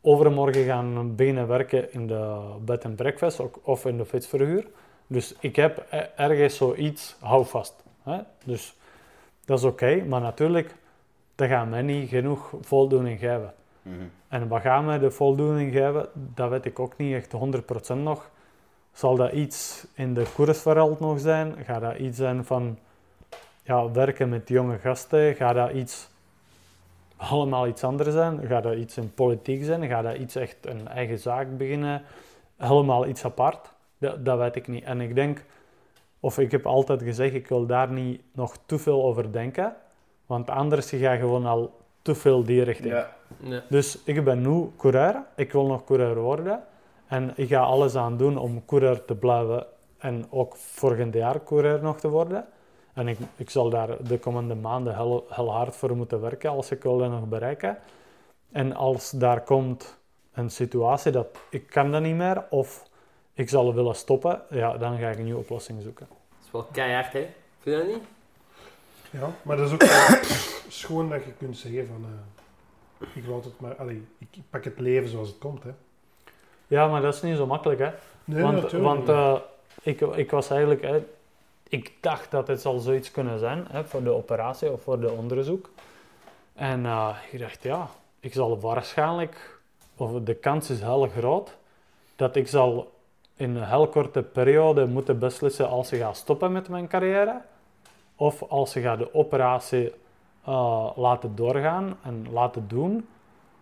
overmorgen 0.02 0.64
gaan 0.64 1.16
beginnen 1.16 1.48
werken 1.48 1.94
in 1.94 2.08
de 2.08 2.54
bed 2.66 2.86
and 2.86 2.96
breakfast 2.96 3.40
ook- 3.40 3.60
of 3.64 3.86
in 3.86 3.98
de 3.98 4.06
fietsverhuur. 4.06 4.68
Dus 5.08 5.36
ik 5.40 5.56
heb 5.56 5.86
e- 5.90 6.10
ergens 6.16 6.56
zoiets 6.56 7.16
houvast. 7.20 7.84
Hè? 8.04 8.18
Dus 8.46 8.78
dat 9.46 9.60
is 9.60 9.66
oké, 9.66 10.04
maar 10.04 10.22
natuurlijk, 10.22 10.76
dat 11.36 11.48
gaat 11.48 11.70
mij 11.70 11.82
niet 11.82 12.10
genoeg 12.10 12.54
voldoening 12.62 13.20
geven. 13.20 13.54
Mhm. 13.82 13.96
En 14.28 14.48
wat 14.48 14.62
gaat 14.62 14.84
mij 14.86 15.00
de 15.00 15.12
voldoening 15.12 15.72
geven, 15.74 16.10
dat 16.14 16.50
weet 16.50 16.66
ik 16.66 16.80
ook 16.80 16.98
niet 16.98 17.14
echt 17.14 17.32
100% 17.32 18.04
nog. 18.04 18.31
Zal 18.94 19.16
dat 19.16 19.32
iets 19.32 19.86
in 19.94 20.14
de 20.14 20.26
koerswereld 20.36 21.00
nog 21.00 21.20
zijn? 21.20 21.56
Gaat 21.66 21.82
dat 21.82 21.98
iets 21.98 22.18
zijn 22.18 22.46
van 22.46 22.78
ja, 23.64 23.92
werken 23.92 24.30
met 24.30 24.50
jonge 24.50 24.78
gasten? 24.78 25.36
Gaat 25.36 25.56
dat 25.56 25.72
iets 25.72 26.10
helemaal 27.18 27.68
iets 27.68 27.84
anders 27.84 28.14
zijn? 28.14 28.48
Gaat 28.48 28.64
dat 28.64 28.76
iets 28.76 28.98
in 28.98 29.14
politiek 29.14 29.64
zijn? 29.64 29.88
Gaat 29.88 30.04
dat 30.04 30.16
iets 30.16 30.36
echt 30.36 30.58
een 30.62 30.88
eigen 30.88 31.20
zaak 31.20 31.58
beginnen? 31.58 32.02
Helemaal 32.58 33.08
iets 33.08 33.26
apart? 33.26 33.72
Dat, 33.98 34.26
dat 34.26 34.38
weet 34.38 34.56
ik 34.56 34.68
niet. 34.68 34.84
En 34.84 35.02
ik 35.02 35.16
denk, 35.16 35.46
of 36.20 36.40
ik 36.40 36.52
heb 36.52 36.66
altijd 36.66 37.04
gezegd, 37.04 37.34
ik 37.34 37.48
wil 37.48 37.66
daar 37.66 37.92
niet 37.92 38.22
nog 38.32 38.58
te 38.66 38.78
veel 38.78 39.04
over 39.04 39.32
denken. 39.32 39.76
Want 40.26 40.50
anders 40.50 40.90
ga 40.90 41.12
je 41.12 41.20
gewoon 41.20 41.46
al 41.46 41.80
te 42.02 42.16
veel 42.16 42.44
die 42.44 42.64
richting. 42.64 42.94
Ja. 42.94 43.14
Ja. 43.40 43.64
Dus 43.70 44.04
ik 44.04 44.24
ben 44.24 44.42
nu 44.42 44.70
coureur, 44.78 45.24
ik 45.36 45.52
wil 45.52 45.66
nog 45.66 45.84
coureur 45.84 46.20
worden. 46.20 46.64
En 47.12 47.32
ik 47.36 47.48
ga 47.50 47.60
alles 47.60 47.96
aan 47.96 48.18
doen 48.18 48.38
om 48.38 48.66
coureur 48.66 49.06
te 49.06 49.16
blijven 49.16 49.66
en 49.98 50.26
ook 50.30 50.56
volgend 50.56 51.14
jaar 51.14 51.44
coureur 51.44 51.82
nog 51.82 52.00
te 52.00 52.10
worden. 52.10 52.46
En 52.94 53.08
ik, 53.08 53.18
ik 53.36 53.50
zal 53.50 53.70
daar 53.70 54.04
de 54.04 54.20
komende 54.20 54.56
maanden 54.56 54.96
heel, 54.96 55.26
heel 55.30 55.52
hard 55.52 55.76
voor 55.76 55.96
moeten 55.96 56.22
werken 56.22 56.50
als 56.50 56.72
ik 56.72 56.84
wil 56.84 56.98
dat 56.98 57.10
nog 57.10 57.28
bereiken. 57.28 57.78
En 58.52 58.76
als 58.76 59.10
daar 59.10 59.42
komt 59.42 59.98
een 60.34 60.50
situatie 60.52 61.12
dat 61.12 61.28
ik 61.50 61.68
kan 61.68 61.92
dat 61.92 62.02
niet 62.02 62.16
meer 62.16 62.44
of 62.50 62.90
ik 63.34 63.50
zal 63.50 63.74
willen 63.74 63.96
stoppen, 63.96 64.42
ja, 64.50 64.78
dan 64.78 64.98
ga 64.98 65.10
ik 65.10 65.18
een 65.18 65.24
nieuwe 65.24 65.40
oplossing 65.40 65.82
zoeken. 65.82 66.08
Dat 66.10 66.46
is 66.46 66.52
wel 66.52 66.68
keihard, 66.72 67.14
hè? 67.14 67.28
Vind 67.60 67.76
je 67.78 67.84
dat 67.84 67.88
niet? 67.88 68.04
Ja, 69.22 69.30
maar 69.42 69.58
dat 69.58 69.68
is 69.68 69.74
ook 69.74 69.84
schoon 70.82 71.10
dat 71.10 71.24
je 71.24 71.34
kunt 71.34 71.58
zeggen 71.58 71.88
van... 71.88 72.06
eh, 73.00 73.08
ik 73.16 73.28
laat 73.28 73.44
het 73.44 73.60
maar... 73.60 73.76
Allee, 73.76 74.08
ik 74.18 74.28
pak 74.50 74.64
het 74.64 74.80
leven 74.80 75.10
zoals 75.10 75.28
het 75.28 75.38
komt, 75.38 75.64
hè. 75.64 75.72
Ja, 76.72 76.88
maar 76.88 77.02
dat 77.02 77.14
is 77.14 77.22
niet 77.22 77.38
zo 77.38 77.46
makkelijk, 77.46 77.80
hè. 77.80 77.90
Nee, 78.24 78.42
want 78.42 78.56
natuurlijk 78.56 78.84
want 78.84 79.10
eh, 79.10 79.36
ik, 79.82 80.02
ik 80.02 80.32
was 80.32 80.50
eigenlijk... 80.50 80.82
Hè, 80.82 81.04
ik 81.70 81.94
dacht 82.02 82.32
dat 82.32 82.48
het 82.48 82.62
zal 82.62 82.80
zoiets 82.80 83.12
kunnen 83.12 83.40
zijn, 83.40 83.66
hè, 83.70 83.84
voor 83.84 84.04
de 84.04 84.10
operatie 84.10 84.72
of 84.72 84.82
voor 84.82 85.00
de 85.00 85.12
onderzoek. 85.12 85.70
En 86.54 86.86
eh, 86.86 87.16
ik 87.32 87.40
dacht, 87.40 87.64
ja, 87.64 87.88
ik 88.20 88.34
zal 88.34 88.60
waarschijnlijk... 88.60 89.60
Of 89.96 90.12
de 90.24 90.34
kans 90.34 90.70
is 90.70 90.82
heel 90.82 91.08
groot 91.18 91.58
dat 92.16 92.36
ik 92.36 92.48
zal 92.48 92.92
in 93.36 93.56
een 93.56 93.68
heel 93.68 93.88
korte 93.88 94.22
periode 94.22 94.86
moeten 94.86 95.20
beslissen 95.20 95.70
als 95.70 95.92
ik 95.92 96.02
ga 96.02 96.14
stoppen 96.14 96.52
met 96.52 96.70
mijn 96.70 96.88
carrière. 96.88 97.42
Of 98.16 98.44
als 98.44 98.76
ik 98.76 98.84
ga 98.84 98.96
de 98.96 99.14
operatie 99.14 99.94
eh, 100.44 100.90
laten 100.96 101.36
doorgaan 101.36 101.98
en 102.04 102.28
laten 102.32 102.68
doen. 102.68 103.08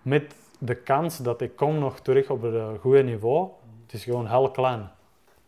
Met 0.01 0.35
de 0.59 0.75
kans 0.75 1.17
dat 1.17 1.41
ik 1.41 1.55
kom 1.55 1.79
nog 1.79 1.99
terug 1.99 2.29
op 2.29 2.41
het 2.41 2.79
goede 2.79 3.03
niveau. 3.03 3.49
Het 3.83 3.93
is 3.93 4.03
gewoon 4.03 4.27
heel 4.27 4.51
klein. 4.51 4.89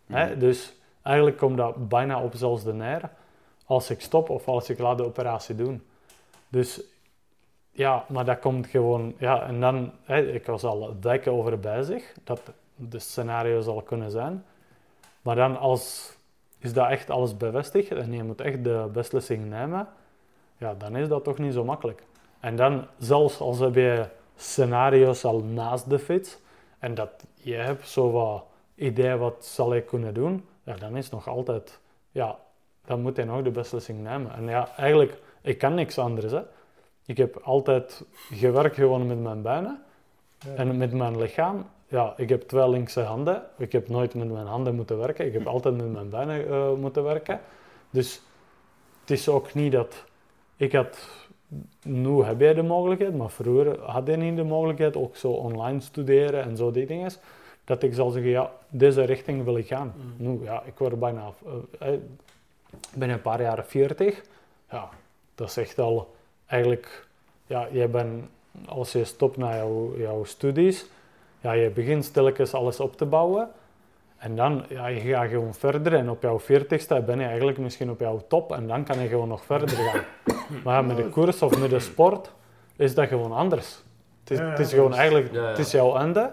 Hè? 0.06 0.38
Dus 0.38 0.74
eigenlijk 1.02 1.38
komt 1.38 1.58
dat 1.58 1.90
bijna 1.90 2.24
op 2.24 2.36
zelfs 2.36 2.64
de 2.64 2.74
neer. 2.74 3.10
Als 3.66 3.90
ik 3.90 4.02
stop 4.02 4.30
of 4.30 4.48
als 4.48 4.70
ik 4.70 4.80
laat 4.80 4.98
de 4.98 5.06
operatie 5.06 5.56
doen. 5.56 5.84
Dus 6.50 6.82
ja, 7.72 8.06
maar 8.08 8.26
dat 8.26 8.40
komt 8.40 8.68
gewoon... 8.68 9.14
Ja, 9.18 9.48
en 9.48 9.60
dan... 9.60 9.92
Hè, 10.04 10.32
ik 10.32 10.46
was 10.46 10.64
al 10.64 10.96
weken 11.02 11.32
over 11.32 11.60
bezig. 11.60 12.14
Dat 12.24 12.42
de 12.76 13.00
scenario 13.00 13.62
zal 13.62 13.82
kunnen 13.82 14.12
zijn. 14.12 14.46
Maar 15.22 15.36
dan 15.36 15.60
als... 15.60 16.16
Is 16.58 16.74
dat 16.74 16.90
echt 16.90 17.10
alles 17.10 17.38
bevestigd 17.38 17.92
en 17.92 18.14
je 18.14 18.24
moet 18.24 18.42
echt 18.42 18.64
de 18.64 18.90
beslissing 18.94 19.50
nemen, 19.50 19.88
ja, 20.58 20.74
dan 20.74 20.96
is 20.96 21.08
dat 21.08 21.24
toch 21.24 21.38
niet 21.38 21.54
zo 21.54 21.64
makkelijk. 21.64 22.04
En 22.40 22.56
dan, 22.56 22.86
zelfs 22.98 23.40
als 23.40 23.60
heb 23.60 23.76
je 23.76 24.06
scenario's 24.36 25.24
al 25.26 25.40
naast 25.40 25.90
de 25.90 26.00
fiets 26.00 26.38
en 26.80 26.94
dat 26.94 27.10
je 27.34 27.54
hebt 27.54 27.88
zo 27.88 28.12
wat 28.12 28.44
idee 28.76 29.16
wat 29.16 29.46
zal 29.46 29.76
ik 29.76 29.86
kunnen 29.86 30.14
doen, 30.14 30.46
ja, 30.64 30.76
dan 30.76 30.98
is 30.98 31.10
nog 31.10 31.28
altijd, 31.28 31.80
ja, 32.12 32.40
dan 32.86 33.02
moet 33.02 33.16
je 33.16 33.26
nog 33.26 33.42
de 33.42 33.52
beslissing 33.52 34.04
nemen. 34.04 34.34
En 34.34 34.44
ja, 34.48 34.70
eigenlijk, 34.78 35.22
ik 35.42 35.58
kan 35.58 35.74
niks 35.74 35.98
anders. 35.98 36.32
Hè. 36.32 36.42
Ik 37.06 37.18
heb 37.18 37.38
altijd 37.44 38.04
gewerkt 38.32 38.76
gewoon 38.76 39.08
met 39.08 39.20
mijn 39.22 39.42
benen 39.42 39.84
Ja. 40.40 40.54
en 40.56 40.78
met 40.78 40.94
mijn 40.94 41.18
lichaam. 41.18 41.66
Ja, 41.88 42.14
ik 42.18 42.30
heb 42.30 42.42
twee 42.42 42.70
linkse 42.70 43.02
handen. 43.02 43.44
Ik 43.58 43.72
heb 43.72 43.88
nooit 43.90 44.14
met 44.14 44.32
mijn 44.32 44.46
handen 44.48 44.76
moeten 44.76 44.98
werken. 44.98 45.26
Ik 45.26 45.34
heb 45.34 45.48
altijd 45.48 45.78
met 45.78 45.92
mijn 45.92 46.10
benen 46.10 46.48
eh, 46.48 46.74
moeten 46.74 47.04
werken. 47.04 47.40
Dus 47.90 48.22
het 49.02 49.12
is 49.12 49.30
ook 49.30 49.54
niet 49.54 49.72
dat 49.72 50.06
ik 50.56 50.72
had. 50.72 51.08
Nu 51.84 52.24
heb 52.24 52.40
je 52.40 52.54
de 52.54 52.62
mogelijkheid, 52.64 53.16
maar 53.16 53.30
vroeger 53.30 53.80
had 53.80 54.08
je 54.08 54.16
niet 54.16 54.36
de 54.36 54.44
mogelijkheid. 54.44 54.96
Ook 54.96 55.16
zo 55.16 55.32
online 55.32 55.80
studeren 55.80 56.44
en 56.44 56.58
zo 56.58 56.72
die 56.72 56.86
dingen. 56.86 57.12
Dat 57.64 57.84
ik 57.84 57.94
zal 57.94 58.10
zeggen, 58.10 58.32
ja, 58.32 58.52
deze 58.70 59.04
richting 59.04 59.44
wil 59.44 59.58
ik 59.58 59.68
gaan. 59.68 59.94
Nu, 60.18 60.40
ja, 60.44 60.64
ik 60.66 60.78
word 60.78 61.00
bijna. 61.00 61.32
eh, 61.80 61.94
eh, 61.94 62.00
binnen 62.96 63.18
een 63.18 63.22
paar 63.22 63.42
jaar 63.42 63.66
40. 63.66 64.22
Ja, 64.72 64.90
dat 65.36 65.50
is 65.50 65.58
echt 65.58 65.80
al 65.80 66.16
eigenlijk. 66.46 67.08
Ja, 67.48 67.68
je 67.72 67.88
bent, 67.88 68.24
als 68.66 68.92
je 68.92 69.04
stopt 69.04 69.38
naar 69.38 69.56
jouw, 69.56 69.98
jouw 69.98 70.24
studies, 70.24 70.86
ja, 71.42 71.52
je 71.52 71.70
begint 71.70 72.06
stilletjes 72.06 72.54
alles 72.54 72.80
op 72.80 72.98
te 72.98 73.06
bouwen. 73.06 73.50
En 74.22 74.36
dan, 74.36 74.64
ja, 74.70 74.88
je 74.88 75.00
gaat 75.00 75.30
gewoon 75.30 75.54
verder 75.54 75.94
en 75.94 76.10
op 76.10 76.22
jouw 76.22 76.40
40ste 76.42 77.06
ben 77.06 77.20
je 77.20 77.26
eigenlijk 77.26 77.58
misschien 77.58 77.90
op 77.90 78.00
jouw 78.00 78.22
top 78.28 78.52
en 78.52 78.68
dan 78.68 78.84
kan 78.84 79.00
je 79.00 79.08
gewoon 79.08 79.28
nog 79.28 79.44
verder 79.46 79.70
gaan. 79.70 80.02
Maar 80.64 80.86
met 80.86 80.98
de 80.98 81.10
koers 81.10 81.42
of 81.42 81.60
met 81.60 81.70
de 81.70 81.80
sport 81.80 82.32
is 82.76 82.96
dat 82.96 83.08
gewoon 83.08 83.32
anders. 83.32 83.84
Het 84.20 84.32
is, 84.32 84.38
Ja, 84.38 84.44
ja, 84.44 84.50
het 84.50 84.60
is 84.60 84.66
dat 84.66 84.74
gewoon 84.76 84.92
is- 84.92 84.98
eigenlijk, 84.98 85.34
Ja, 85.34 85.42
ja. 85.42 85.48
het 85.48 85.58
is 85.58 85.72
jouw 85.72 85.96
einde. 85.96 86.32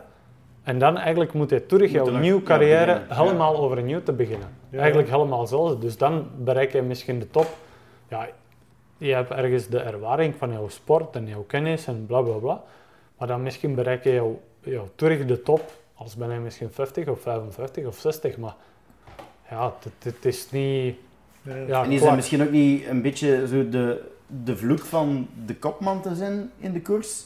En 0.62 0.78
dan 0.78 0.96
eigenlijk 0.96 1.32
moet 1.32 1.50
je 1.50 1.66
terug 1.66 1.90
jouw 1.90 2.08
nieuwe 2.10 2.42
carrière 2.42 3.02
helemaal 3.08 3.56
overnieuw 3.56 4.02
te 4.02 4.12
beginnen. 4.12 4.48
Ja. 4.70 4.78
Eigenlijk 4.78 5.10
helemaal 5.10 5.46
zelfs. 5.46 5.78
Dus 5.80 5.96
dan 5.96 6.26
bereik 6.36 6.72
je 6.72 6.82
misschien 6.82 7.18
de 7.18 7.30
top. 7.30 7.46
Ja, 8.08 8.28
je 8.98 9.14
hebt 9.14 9.30
ergens 9.30 9.68
de 9.68 9.78
ervaring 9.78 10.34
van 10.36 10.52
jouw 10.52 10.68
sport 10.68 11.16
en 11.16 11.26
jouw 11.26 11.42
kennis 11.46 11.86
en 11.86 12.06
bla 12.06 12.20
bla 12.20 12.34
bla. 12.36 12.62
Maar 13.18 13.28
dan 13.28 13.42
misschien 13.42 13.74
bereik 13.74 14.04
je 14.04 14.12
jouw, 14.12 14.40
jouw 14.60 14.88
terug 14.94 15.24
de 15.24 15.42
top. 15.42 15.60
Als 15.98 16.16
ben 16.16 16.32
je 16.32 16.38
misschien 16.38 16.70
50 16.70 17.08
of 17.08 17.20
55 17.20 17.86
of 17.86 17.98
60. 17.98 18.36
Maar 18.36 18.54
ja, 19.50 19.74
het, 20.02 20.24
is 20.24 20.50
niet. 20.50 20.96
Ja. 21.42 21.84
En 21.84 21.90
is 21.90 22.00
dat 22.00 22.14
misschien 22.14 22.42
ook 22.42 22.50
niet 22.50 22.86
een 22.86 23.02
beetje 23.02 23.46
zo 23.48 23.68
de, 23.68 24.10
de 24.26 24.56
vloek 24.56 24.80
van 24.80 25.28
de 25.46 25.56
kopman 25.56 26.02
te 26.02 26.14
zijn 26.14 26.50
in 26.58 26.72
de 26.72 26.82
koers? 26.82 27.24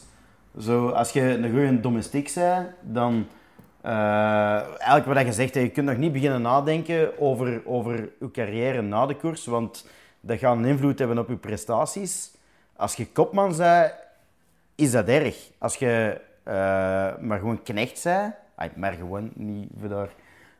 Zo, 0.58 0.88
als 0.88 1.10
je 1.10 1.20
een 1.20 1.50
goede 1.50 1.80
domestiek 1.80 2.32
bent, 2.34 2.68
dan... 2.80 3.26
eh, 3.80 3.92
eigenlijk 4.78 5.06
wat 5.06 5.26
je 5.26 5.32
zegt, 5.32 5.54
je 5.54 5.70
kunt 5.70 5.86
nog 5.86 5.96
niet 5.96 6.12
beginnen 6.12 6.42
nadenken 6.42 7.20
over, 7.20 7.62
over 7.66 8.10
je 8.20 8.30
carrière 8.30 8.82
na 8.82 9.06
de 9.06 9.16
koers, 9.16 9.46
want 9.46 9.86
dat 10.20 10.38
gaat 10.38 10.56
een 10.56 10.64
invloed 10.64 10.98
hebben 10.98 11.18
op 11.18 11.28
je 11.28 11.36
prestaties. 11.36 12.30
Als 12.76 12.94
je 12.94 13.06
kopman 13.06 13.56
bent, 13.56 13.94
is 14.74 14.90
dat 14.90 15.08
erg. 15.08 15.50
Als 15.58 15.74
je 15.74 16.20
eh, 16.42 16.54
maar 17.20 17.38
gewoon 17.38 17.62
knecht 17.62 18.04
bent, 18.04 18.34
maar 18.76 18.92
gewoon, 18.92 19.30
niet 19.34 19.70
voor 19.78 19.88
daar 19.88 20.14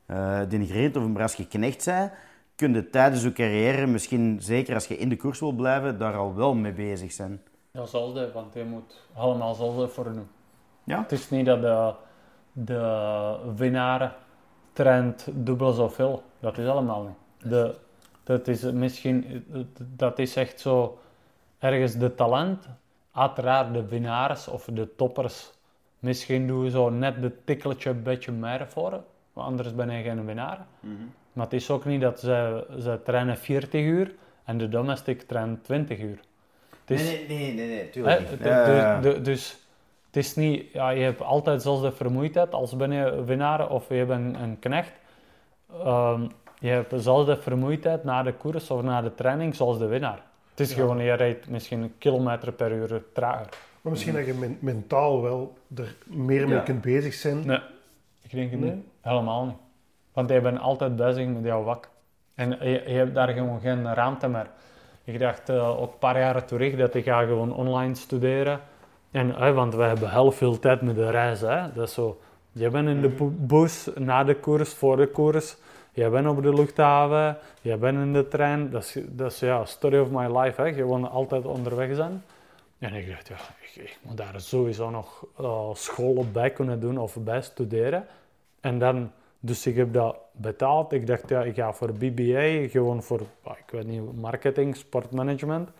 eh 0.07 0.40
denigrerend 0.48 0.96
over, 0.96 1.11
maar 1.11 1.22
als 1.22 1.34
je 1.34 1.46
knecht 1.46 1.84
bent, 1.84 2.12
kun 2.55 2.74
je 2.74 2.90
tijdens 2.90 3.22
je 3.22 3.32
carrière, 3.32 3.86
misschien 3.86 4.38
zeker 4.40 4.74
als 4.74 4.86
je 4.86 4.98
in 4.98 5.09
de 5.09 5.16
koers 5.16 5.40
wil 5.40 5.53
blijven, 5.53 5.98
daar 5.98 6.16
al 6.16 6.34
wel 6.34 6.55
mee 6.55 6.72
bezig 6.72 7.12
zijn. 7.12 7.42
Ja, 7.70 7.86
zelfde, 7.86 8.32
want 8.32 8.55
je 8.55 8.64
moet 8.64 9.00
allemaal 9.14 9.55
zelfde 9.55 9.88
voor 9.88 10.11
nu. 10.11 10.22
Ja? 10.84 11.00
Het 11.00 11.12
is 11.12 11.30
niet 11.30 11.46
dat 11.46 11.62
de, 11.62 11.94
de 12.53 13.53
winnaar 13.57 14.16
traint 14.72 15.28
dubbel 15.32 15.72
zoveel. 15.72 16.22
Dat 16.40 16.59
is 16.59 16.66
allemaal 16.66 17.03
niet. 17.03 17.50
De, 17.50 17.74
dat 18.22 18.48
is 18.48 18.62
misschien, 18.62 19.44
dat 19.78 20.18
is 20.18 20.36
echt 20.36 20.61
zo 20.61 20.98
ergens 21.59 21.94
de 21.96 22.14
talent. 22.14 22.68
Uiteraard 23.12 23.74
de 23.74 23.86
winnaars 23.88 24.48
of 24.48 24.64
de 24.64 24.94
toppers. 24.96 25.53
Misschien 26.03 26.46
doen 26.46 26.62
we 26.62 26.70
zo 26.70 26.90
net 26.90 27.22
de 27.22 27.32
tikkeltje 27.44 27.90
een 27.90 28.03
beetje 28.03 28.32
meer 28.32 28.66
voor. 28.68 28.90
Want 29.32 29.46
anders 29.46 29.74
ben 29.74 29.90
je 29.90 30.03
geen 30.03 30.26
winnaar. 30.26 30.66
Maar 31.32 31.44
het 31.44 31.55
is 31.55 31.70
ook 31.70 31.84
niet 31.84 32.00
dat 32.00 32.20
ze, 32.20 32.64
ze 32.80 33.00
trainen 33.05 33.36
40 33.36 33.80
uur 33.84 34.14
en 34.44 34.59
de 34.59 34.68
domestic 34.68 35.22
traint 35.22 35.64
20 35.64 35.98
uur. 36.00 36.18
Het 36.84 36.90
is, 37.00 37.03
nee, 37.11 37.24
nee, 37.28 37.55
nee, 37.55 37.66
nee, 37.68 37.90
tuurlijk 37.90 38.30
niet. 38.30 38.38
Ja, 38.42 39.00
de- 39.00 39.20
dus 39.20 39.59
het 40.07 40.16
is 40.16 40.34
niet, 40.36 40.72
ja, 40.72 40.90
je 40.90 41.03
hebt 41.03 41.22
altijd 41.22 41.62
zelfs 41.62 41.80
de 41.82 41.92
vermoeidheid 41.92 42.53
als 42.53 42.76
ben 42.76 42.92
je 42.92 43.24
winnaar 43.24 43.68
of 43.70 43.88
je 43.88 44.05
bent 44.05 44.36
een 44.36 44.59
knecht. 44.59 44.92
Ehm, 45.84 46.22
je 46.59 46.68
hebt 46.68 46.90
dezelfde 46.90 47.36
vermoeidheid 47.36 48.05
na 48.05 48.22
de 48.22 48.32
koers 48.32 48.70
of 48.70 48.82
na 48.82 49.03
de 49.03 49.14
training 49.14 49.55
zoals 49.55 49.78
de 49.78 49.86
winnaar. 49.86 50.22
Het 50.50 50.61
is 50.61 50.70
Ja. 50.70 50.74
gewoon, 50.76 50.98
je 50.98 51.12
rijdt 51.12 51.48
misschien 51.48 51.82
een 51.82 51.94
kilometer 51.98 52.53
per 52.53 52.72
uur 52.72 53.03
trager. 53.12 53.46
Maar 53.83 53.93
misschien 53.93 54.14
dat 54.14 54.26
je 54.26 54.35
men- 54.35 54.59
mentaal 54.61 55.22
wel 55.22 55.57
er 55.76 55.95
meer 56.07 56.47
mee 56.49 56.57
Ja. 56.57 56.62
kunt 56.62 56.80
bezig 56.80 57.14
zijn. 57.14 57.47
Nee, 57.47 57.59
ik 58.22 58.30
denk 58.30 58.51
het 58.51 58.61
Nee? 58.61 58.70
niet. 58.70 58.85
Helemaal 59.01 59.45
niet. 59.45 59.55
Want 60.12 60.30
je 60.30 60.41
bent 60.41 60.59
altijd 60.61 60.97
bezig 60.97 61.26
met 61.26 61.45
jouw 61.45 61.62
wak. 61.62 61.89
En 62.35 62.51
je, 62.61 62.83
je 62.87 62.93
hebt 62.95 63.14
daar 63.14 63.28
gewoon 63.28 63.61
geen 63.61 63.95
ruimte 63.95 64.28
meer. 64.28 64.47
Ik 65.05 65.18
dacht 65.18 65.49
eh, 65.49 65.80
ook 65.80 65.93
een 65.93 65.99
paar 65.99 66.18
jaar 66.18 66.45
terug 66.45 66.76
dat 66.76 66.95
ik 66.95 67.05
ga 67.05 67.22
gewoon 67.24 67.55
online 67.55 67.95
studeren. 67.95 68.61
En, 69.11 69.55
want 69.55 69.74
we 69.74 69.83
hebben 69.83 70.11
heel 70.11 70.30
veel 70.33 70.59
tijd 70.59 70.83
met 70.83 70.95
de 70.95 71.11
reis. 71.11 71.41
Hè. 71.41 71.72
Dat 71.72 71.89
is 71.89 71.95
zo, 71.95 72.20
je 72.53 72.70
bent 72.70 72.89
in 72.89 73.01
de 73.01 73.09
Mhm. 73.09 73.24
bus 73.39 73.89
na 73.99 74.24
de 74.24 74.35
koers, 74.35 74.74
voor 74.74 74.97
de 74.97 75.07
koers. 75.07 75.57
Je 75.93 76.09
bent 76.11 76.26
op 76.26 76.43
de 76.43 76.55
luchthaven. 76.55 77.37
Je 77.61 77.76
bent 77.76 77.99
in 77.99 78.12
de 78.12 78.28
trein. 78.28 78.70
Dat 78.70 78.83
is, 78.83 78.97
dat 79.09 79.33
is 79.33 79.39
ja, 79.41 79.64
story 79.64 79.99
of 79.99 80.11
my 80.11 80.39
life. 80.39 80.62
Hè. 80.62 80.72
Gewoon 80.72 81.11
altijd 81.11 81.45
onderweg 81.47 81.95
zijn. 81.97 82.22
En 82.83 82.95
ik 82.95 83.09
dacht, 83.09 83.28
ja, 83.28 83.37
ik, 83.61 83.83
ik 83.83 83.99
moet 84.03 84.16
daar 84.16 84.41
sowieso 84.41 84.91
nog 84.91 85.26
eh, 85.39 85.74
school 85.74 86.14
op 86.14 86.33
bij 86.33 86.51
kunnen 86.51 86.80
doen 86.80 86.99
of 86.99 87.16
bij 87.16 87.43
studeren. 87.43 88.07
En 88.61 88.78
dan, 88.78 89.11
dus 89.41 89.66
ik 89.66 89.76
heb 89.76 89.93
dat 89.93 90.16
betaald. 90.33 90.93
Ik 90.93 91.07
dacht, 91.07 91.28
ja, 91.28 91.43
ik 91.43 91.55
ga 91.55 91.72
voor 91.72 91.93
BBA, 91.93 92.68
gewoon 92.68 93.03
voor, 93.03 93.20
ah, 93.43 93.59
ik 93.59 93.70
weet 93.70 93.87
niet, 93.87 94.20
marketing, 94.20 94.76
sportmanagement. 94.76 95.70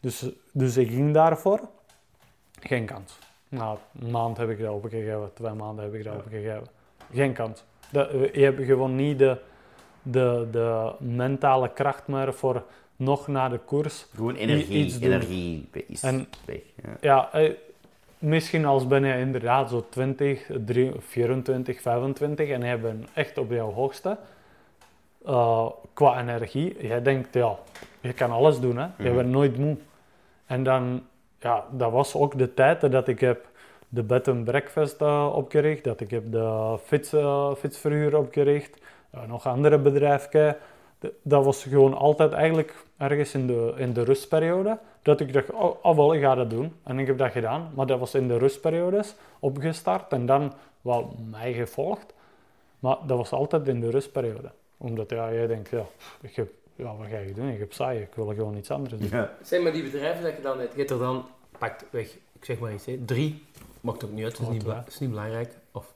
Dus, 0.00 0.26
dus 0.52 0.76
ik 0.76 0.88
ging 0.88 1.14
daarvoor. 1.14 1.60
Geen 2.60 2.84
kans. 2.84 3.18
Na 3.48 3.76
een 4.00 4.10
maand 4.10 4.36
heb 4.36 4.50
ik 4.50 4.58
dat 4.60 4.74
opgegeven, 4.74 5.30
twee 5.34 5.52
maanden 5.52 5.84
heb 5.84 5.94
ik 5.94 6.04
dat 6.04 6.14
opgegeven. 6.14 6.66
Geen 7.12 7.32
kans. 7.32 7.64
Dat, 7.90 8.10
je 8.10 8.42
hebt 8.42 8.62
gewoon 8.62 8.94
niet 8.94 9.18
de, 9.18 9.38
de, 10.02 10.48
de 10.50 10.92
mentale 10.98 11.72
kracht 11.72 12.06
meer 12.06 12.34
voor 12.34 12.64
nog 12.96 13.28
na 13.28 13.48
de 13.48 13.58
koers 13.58 14.06
Gewoon 14.14 14.34
energie, 14.34 14.84
iets 14.84 15.00
energie 15.00 15.68
is 15.86 16.02
En- 16.02 16.26
weg. 16.44 16.60
Ja. 16.82 16.96
ja, 17.00 17.32
eh, 17.32 17.50
misschien 18.18 18.64
als 18.64 18.86
ben 18.86 19.04
je 19.04 19.18
inderdaad 19.18 19.70
zo 19.70 19.84
20, 19.88 20.50
3, 20.64 20.92
24, 20.98 21.80
25 21.80 22.48
en 22.48 22.64
je 22.64 22.76
bent 22.76 23.08
echt 23.14 23.38
op 23.38 23.50
jouw 23.50 23.72
hoogste 23.72 24.18
eh, 25.26 25.66
qua 25.92 26.20
energie. 26.20 26.86
Jij 26.86 27.02
denkt, 27.02 27.34
ja, 27.34 27.56
je 28.00 28.12
kan 28.12 28.30
alles 28.30 28.60
doen, 28.60 28.76
hè. 28.76 28.84
Je 28.98 29.04
Mhm. 29.04 29.14
bent 29.14 29.28
nooit 29.28 29.58
moe. 29.58 29.76
En 30.46 30.62
dan, 30.62 31.02
ja, 31.40 31.64
dat 31.70 31.92
was 31.92 32.14
ook 32.14 32.38
de 32.38 32.54
tijd 32.54 32.92
dat 32.92 33.08
ik 33.08 33.20
heb 33.20 33.46
de 33.88 34.02
bed 34.02 34.28
and 34.28 34.44
breakfast 34.44 35.00
eh, 35.00 35.32
opgericht, 35.34 35.84
dat 35.84 36.00
ik 36.00 36.10
heb 36.10 36.32
de 36.32 36.78
fiets, 36.84 37.12
fietsverhuur 37.58 38.16
opgericht, 38.16 38.80
nog 39.26 39.46
andere 39.46 39.78
bedrijfjes. 39.78 40.54
Dat 41.22 41.44
was 41.44 41.62
gewoon 41.62 41.94
altijd 41.94 42.32
eigenlijk 42.32 42.74
ergens 42.96 43.34
in 43.34 43.46
de, 43.46 43.72
in 43.76 43.92
de 43.92 44.04
rustperiode, 44.04 44.78
dat 45.02 45.20
ik 45.20 45.32
dacht, 45.32 45.50
oh, 45.50 45.74
oh 45.82 45.96
wel, 45.96 46.14
ik 46.14 46.20
ga 46.20 46.34
dat 46.34 46.50
doen. 46.50 46.72
En 46.82 46.98
ik 46.98 47.06
heb 47.06 47.18
dat 47.18 47.32
gedaan, 47.32 47.70
maar 47.74 47.86
dat 47.86 47.98
was 47.98 48.14
in 48.14 48.28
de 48.28 48.38
rustperiodes 48.38 49.14
opgestart 49.38 50.12
en 50.12 50.26
dan 50.26 50.52
wel 50.80 51.16
mij 51.30 51.52
gevolgd. 51.52 52.14
Maar 52.78 52.96
dat 53.06 53.16
was 53.16 53.32
altijd 53.32 53.68
in 53.68 53.80
de 53.80 53.90
rustperiode. 53.90 54.50
Omdat 54.76 55.10
ja, 55.10 55.32
jij 55.32 55.46
denkt, 55.46 55.68
ja, 55.68 55.84
ik 56.20 56.36
heb, 56.36 56.50
ja, 56.76 56.96
wat 56.96 57.06
ga 57.10 57.18
je 57.18 57.34
doen? 57.34 57.48
Ik 57.48 57.58
heb 57.58 57.72
saai, 57.72 58.00
ik 58.00 58.14
wil 58.14 58.26
gewoon 58.26 58.56
iets 58.56 58.70
anders 58.70 58.94
doen. 58.94 59.08
Ja. 59.10 59.34
Zeg 59.42 59.62
maar 59.62 59.72
die 59.72 59.82
bedrijven 59.82 60.22
dat 60.22 60.36
je 60.36 60.42
dan 60.42 60.58
hebt, 60.58 60.72
je 60.72 60.78
hebt 60.78 60.90
er 60.90 60.98
dan, 60.98 61.24
pakt 61.58 61.84
weg, 61.90 62.14
ik 62.32 62.44
zeg 62.44 62.58
maar 62.58 62.72
iets, 62.72 62.86
hè, 62.86 62.98
drie, 63.04 63.42
maakt 63.80 64.04
ook 64.04 64.10
niet 64.10 64.24
uit, 64.24 64.36
dat 64.38 64.48
is 64.48 64.52
niet, 64.52 64.66
is 64.86 64.98
niet 64.98 65.10
belangrijk. 65.10 65.52
Of, 65.72 65.94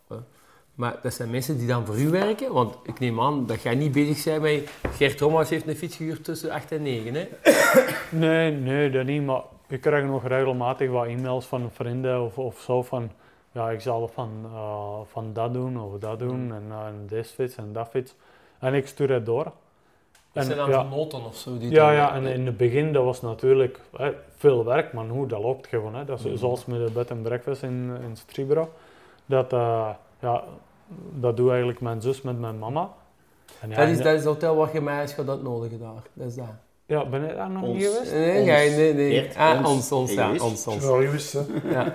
maar 0.76 0.96
dat 1.02 1.14
zijn 1.14 1.30
mensen 1.30 1.58
die 1.58 1.66
dan 1.66 1.86
voor 1.86 1.98
u 2.00 2.08
werken, 2.08 2.52
want 2.52 2.76
ik 2.82 2.98
neem 2.98 3.20
aan 3.20 3.46
dat 3.46 3.62
jij 3.62 3.74
niet 3.74 3.92
bezig 3.92 4.40
bent 4.40 4.42
met 4.42 4.70
Gert 4.94 5.18
Thomas 5.18 5.50
heeft 5.50 5.66
een 5.66 5.76
fiets 5.76 5.96
gehuurd 5.96 6.24
tussen 6.24 6.50
8 6.50 6.72
en 6.72 6.82
9, 6.82 7.14
hè? 7.14 7.28
Nee, 8.18 8.50
nee, 8.52 8.90
dat 8.90 9.04
niet. 9.04 9.22
Maar 9.24 9.40
ik 9.68 9.80
krijg 9.80 10.04
nog 10.04 10.26
regelmatig 10.26 10.90
wat 10.90 11.06
e-mails 11.06 11.46
van 11.46 11.70
vrienden 11.72 12.22
of, 12.24 12.38
of 12.38 12.60
zo 12.60 12.82
van... 12.82 13.10
Ja, 13.52 13.70
ik 13.70 13.80
zal 13.80 14.08
van, 14.08 14.30
eh, 14.54 14.98
van 15.10 15.32
dat 15.32 15.52
doen 15.52 15.80
of 15.80 15.98
dat 15.98 16.18
doen 16.18 16.52
en, 16.54 16.64
eh, 16.70 16.86
en 16.86 17.04
deze 17.08 17.34
fiets 17.34 17.56
en 17.56 17.72
dat 17.72 17.88
fiets. 17.88 18.14
En 18.58 18.74
ik 18.74 18.86
stuur 18.86 19.10
het 19.12 19.26
door. 19.26 19.44
Dat 19.44 19.52
En, 20.32 20.44
zijn 20.44 20.56
dan 20.58 20.70
ja, 20.70 20.82
noten 20.82 21.24
of 21.24 21.36
zo. 21.36 21.58
Die 21.58 21.70
ja, 21.70 21.90
ja, 21.92 22.14
en 22.14 22.26
in 22.26 22.46
het 22.46 22.56
begin 22.56 22.92
dat 22.92 23.04
was 23.04 23.22
natuurlijk 23.22 23.80
hè, 23.96 24.12
veel 24.36 24.64
werk, 24.64 24.92
maar 24.92 25.04
nu 25.04 25.26
dat 25.26 25.40
loopt 25.40 25.66
gewoon. 25.66 25.94
Hè. 25.94 26.04
Dat 26.04 26.18
is 26.18 26.24
Mhm. 26.24 26.36
zoals 26.36 26.64
met 26.64 26.86
de 26.86 26.92
bed 26.92 27.10
and 27.10 27.22
breakfast 27.22 27.62
in, 27.62 27.96
in 28.02 28.16
Stribro. 28.16 28.72
Dat, 29.26 29.52
eh, 29.52 29.88
ja, 30.20 30.44
dat 31.14 31.36
doe 31.36 31.48
eigenlijk 31.48 31.80
mijn 31.80 32.00
zus 32.00 32.22
met 32.22 32.38
mijn 32.40 32.58
mama. 32.58 32.88
En 33.60 33.70
ja, 33.70 33.76
Dat 33.76 33.88
is, 33.88 33.98
en- 33.98 34.04
dat 34.04 34.12
is 34.12 34.18
het 34.18 34.28
hotel 34.28 34.56
waar 34.56 34.68
je 34.72 34.80
mij 34.80 35.00
eens 35.00 35.12
gaat 35.12 35.28
uitnodigen 35.28 35.78
daar. 35.80 36.02
Dat 36.12 36.26
is 36.28 36.34
dat. 36.34 36.44
ja, 36.86 37.04
ben 37.04 37.26
je 37.26 37.34
daar 37.34 37.50
nog 37.50 37.62
Ons. 37.62 37.74
niet 37.78 37.86
geweest? 37.86 38.12
Nee, 38.12 38.38
Ons. 38.40 38.76
nee, 38.76 38.94
nee. 38.94 39.30
Ah, 39.38 39.58
ons. 39.58 39.68
ons, 39.68 39.92
ons, 39.92 40.12
ja, 40.12 40.30
ons, 40.30 40.66
ons. 40.66 41.32
Hè. 41.32 41.40
Ja. 41.70 41.94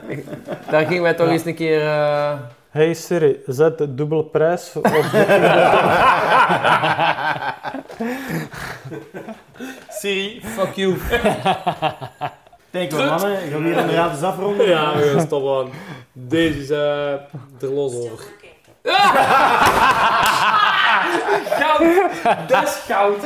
Daar 0.70 0.86
gingen 0.86 1.04
wij 1.04 1.14
toch 1.14 1.26
Ja. 1.28 1.32
eens 1.32 1.46
een 1.46 1.56
keer... 1.56 1.82
eh, 1.82 2.34
Hey 2.70 2.94
Siri, 2.94 3.40
zet 3.46 3.78
de 3.78 3.96
dubbele 3.96 4.24
prijs 4.24 4.76
op. 4.76 4.86
Siri, 9.90 10.42
fuck 10.44 10.74
you. 10.76 10.96
Denk 12.70 12.92
wel, 12.92 13.06
mannen, 13.10 13.38
gaan 13.38 13.64
we 13.64 13.70
hier 13.70 13.78
inderdaad 13.80 14.12
eens 14.12 14.22
afronden? 14.22 14.68
Ja, 14.68 14.96
we 14.98 15.02
gaan 15.04 15.26
stoppen 15.26 15.58
aan. 15.58 15.70
Deze 16.14 16.60
is 16.60 16.70
eh 16.70 17.12
er 17.62 17.74
los 17.74 17.96
over. 17.96 18.26
Goud! 21.60 22.48
Dat 22.48 22.64
is 22.64 22.74
goud! 22.88 23.18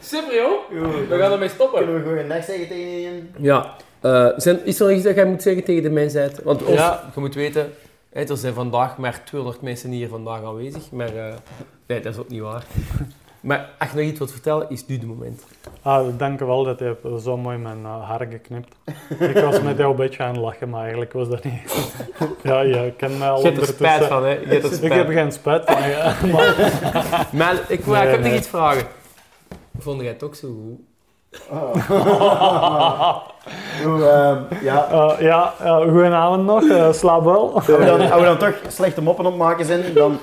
Super 0.00 0.34
joh, 0.34 0.68
we 1.08 1.16
gaan 1.18 1.32
ermee 1.32 1.48
stoppen. 1.48 1.78
Kunnen 1.84 2.02
we 2.02 2.08
gewoon 2.10 2.28
dag 2.28 2.44
zeggen 2.44 2.68
tegen 2.68 2.88
iedereen? 2.88 3.34
Ja, 3.38 3.74
eh, 4.00 4.28
zijn, 4.36 4.64
is 4.64 4.80
er 4.80 4.86
nog 4.86 4.94
iets 4.94 5.04
dat 5.04 5.14
jij 5.14 5.24
moet 5.24 5.42
zeggen 5.42 5.64
tegen 5.64 5.82
de 5.82 5.90
mensheid? 5.90 6.42
Want 6.42 6.62
ons, 6.64 6.76
Ja. 6.78 7.02
je 7.14 7.20
moet 7.20 7.34
weten, 7.34 7.72
hè, 8.12 8.24
er 8.28 8.36
zijn 8.36 8.54
vandaag 8.54 8.96
maar 8.96 9.20
200 9.24 9.62
mensen 9.62 9.90
hier 9.90 10.08
vandaag 10.08 10.44
aanwezig, 10.44 10.90
maar 10.90 11.16
eh, 11.16 11.34
nee, 11.86 12.00
dat 12.00 12.12
is 12.12 12.18
ook 12.20 12.28
niet 12.28 12.40
waar. 12.40 12.64
Maar 13.48 13.68
als 13.78 13.90
je 13.90 13.96
nog 13.96 14.04
iets 14.06 14.18
wilt 14.18 14.30
vertellen, 14.32 14.66
is 14.70 14.86
nu 14.86 14.98
de 14.98 15.06
moment. 15.06 15.42
Ah, 15.82 16.06
dank 16.16 16.38
je 16.38 16.44
wel 16.46 16.64
dat 16.64 16.78
je 16.78 16.96
zo 17.22 17.36
mooi 17.36 17.56
mijn 17.58 17.78
uh, 17.82 18.08
haar 18.08 18.26
geknipt. 18.30 18.74
ik 19.18 19.38
was 19.38 19.60
met 19.62 19.76
jou 19.76 19.90
een 19.90 19.96
beetje 19.96 20.22
aan 20.22 20.28
het 20.32 20.36
lachen, 20.40 20.68
maar 20.68 20.80
eigenlijk 20.80 21.12
was 21.12 21.28
dat 21.28 21.44
niet. 21.44 21.92
ja, 22.42 22.60
je 22.60 22.92
kent 22.96 23.18
mij 23.18 23.28
al 23.30 23.38
Je 23.38 23.44
hebt 23.44 23.60
er 23.60 23.66
spijt 23.66 24.04
van, 24.04 24.24
hè? 24.24 24.30
Je 24.30 24.46
hebt 24.46 24.64
er 24.64 24.70
Ik 24.70 24.76
spijt. 24.76 24.92
heb 24.92 25.08
geen 25.08 25.32
spijt 25.32 25.62
van 25.64 25.82
je. 25.82 26.14
maar 26.32 26.54
Maar 27.40 27.54
ik, 27.68 27.86
maar 27.86 28.02
ik 28.02 28.08
Nee, 28.08 28.12
heb 28.16 28.22
nog 28.22 28.32
iets 28.32 28.48
vragen. 28.48 28.86
Vond 29.78 30.00
jij 30.00 30.10
het 30.10 30.22
ook 30.22 30.34
zo 30.34 30.48
goed? 30.48 30.80
Hoe, 33.84 34.04
ehm, 34.04 34.64
ja. 34.64 34.88
eh, 34.90 35.20
ja, 35.20 35.54
uh, 35.62 35.76
goedenavond 35.80 36.44
nog. 36.44 36.68
eh 36.68 36.92
slaap 36.92 37.24
wel. 37.24 37.54
Als 37.54 37.66
we, 37.66 37.84
dan, 37.84 38.00
als 38.10 38.20
we 38.20 38.26
dan 38.26 38.38
toch 38.38 38.54
slechte 38.68 39.02
moppen 39.02 39.26
op 39.26 39.36
maken 39.36 39.64
zijn, 39.64 39.94
dan 39.94 40.18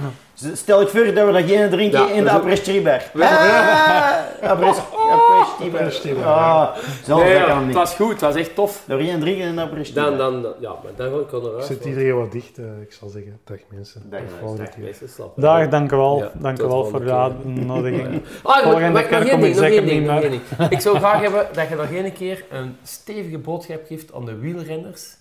stel 0.53 0.81
ik 0.81 0.87
voor 0.87 1.13
dat 1.13 1.25
we 1.25 1.31
dat 1.31 1.43
geen 1.43 1.69
drinken 1.69 1.99
Ja, 1.99 2.09
in 2.09 2.23
de 2.23 2.29
we 2.29 2.35
apres-stribar. 2.35 3.11
Ah, 3.19 4.17
apres-stribar. 4.51 5.79
Apres-stribar. 5.79 6.23
Ah, 6.25 6.75
zelfs 7.03 7.23
Nee, 7.23 7.39
dat 7.39 7.55
het 7.65 7.73
was 7.73 7.95
goed, 7.95 8.11
het 8.11 8.21
was 8.21 8.35
echt 8.35 8.55
tof. 8.55 8.83
Door 8.87 8.99
geen 8.99 9.19
drinken 9.19 9.45
in 9.45 9.55
de 9.55 9.61
apres-stribar. 9.61 10.17
Dan, 10.17 10.41
dan, 10.41 10.53
ja, 10.59 10.75
maar 10.83 10.91
dan 10.95 11.25
kon 11.29 11.43
eruit. 11.45 11.65
Zit 11.65 11.85
iedereen 11.85 12.15
wat 12.15 12.31
dicht, 12.31 12.57
eh, 12.57 12.65
ik 12.81 12.93
zal 12.93 13.09
zeggen. 13.09 13.39
Dag 13.43 13.57
mensen. 13.69 14.01
Dag, 14.09 14.19
Dag, 14.57 14.69
keer. 14.69 14.83
mensen, 14.83 15.09
slapen. 15.09 15.41
Dag, 15.41 15.69
dank 15.69 15.89
je 15.89 15.95
wel. 15.95 16.17
Ja, 16.17 16.31
dank 16.33 16.57
tot 16.57 16.67
wel 16.67 16.85
voor 16.85 17.03
de 17.05 17.13
uitnodiging. 17.13 18.21
Ah, 18.43 18.63
Volgende 18.63 19.05
keer 19.07 19.19
nog 19.19 19.29
kom 19.29 19.39
ik 19.39 19.41
ding, 19.43 19.55
nog 19.55 19.65
zeker 19.65 19.83
niet 19.83 20.05
meer. 20.05 20.39
Ik 20.69 20.79
zou 20.79 20.97
graag 20.97 21.21
hebben 21.21 21.47
dat 21.53 21.69
je 21.69 21.75
nog 21.75 21.91
één 21.91 22.13
keer 22.13 22.45
een 22.49 22.77
stevige 22.83 23.37
boodschap 23.37 23.85
geeft 23.87 24.13
aan 24.13 24.25
de 24.25 24.35
wielrenners 24.35 25.15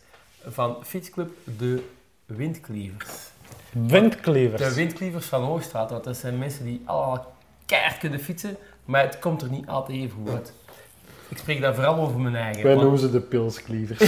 van 0.46 0.76
fietsclub 0.82 1.30
De 1.58 1.82
Windklievers. 2.26 3.32
Windklevers. 3.75 4.62
De 4.62 4.75
Windklievers 4.75 5.27
van 5.27 5.43
Hoogstraat, 5.43 5.91
want 5.91 6.05
dat 6.05 6.16
zijn 6.16 6.39
mensen 6.39 6.64
die 6.64 6.83
allemaal 6.85 7.33
keihard 7.66 7.99
kunnen 7.99 8.20
fietsen, 8.20 8.57
maar 8.85 9.03
het 9.03 9.18
komt 9.18 9.43
er 9.43 9.51
niet 9.51 9.66
altijd 9.66 9.99
even 9.99 10.18
goed 10.18 10.31
uit. 10.31 10.53
Ik 11.29 11.39
spreek 11.39 11.61
daar 11.61 11.75
vooral 11.75 11.97
over 11.97 12.20
mijn 12.20 12.37
eigen. 12.37 12.62
Wij 12.62 12.70
want- 12.70 12.83
noemen 12.83 13.01
ze 13.01 13.11
de 13.11 13.20
pilsklievers. 13.20 14.01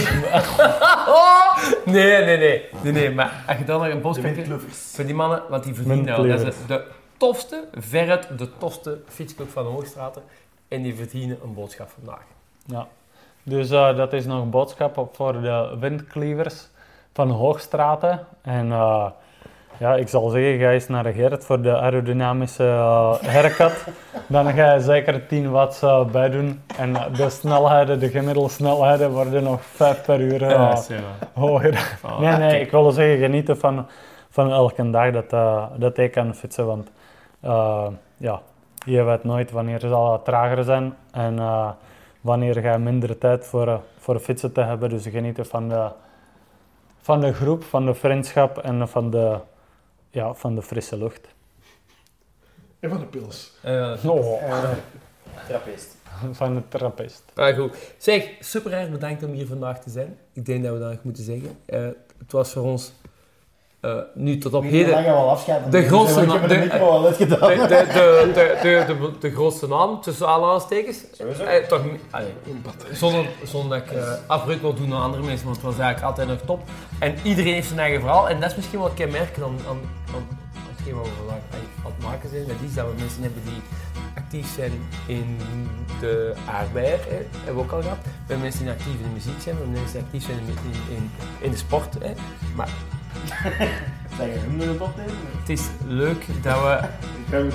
Oh! 1.07 1.57
Nee, 1.85 2.25
nee, 2.25 2.37
nee, 2.37 2.65
nee, 2.83 2.93
nee. 2.93 3.11
Maar 3.11 3.43
als 3.47 3.57
je 3.57 3.63
dan 3.63 3.81
nog 3.81 3.89
een 3.89 4.01
boodschap 4.01 4.35
hebt 4.35 4.63
voor 4.73 5.05
die 5.05 5.15
mannen, 5.15 5.41
want 5.49 5.63
die 5.63 5.73
verdienen 5.73 6.05
wel. 6.05 6.27
Dat 6.27 6.47
is 6.47 6.55
de 6.67 6.83
tofste, 7.17 7.67
veruit 7.73 8.37
de 8.37 8.57
tofste 8.57 8.99
fietsclub 9.07 9.49
van 9.49 9.63
de 9.63 9.69
Hoogstraten. 9.69 10.21
En 10.67 10.81
die 10.81 10.95
verdienen 10.95 11.37
een 11.43 11.53
boodschap 11.53 11.89
vandaag. 11.89 12.23
Ja. 12.65 12.87
Dus 13.43 13.69
eh, 13.69 13.95
dat 13.97 14.13
is 14.13 14.25
nog 14.25 14.41
een 14.41 14.49
boodschap 14.49 14.97
op 14.97 15.15
voor 15.15 15.41
de 15.41 15.75
windklevers 15.79 16.67
van 17.13 17.29
Hoogstraten. 17.29 18.27
En 18.41 18.71
eh, 18.71 19.09
ja, 19.79 19.95
ik 19.95 20.07
zal 20.07 20.29
zeggen, 20.29 20.59
ga 20.59 20.71
eens 20.71 20.87
naar 20.87 21.03
de 21.03 21.13
Gerrit 21.13 21.45
voor 21.45 21.61
de 21.61 21.77
aerodynamische 21.77 22.63
uh, 22.63 23.13
haircut. 23.13 23.87
Dan 24.27 24.53
ga 24.53 24.73
je 24.73 24.79
zeker 24.79 25.27
10 25.27 25.51
watts 25.51 25.83
uh, 25.83 26.05
bij 26.05 26.29
doen. 26.29 26.61
En 26.77 26.93
de 26.93 27.29
snelheden, 27.29 27.99
de 27.99 28.09
gemiddelde 28.09 28.49
snelheden 28.49 29.11
worden 29.11 29.43
nog 29.43 29.61
5 29.61 30.05
per 30.05 30.19
uur 30.19 30.41
uh, 30.41 30.75
hoger. 31.33 31.97
Oh, 32.05 32.19
nee, 32.19 32.37
nee, 32.37 32.61
ik 32.61 32.71
wil 32.71 32.91
zeggen, 32.91 33.17
genieten 33.17 33.57
van, 33.57 33.87
van 34.29 34.51
elke 34.51 34.89
dag 34.89 35.11
dat, 35.11 35.29
dat 35.79 35.97
ik 35.97 36.11
kan 36.11 36.35
fietsen. 36.35 36.65
Want 36.65 36.89
ja, 38.17 38.41
je 38.85 39.03
weet 39.03 39.23
nooit 39.23 39.51
wanneer 39.51 39.81
het 39.81 39.89
zal 39.89 40.21
trager 40.21 40.63
zijn. 40.63 40.93
En 41.11 41.39
wanneer 42.21 42.55
ga 42.55 42.71
je 42.71 42.77
minder 42.77 43.17
tijd 43.17 43.45
voor, 43.45 43.81
voor 43.99 44.19
fietsen 44.19 44.51
te 44.51 44.61
hebben. 44.61 44.89
Dus 44.89 45.07
genieten 45.07 45.45
van 45.45 45.69
de, 45.69 45.87
van 47.01 47.21
de 47.21 47.33
groep, 47.33 47.63
van 47.63 47.85
de 47.85 47.93
vriendschap 47.93 48.57
en 48.57 48.87
van 48.87 49.09
de, 49.09 49.37
ja, 50.09 50.33
van 50.33 50.55
de 50.55 50.61
frisse 50.61 50.97
lucht. 50.97 51.27
En 52.79 52.89
van 52.89 52.99
de 52.99 53.05
pils. 53.05 53.51
Uh, 53.65 54.05
oh. 54.05 54.71
Trappist. 55.47 55.95
Van 56.31 56.55
de 56.55 56.61
trappist. 56.67 57.23
Ah, 57.35 57.57
goed. 57.57 57.77
Zeg, 57.97 58.29
super 58.39 58.73
erg 58.73 58.91
bedankt 58.91 59.23
om 59.23 59.31
hier 59.31 59.47
vandaag 59.47 59.79
te 59.81 59.89
zijn. 59.89 60.17
Ik 60.33 60.45
denk 60.45 60.63
dat 60.63 60.73
we 60.73 60.79
dat 60.79 60.91
nog 60.91 61.03
moeten 61.03 61.23
zeggen. 61.23 61.57
Uh, 61.67 61.87
het 62.17 62.31
was 62.31 62.51
voor 62.51 62.63
ons 62.63 62.91
uh, 63.81 63.95
nu 64.13 64.37
tot 64.37 64.53
op 64.53 64.63
heden... 64.63 65.03
De 65.71 65.83
grootste 65.83 66.25
naam. 66.25 66.41
De, 66.41 66.47
de, 66.47 68.83
de, 68.87 69.11
de, 69.19 69.31
grootste 69.31 69.67
naam, 69.67 70.01
tussen 70.01 70.27
aanhalingstekens. 70.27 71.03
Eh, 71.17 71.55
toch, 71.67 71.81
allee, 72.09 72.33
zonder, 72.91 73.25
zonder 73.43 73.79
dat 73.79 73.87
ik 73.87 73.97
uh, 73.97 74.11
afbreuk 74.27 74.61
wil 74.61 74.73
doen 74.73 74.93
aan 74.93 75.01
andere 75.01 75.23
mensen, 75.23 75.45
want 75.45 75.57
het 75.57 75.65
was 75.65 75.77
eigenlijk 75.77 76.05
altijd 76.05 76.27
nog 76.27 76.39
top. 76.45 76.61
En 76.99 77.15
iedereen 77.23 77.53
heeft 77.53 77.67
zijn 77.67 77.79
eigen 77.79 77.99
verhaal. 77.99 78.29
En 78.29 78.39
dat 78.39 78.49
is 78.49 78.55
misschien 78.55 78.79
wel 78.79 78.89
kenmerkend 78.89 79.45
aan, 79.45 79.57
aan, 79.67 79.79
aan 80.15 80.27
hetgeen 80.75 80.95
wat 80.95 81.05
we 81.05 81.11
vandaag 81.17 81.41
aan 81.85 81.91
het 81.91 82.03
maken 82.03 82.29
zijn. 82.29 82.47
Dat 82.47 82.55
is 82.69 82.73
dat 82.73 82.85
we 82.85 82.93
mensen 82.99 83.21
hebben 83.21 83.41
die 83.43 83.61
actief 84.15 84.53
zijn 84.55 84.71
in 85.05 85.37
de 85.99 86.33
aardbeier, 86.49 86.99
hè, 87.07 87.17
hebben 87.43 87.55
we 87.55 87.61
ook 87.61 87.71
al 87.71 87.81
gehad. 87.81 87.97
We 88.03 88.09
hebben 88.17 88.41
mensen 88.41 88.63
die 88.63 88.71
actief 88.71 88.93
in 88.93 89.03
de 89.03 89.13
muziek 89.13 89.41
zijn, 89.41 89.55
we 89.55 89.61
hebben 89.61 89.81
mensen 89.81 89.93
die 89.93 90.05
actief 90.05 90.25
zijn 90.25 90.37
in, 90.37 90.47
in, 90.47 90.95
in, 90.95 91.11
in 91.39 91.51
de 91.51 91.57
sport. 91.57 91.93
Hè. 91.99 92.13
Maar 92.55 92.69
Zeg 94.17 94.27
je 94.27 94.39
hem 94.39 94.69
het 94.69 94.81
opnemen? 94.81 95.13
het 95.39 95.49
is 95.49 95.61
leuk 95.87 96.25
dat 96.41 96.55
we... 96.61 96.79
Ik 97.27 97.33
ga 97.33 97.37
het 97.37 97.53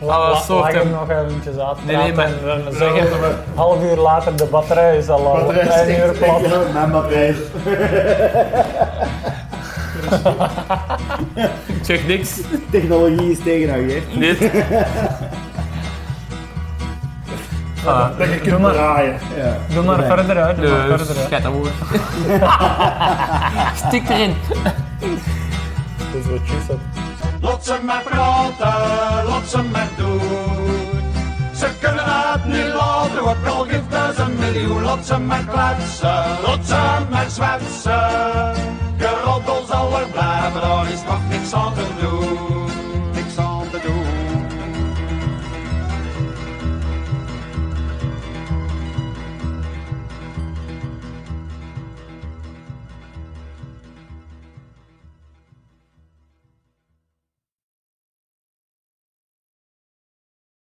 het 0.00 0.08
Alle 0.10 0.36
soorten... 0.36 0.78
hem 0.78 0.90
nog 0.90 1.10
eventjes 1.10 1.56
uit. 1.56 1.84
Nee, 1.86 1.96
nee, 1.96 2.12
maar... 2.12 2.30
Dan 2.44 2.72
zeggen 2.72 3.20
we, 3.20 3.34
half 3.54 3.82
uur 3.82 3.96
later, 3.96 4.36
de 4.36 4.44
batterij 4.44 4.96
is 4.96 5.08
al 5.08 5.26
al 5.26 5.54
een 5.54 5.90
uur 5.90 6.16
plat. 6.18 6.72
Mijn 6.72 6.90
batterij. 6.90 7.34
Ik 11.66 11.82
zeg 11.82 12.06
niks. 12.06 12.40
Technologie 12.70 13.30
is 13.30 13.38
tegen 13.44 13.68
nou, 13.68 13.90
hè? 13.90 14.00
Niet. 14.18 14.50
Voilà. 17.82 18.16
Dat 18.18 18.28
je 18.28 18.40
kunt 18.42 18.72
draaien. 18.72 19.16
Doe 19.74 19.82
maar 19.82 20.02
verder 20.02 20.42
uit, 20.42 20.56
doe 20.56 20.68
maar 20.68 20.98
verder 20.98 21.16
uit. 21.16 21.68
Stik 23.86 24.08
erin. 24.08 24.34
Wat. 26.32 26.78
Laat 27.40 27.64
ze 27.64 27.78
maar 27.84 28.02
praten, 28.02 29.48
ze 29.48 29.62
maar 29.62 29.88
doen. 29.96 30.20
Ze 31.54 31.68
kunnen 31.80 32.04
het 32.04 32.44
niet 32.44 32.74
laten, 32.74 33.20
ook 33.20 33.46
al 33.46 33.64
geeft 33.64 33.82
het 33.88 34.18
een 34.18 34.38
miljoen. 34.38 34.82
Laat 34.82 35.06
ze 35.06 35.18
maar 35.18 35.44
kletsen, 35.44 36.24
laat 36.46 36.66
ze 36.66 37.06
maar 37.10 37.30
zwetsen. 37.30 38.54
Geroddel 38.98 39.64
zal 39.68 40.00
er 40.00 40.06
blijven, 40.06 40.60
daar 40.60 40.92
is 40.92 41.02
nog 41.02 41.28
niks 41.28 41.52
aan 41.52 41.74
te 41.74 41.86